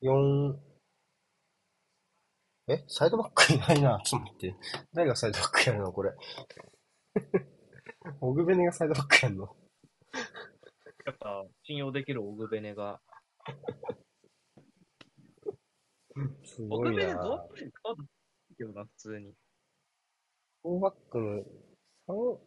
[0.00, 0.60] 四、
[2.68, 2.84] え？
[2.88, 4.00] サイドバックいないな。
[4.04, 4.56] ちょっと待って。
[4.92, 5.92] 誰がサイドバックやるの？
[5.92, 6.12] これ。
[8.20, 9.56] オグベネがサイドバックやるの？
[11.06, 13.00] やっぱ、信用できるオグベネが。
[16.44, 17.22] すオグベネごいな。
[17.22, 19.34] どうプレイ変わったけどな、普通に。
[20.62, 21.42] フォーバックの
[22.08, 22.38] 3、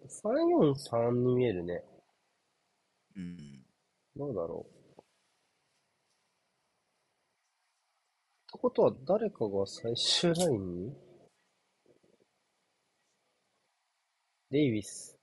[1.03, 1.83] 343に見えるね。
[3.15, 3.37] うん。
[4.15, 4.71] どうだろう。
[4.71, 4.75] っ
[8.51, 10.93] てことは誰かが最終ラインに？
[14.51, 15.18] デイビス。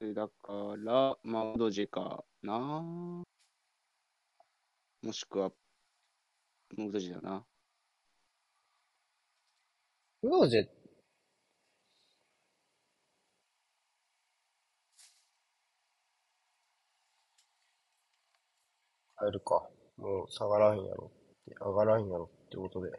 [0.00, 2.56] だから、まあ、ウドジェかな。
[5.02, 5.50] もしくは、
[6.76, 7.44] もうウドジェだな。
[10.22, 10.68] ウドジェ、
[19.20, 19.68] 変えるか。
[19.98, 22.98] もう下がらんやろって、上がらんやろってことで。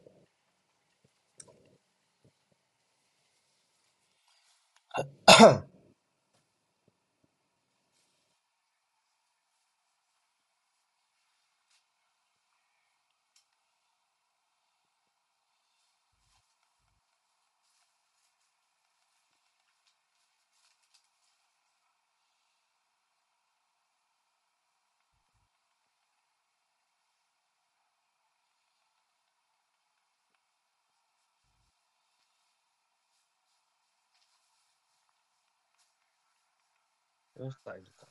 [37.39, 38.07] オフサイドか。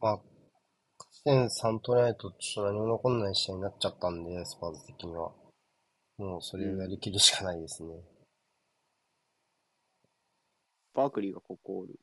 [0.00, 0.16] まあ、
[0.98, 5.32] 勝ち点3取らないとちょっと何も残んない試合になっちゃったんで、スパーズ的には。
[6.18, 7.94] もうそれをやりきるしかないですね。
[10.94, 11.98] バークリーがここおる。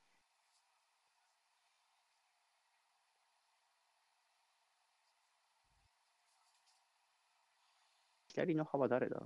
[8.40, 9.18] 左の幅誰だ？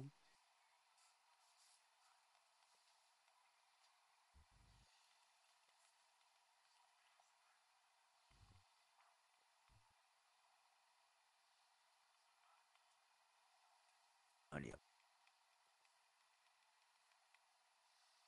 [14.52, 14.76] ありや。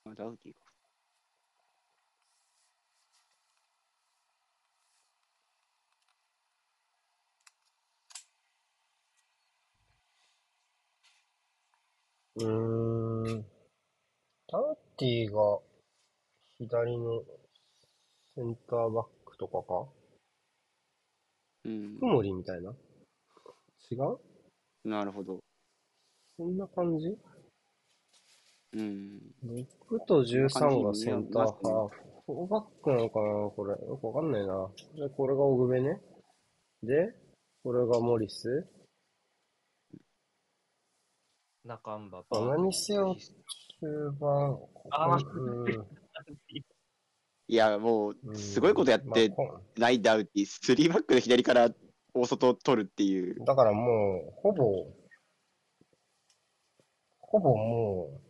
[0.06, 0.65] あダウティか。
[12.38, 13.46] うーん。
[14.48, 15.60] タウティが
[16.58, 17.24] 左の
[18.36, 19.88] センターバックとかか？
[21.66, 22.06] うん福。
[22.06, 22.72] 森みたいな？
[23.92, 24.20] 違う？
[24.90, 25.40] なるほど。
[26.38, 27.18] そんな感じ？
[28.74, 29.22] うん。
[29.46, 29.66] ?6
[30.06, 31.96] と13がセンターハーフ。
[32.28, 33.88] フォーバックなのかなこれ？
[33.88, 34.70] よくわかんないな。
[34.96, 36.02] じゃあこれがオグベね。
[36.84, 37.16] で、
[37.64, 38.68] これがモリス？
[41.66, 43.16] 中んばまあ何せよ
[43.82, 44.60] 中盤、
[44.92, 45.86] あうん
[47.48, 51.70] いや、もう、うんすごいことやってまあこないダウティ、3バックの左から
[52.14, 53.44] 大外を取るっていう。
[53.46, 54.88] だからもう、ほぼ、
[57.20, 58.22] ほぼも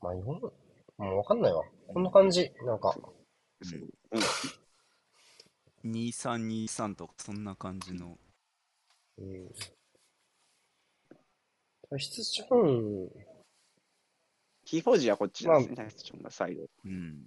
[0.00, 0.22] う、まあ、よ
[0.98, 1.62] もうわかんないわ。
[1.88, 2.52] こんな感じ。
[2.64, 2.94] なんか、
[5.84, 5.90] うん。
[5.90, 8.18] 2323とかそんな感じの。
[9.18, 9.48] うん。
[11.90, 13.10] 脱出チョン、
[14.64, 16.62] キーフォージはこっちですね、タイスチョンがサイド。
[16.84, 17.24] うん。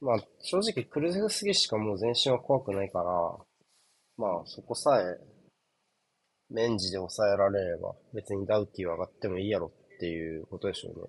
[0.00, 3.04] まあ、正直クルゼフスギしかもう全身は怖くないから、
[4.16, 5.18] まあ、そこさえ、
[6.50, 11.06] メンジで抑えられれば、別にダウティは上がってもいいやろっていうことでしょうね。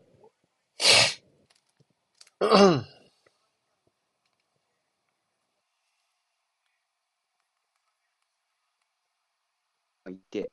[10.11, 10.51] いて、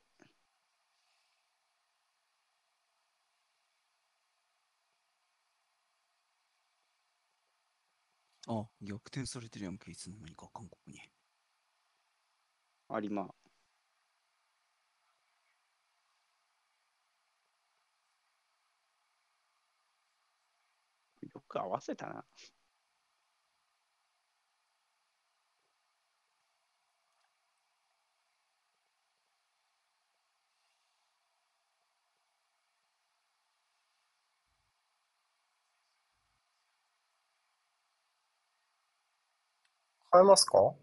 [8.47, 10.99] あ、逆転されてるやんけ、いつの間にか韓国に。
[12.89, 13.21] 有馬。
[21.21, 22.25] よく合わせたな。
[40.11, 40.73] 変えますか？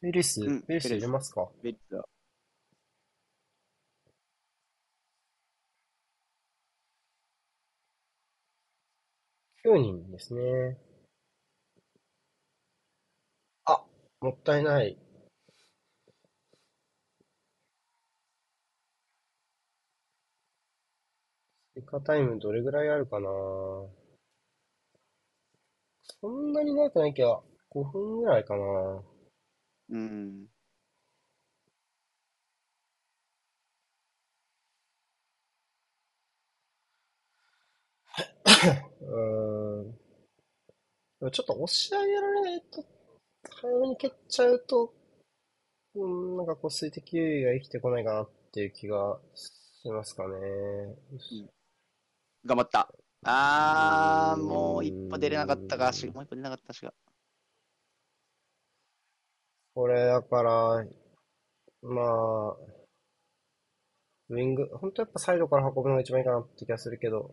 [0.00, 1.48] ペリス、うんス入れますか？
[1.62, 2.04] ベッツは
[9.64, 10.76] 9人ですね。
[13.64, 13.84] あ、
[14.20, 14.98] もったいない。
[21.74, 23.28] 追加タイムどれぐらいあるかな？
[26.22, 29.02] そんなに長くないけど、5分ぐらいかな
[29.90, 30.48] うん。
[39.00, 39.92] うーん。
[39.92, 42.84] でもちょっと押し上げられないと、
[43.62, 44.92] 早めに蹴っちゃうと、
[45.94, 50.36] うん、なんかこう水滴優位が生きてこないかなっていう気がしますかね。
[52.44, 53.01] 頑張った。
[53.24, 56.92] あー、もう一歩出れなかったか、しもう一歩出れなかったしが。
[59.74, 60.84] これだから、
[61.82, 62.50] まあ、
[64.28, 67.30] ウィング、本当やっぱサイドから運ぶのが一番いいかなって気がするけど、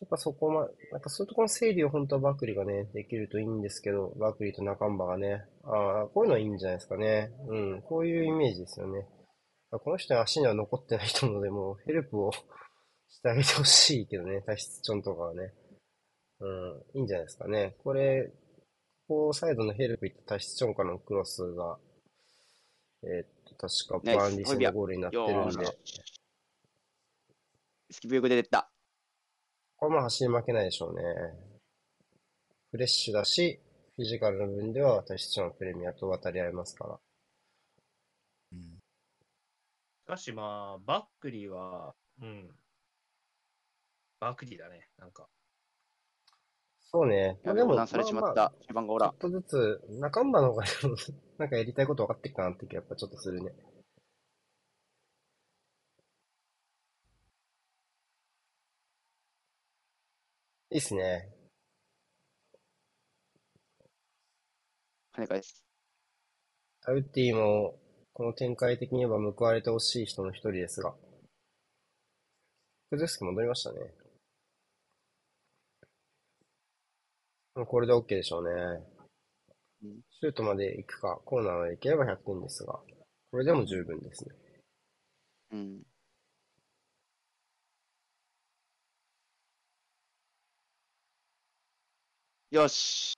[0.00, 0.60] やっぱそこま、
[0.92, 7.30] なんかそういうところの整理を本当はバークリーがね、できるといいんですけど、バークリーと中ンバがね、ああ、こういうのはいいんじゃないですかね。
[7.48, 9.06] うん、こういうイメージですよね。
[9.70, 12.30] この人に足には残ってないと思うので、もうヘルプを
[13.14, 15.52] してあげてほしいけどね、体質チョンとかはね。
[16.40, 17.76] うん、いいんじゃないですかね。
[17.82, 18.32] これ、
[19.06, 21.78] こうサイドのヘルプ行った体質チョンからのクロスが、
[23.04, 25.66] えーっと、確かバーンリー戦のゴールになってるんよで、
[27.90, 28.68] スキップよく出てった。
[29.76, 31.02] これも走り負けないでしょうね。
[32.72, 33.60] フレッシュだし、
[33.94, 36.98] フィジカルの分では私たちのプレミアと渡り合いますから。
[38.52, 38.60] うん。
[38.60, 42.50] しかしまあ、バックリーは、うん。
[44.24, 45.28] バックリーだね、なんか。
[46.80, 47.38] そうね。
[47.44, 48.54] まやでも、横断されちまっまあまあた。
[48.68, 49.18] 中盤がおらちょっ。
[49.18, 50.64] とずつ、中んばの方が
[51.38, 53.52] なんかやりたいこと分かってるかなって気がやっぱちょっとするね。
[60.70, 61.28] いいっすね。
[65.14, 65.64] 跳ね返す。
[66.82, 67.78] タウティも、
[68.12, 70.94] この展開的に言えば報われてほしい人の一人ですが。
[72.90, 74.03] クズスキ戻りましたね。
[77.54, 78.50] もうこれで OK でしょうね
[79.84, 80.00] うん。
[80.20, 82.80] シュートまで行くか、コーナーまで行ければ100点ですが、
[83.30, 84.34] これでも十分ですね。
[85.52, 85.82] うん。
[92.50, 93.14] よし。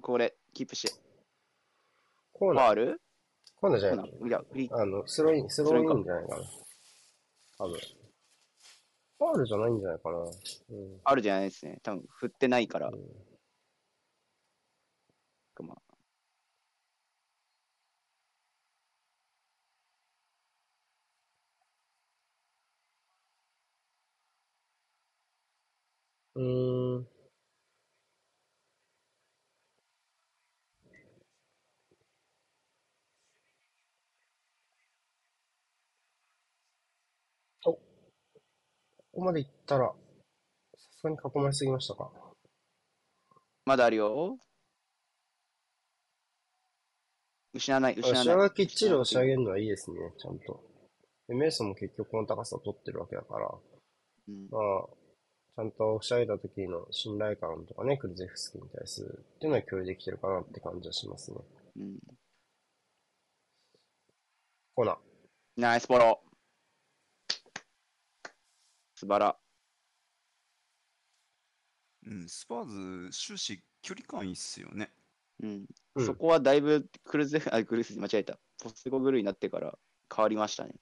[0.00, 0.94] これ、キープして。
[2.32, 3.00] コーナー、ファール？
[3.60, 4.74] コーナーじゃないいや、フリー。
[4.74, 6.44] あの、スローイン、スローインじゃないかな。
[7.58, 7.80] 多分。
[9.18, 10.18] ファールじゃないんじゃないかな。
[10.18, 10.30] うん。
[11.04, 11.80] あるじゃないですね。
[11.82, 12.88] 多分振ってないから。
[12.88, 13.27] うん
[15.62, 15.82] まあ、
[26.34, 27.08] うーん。
[37.64, 37.80] お、こ
[39.12, 39.94] こまで行ったら、さ
[40.98, 42.10] すがに囲まれすぎましたか？
[43.64, 44.38] まだあるよ。
[47.58, 48.24] 失わない、失わない。
[48.24, 50.62] 下がきっちり押し上げるのはいいですね、ちゃんと。
[51.28, 53.54] でメイソンも結局この高さを取ってるわけだから、
[54.28, 54.86] うんまあ、
[55.56, 61.38] ちゃんと押し上げた時の信頼感とかね、クルゼフスキに対するっていうのは共有できてるかなって感じはしますね。
[61.76, 61.98] うん
[64.74, 64.96] コーナー。
[65.56, 66.20] ナイスボロ
[68.94, 69.36] 素晴ら。
[72.06, 72.64] うん、スパー
[73.08, 74.90] ズ、終始距離感いいっすよね。
[75.42, 75.66] うん。
[75.98, 78.38] うんそこはだいぶクルゼフ、 あ、クルゼフ間違えた。
[78.62, 79.78] ポスゴグルになってから
[80.14, 80.74] 変わりましたね。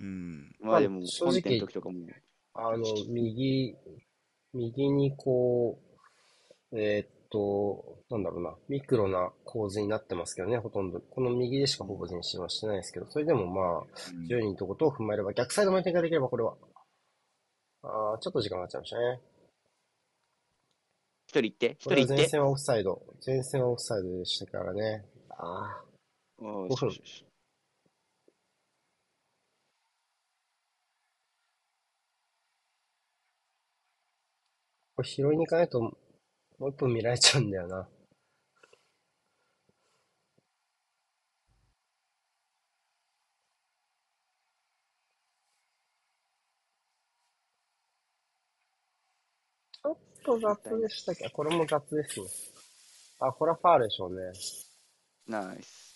[0.00, 0.52] うん。
[0.60, 2.06] まあでも、コンテの時とかも。
[2.54, 3.76] あの、右、
[4.52, 5.80] 右にこ
[6.72, 11.00] う、えーっと、なんだろうな、ミクロな構図になってますけどね、ほとんど。
[11.00, 16.56] この右でしかほぼ前進はしてないですけど、それでもまあ、うん10人とことを踏まえれば、逆サイドまで展開できればこれは。
[17.82, 19.31] あーちょっと時間がかかっちゃいましたね。
[21.32, 22.12] 一人行って、一人行って。
[22.12, 23.02] は前線はオフサイド。
[23.24, 25.02] 前線はオフサイドでしたからね。
[25.30, 25.84] ああ、
[26.38, 27.26] おー5分よしよしよし
[34.94, 35.96] これ拾いに行かないと、も
[36.60, 37.88] う一分見られちゃうんだよな。
[49.82, 52.26] ちょっと雑でしたけど、これも雑ですね。
[53.18, 54.32] あ、これはファールでしょうね。
[55.26, 55.92] ナイス。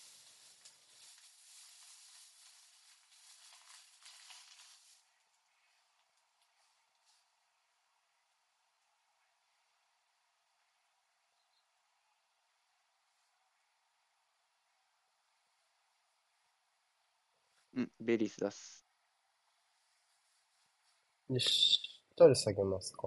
[17.75, 18.87] うん、ベリス出す。
[21.29, 21.81] よし。
[22.17, 23.07] 誰下げますか？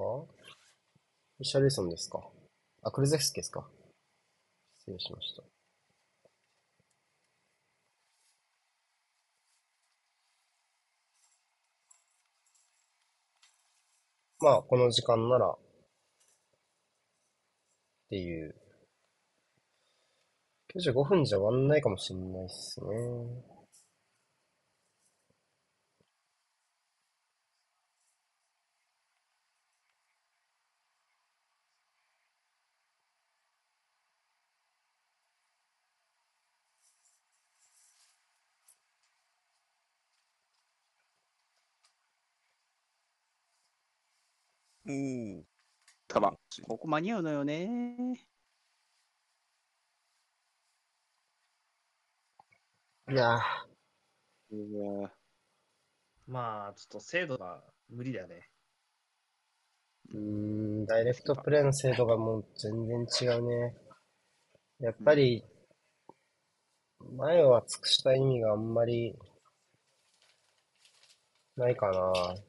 [1.40, 2.20] リシャルソンですか？
[2.84, 3.66] あ、クルゼフスキですか？
[4.80, 5.44] 失礼しました。
[14.42, 15.58] まあ、この時間なら、っ
[18.10, 18.56] ていう。
[20.76, 23.59] 95分じゃ終わんないかもしれないっすね。
[44.90, 45.44] おー。
[46.08, 46.38] カバン。
[46.68, 48.26] ここ間に合うのよね。
[53.12, 53.40] いやー、
[54.52, 55.12] うわ
[56.28, 58.50] まあ、ちょっと精度が無理だね。
[60.12, 63.76] うーん、ダイレクトプレイの精度がもう全然違うね。
[64.80, 65.44] やっぱり、
[67.18, 69.16] 前を厚くした意味があんまり
[71.56, 72.49] ないかな。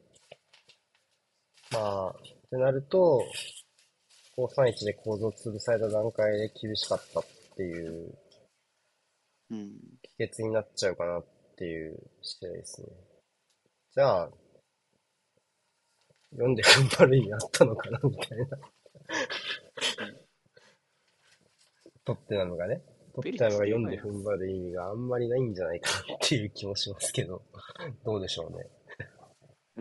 [1.72, 2.12] まあ、っ
[2.50, 3.24] てなると、
[4.36, 7.24] 531で構造を潰された段階で厳しかったっ
[7.56, 8.18] ていう、
[9.50, 9.70] うん。
[10.02, 11.26] 帰結になっちゃうかなっ
[11.56, 12.88] ていう試合ですね。
[13.94, 14.30] じゃあ、
[16.32, 18.46] 読んで踏ん張る意味あったのかなみたいな。
[22.04, 22.82] トッテナムがね。
[23.14, 27.42] トッテナムが読んで踏ん張る意味があんまりないんじゃないかなっていう気もしますけど、
[28.04, 28.66] どうでしょうね。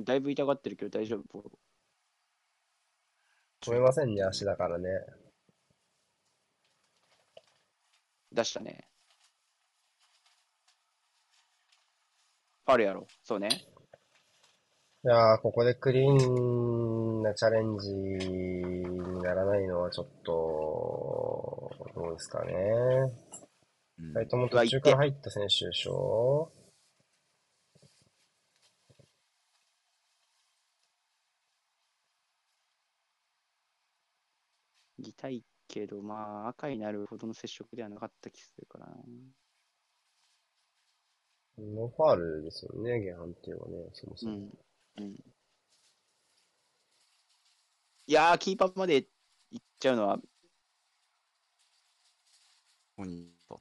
[0.03, 1.58] だいぶ痛がってるけど大丈夫？
[3.61, 4.89] 止めませんね、足だからね。
[8.31, 8.87] 出したね。
[12.65, 13.07] ファウルやろ。
[13.23, 13.49] そうね。
[15.03, 18.83] いやー、ここでクリーンなチャレンジに
[19.21, 22.53] ならないのはちょっと、どうですかね。
[23.97, 26.51] うん二人とも途中から入った選手でしょ
[35.19, 38.93] 痛いけど、まあ、赤になるほどの接触ではなかった気するからな。
[41.57, 44.37] ノーファールですよね、原判定はね、そもそうも。
[44.37, 44.49] ん。
[44.99, 45.13] うん。
[48.07, 49.05] いやー、キーパーまで
[49.51, 50.23] 行っちゃうのは、こ
[52.97, 53.59] こにいた。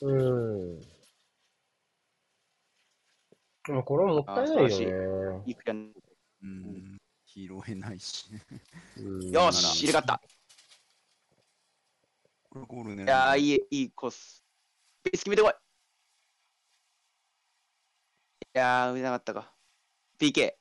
[0.00, 0.80] うん。
[0.80, 0.86] で
[3.74, 5.42] もこれはもったいないよね。
[5.44, 5.92] いくやん
[6.42, 6.98] うん。
[7.26, 8.26] 拾えないし。
[8.98, 10.22] うんよし、入れ替わった。
[12.50, 13.04] これゴールね。
[13.04, 14.44] いやー、いい、いいコース。
[15.04, 15.52] ベース決めてこい。
[15.52, 15.54] い
[18.54, 19.54] やー、打てなかったか。
[20.18, 20.54] PK。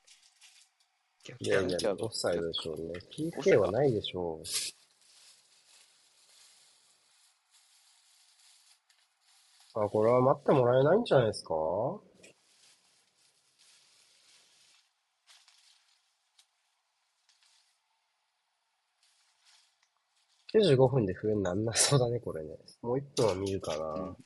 [1.39, 2.99] いやいや、オフサイドでしょうね。
[3.11, 4.41] PK はないでしょ
[9.75, 9.81] う。
[9.83, 11.53] あ、これは待ってもらえないんじゃないですか？
[20.53, 22.49] 95分で笛になんなそうだね、これね。
[22.81, 23.85] もう1分は見るかな。
[23.85, 24.17] うん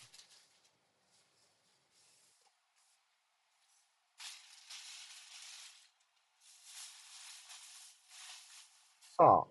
[9.22, 9.46] さあ、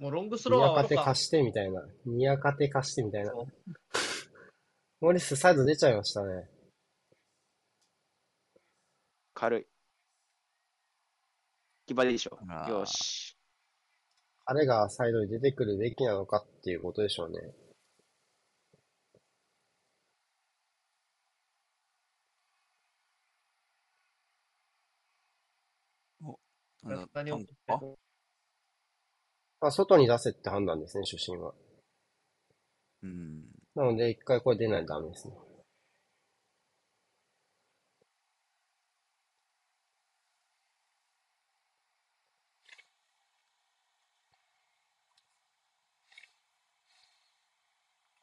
[0.00, 0.88] もうロングスローはニアカ。
[0.88, 1.80] テ貸してみたいな。
[2.04, 3.32] ニアカテ貸してみたいな。
[5.00, 6.50] モリス、サイド出ちゃいましたね。
[9.32, 9.66] 軽い。
[11.86, 13.35] 決まりでしょよし。
[14.46, 17.36] 彼がサイドに出てくるべきなのかっていうことでしょうね。
[29.60, 31.52] まあ、外に出せって判断ですね、主審は。
[33.02, 33.42] うん。
[33.74, 35.34] なので、一回これ出ないとダメですね。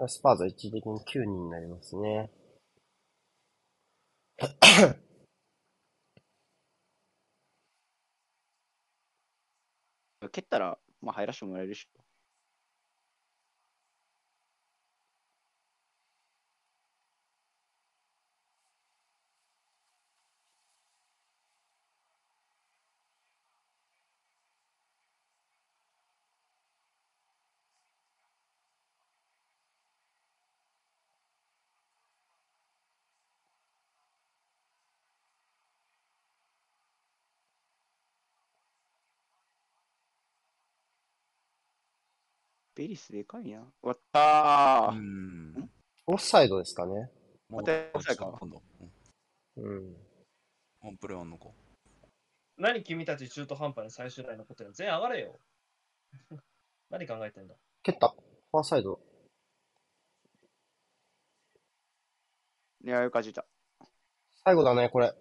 [0.07, 2.29] スパーズは一時的に9人になりますね。
[10.31, 11.87] 蹴ったら、まあ、入らせてもらえるし
[42.75, 43.59] ベリスでかいな。
[43.59, 44.97] 終わったー。
[44.97, 45.69] うん。
[46.07, 47.09] オフサイドですかね。
[47.49, 48.61] もまたオフサイドか今度。
[48.81, 48.91] うん
[49.55, 49.95] うん。
[50.81, 51.45] ワンプレーあんのか。
[52.57, 54.71] 何君たち中途半端に最終台のことよ。
[54.71, 55.39] 全員上がれよ。
[56.89, 57.55] 何考えてんだ。
[57.83, 58.15] 蹴った。
[58.51, 58.99] ファーサイド。
[62.83, 63.45] いや、よく味いた。
[64.43, 65.13] 最後だね、これ。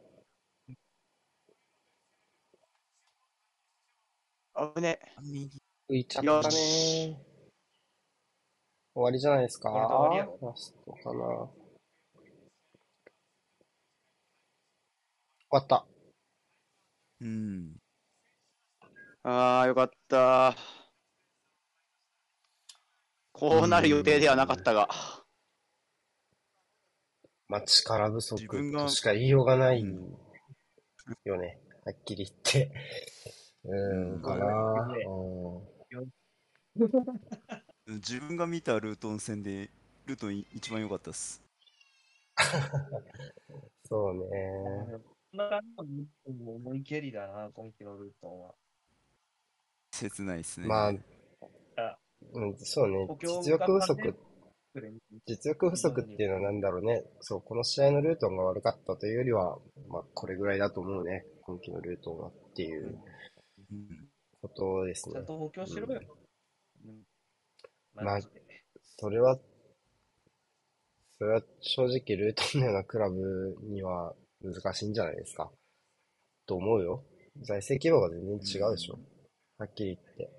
[4.54, 4.98] あぶね。
[5.22, 5.62] 右。
[5.88, 7.31] 浮いちゃったねよし
[8.94, 9.70] 終わりじゃないですか？
[9.70, 11.24] これで終わりやろラストかな。
[11.24, 11.50] 終
[15.50, 15.86] わった。
[17.20, 17.76] うん。
[19.24, 20.56] ああ、よかった。
[23.32, 24.88] こうなる予定ではなかったが。
[27.48, 30.18] まあ、力不足としか言いようがないうん
[31.24, 31.60] よね。
[31.84, 32.72] はっきり言って。
[33.64, 34.46] うーん、かな。
[35.06, 36.12] うん
[37.96, 39.70] 自分が見たルートン戦で、
[40.06, 41.42] ルートン一番良かったっす。
[43.84, 44.20] そうね。
[45.32, 45.62] こんな感
[46.26, 48.54] じの思い蹴りだな、今季のルートンは。
[49.92, 50.66] 切ないっすね。
[50.66, 50.92] まあ
[51.76, 51.98] あ、
[52.32, 54.14] うん、そうね実力不足が、
[55.26, 57.04] 実力不足っていうのはなんだろうね。
[57.20, 59.58] そう、この試合のルートンが悪かったというよりは、
[59.88, 61.26] まあ、これぐらいだと思うね。
[61.42, 62.98] 今季のルートンはっていう
[63.70, 64.08] うん
[64.40, 65.26] ことですねちゃん。
[65.26, 66.00] と補強しろよ。
[66.00, 66.21] うん。
[67.94, 68.20] まあ
[68.98, 69.38] それは、
[71.18, 75.50] それは正直ルートンのようなクラブには難しいんじゃないですか。
[76.46, 77.04] と思うよ。
[77.42, 78.98] 財政規模が全然違うでしょ。
[79.58, 80.30] はっきり言って。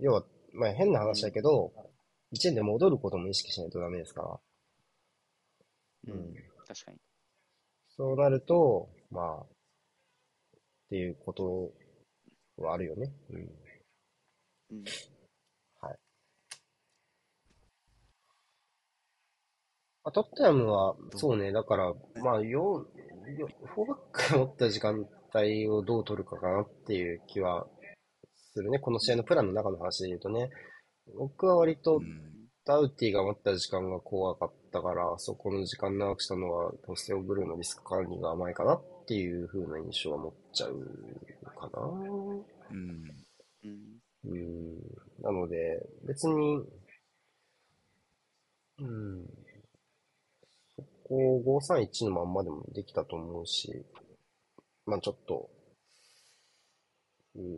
[0.00, 1.72] 要は、まあ変な話だけど、
[2.32, 6.14] 1年で戻ることも意識しないとダメですから。
[6.14, 6.34] うん。
[6.66, 6.98] 確かに。
[7.88, 9.46] そうなると、まあ、っ
[10.90, 11.72] ていうこと
[12.62, 13.12] はあるよね。
[13.30, 13.40] うん。
[14.70, 14.84] うん。
[15.80, 15.98] はい。
[20.06, 21.92] まあ、トッテナムは、そうね、だから、
[22.22, 22.86] まあ、よ、
[23.36, 25.04] よ、フォーバックが持った時間
[25.34, 27.66] 帯をどう取るかかなっていう気は
[28.54, 28.78] するね。
[28.78, 30.48] この試合のプランの中の話で言うとね。
[31.18, 40.80] 僕は割とうんダウティが持った時間が怖かったから、そこの時間長くしたのは、ポステオブルーのリスク管理が甘いかなっていう風な印象は持っちゃう
[41.56, 41.80] かな。
[41.80, 43.04] うん。
[43.62, 44.00] うん。
[44.24, 45.22] うん。
[45.22, 46.64] なので、別に、
[48.80, 49.45] うん。
[51.08, 53.84] そこ531のまんまでもできたと思うし、
[54.86, 55.48] まあちょっと、
[57.36, 57.52] うん。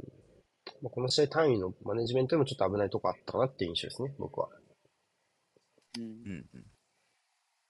[0.82, 4.48] まあ、この試合単位のマネジメントでもちょっと危ないとこあったかなっていう印象ですね、僕は。
[5.98, 6.46] うんうん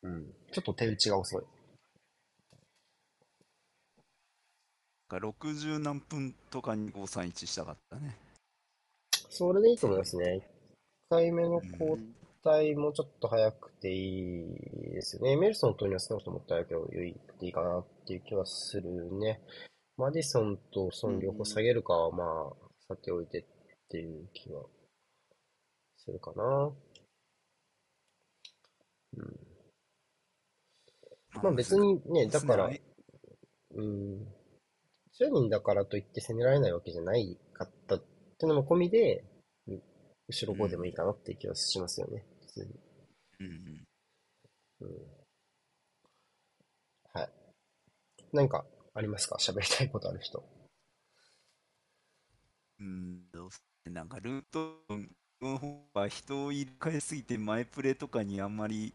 [0.03, 0.15] うん。
[0.15, 0.27] うん。
[0.53, 1.43] ちょっと手打ちが遅い。
[5.09, 8.17] が60何分とかに531したかったね。
[9.31, 10.41] それでいいと思いますね。
[11.11, 15.33] 1回目のうん交代もちょっと早くていいですよね。
[15.33, 19.41] エメルソンとには少なくとももったいけど、いいいいかなっていう気はするね。
[19.97, 22.57] マディソンとソン両方下げるかはまあ、
[22.89, 23.45] さておいてっ
[23.91, 24.63] ていう気は
[25.97, 26.73] するかな。
[29.17, 29.37] うん。
[31.43, 32.71] まあ別にね、だから、
[33.75, 34.27] うん。
[35.21, 38.05] 10人だからといって攻められないわけじゃないかったって
[38.47, 39.28] いうのも込みで、うん
[40.29, 42.25] 後ろ5でもいいかなっていう気はしますよね。
[42.47, 42.67] 普通に。
[43.41, 44.89] うんうん。
[44.89, 44.97] うん。
[47.13, 47.29] はい。
[48.33, 48.65] 何か
[48.95, 49.37] ありますか？
[49.41, 50.45] 喋りたいことある人。
[52.81, 54.85] うん、どうせなんかルート
[55.41, 58.95] の方は人を入れ替えすぎて前プレーとかにあんまりい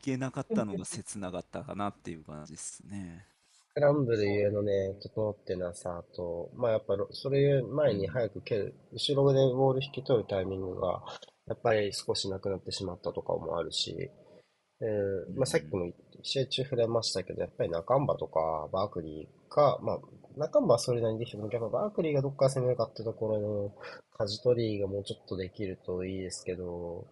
[0.00, 3.26] けなかったのが切なかったかなっていう感じですね。
[3.70, 11.02] スクランブルゆえのね、整ってなさと、まあやっぱろそれ前に早く蹴る、後ろでボール引き取るタイミングが、
[11.46, 14.10] やっぱり少しなくなってしまったとかもあるし、
[14.80, 15.92] えーまあさっきも
[16.22, 19.98] 試合中触れましたけど、やっぱり中ンバとかバークリーが、まあ
[20.36, 23.72] 中ンバはそれなりにできても、やっぱバークリーがどっから攻めるかってところの
[24.16, 27.06] 舵取りがもうちょっとできるといいですけど、ど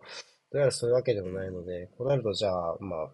[0.55, 3.11] うやらそういうわけでもないので、こうなるとじゃあ、まあ、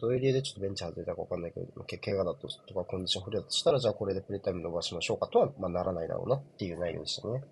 [0.00, 7.42] どういう理由でちょっとベンチ外れたかわかんないけど、け怪我だととかコンディション不良だとしたら、じゃあこれでプレイタイム伸ばしましょうかとは、まあ、ならないだろうなっていう内容でしたね。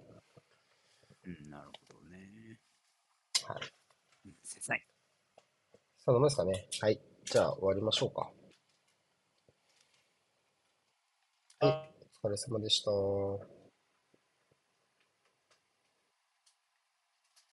[1.26, 2.58] うん、なるほどね。
[3.46, 3.56] はい。
[4.26, 4.86] うん、切ない。
[6.04, 6.66] そんなもんですかね。
[6.80, 7.00] はい。
[7.24, 8.30] じゃあ終わりましょうか。
[11.60, 11.94] はい。
[12.24, 13.53] お疲れ様でした。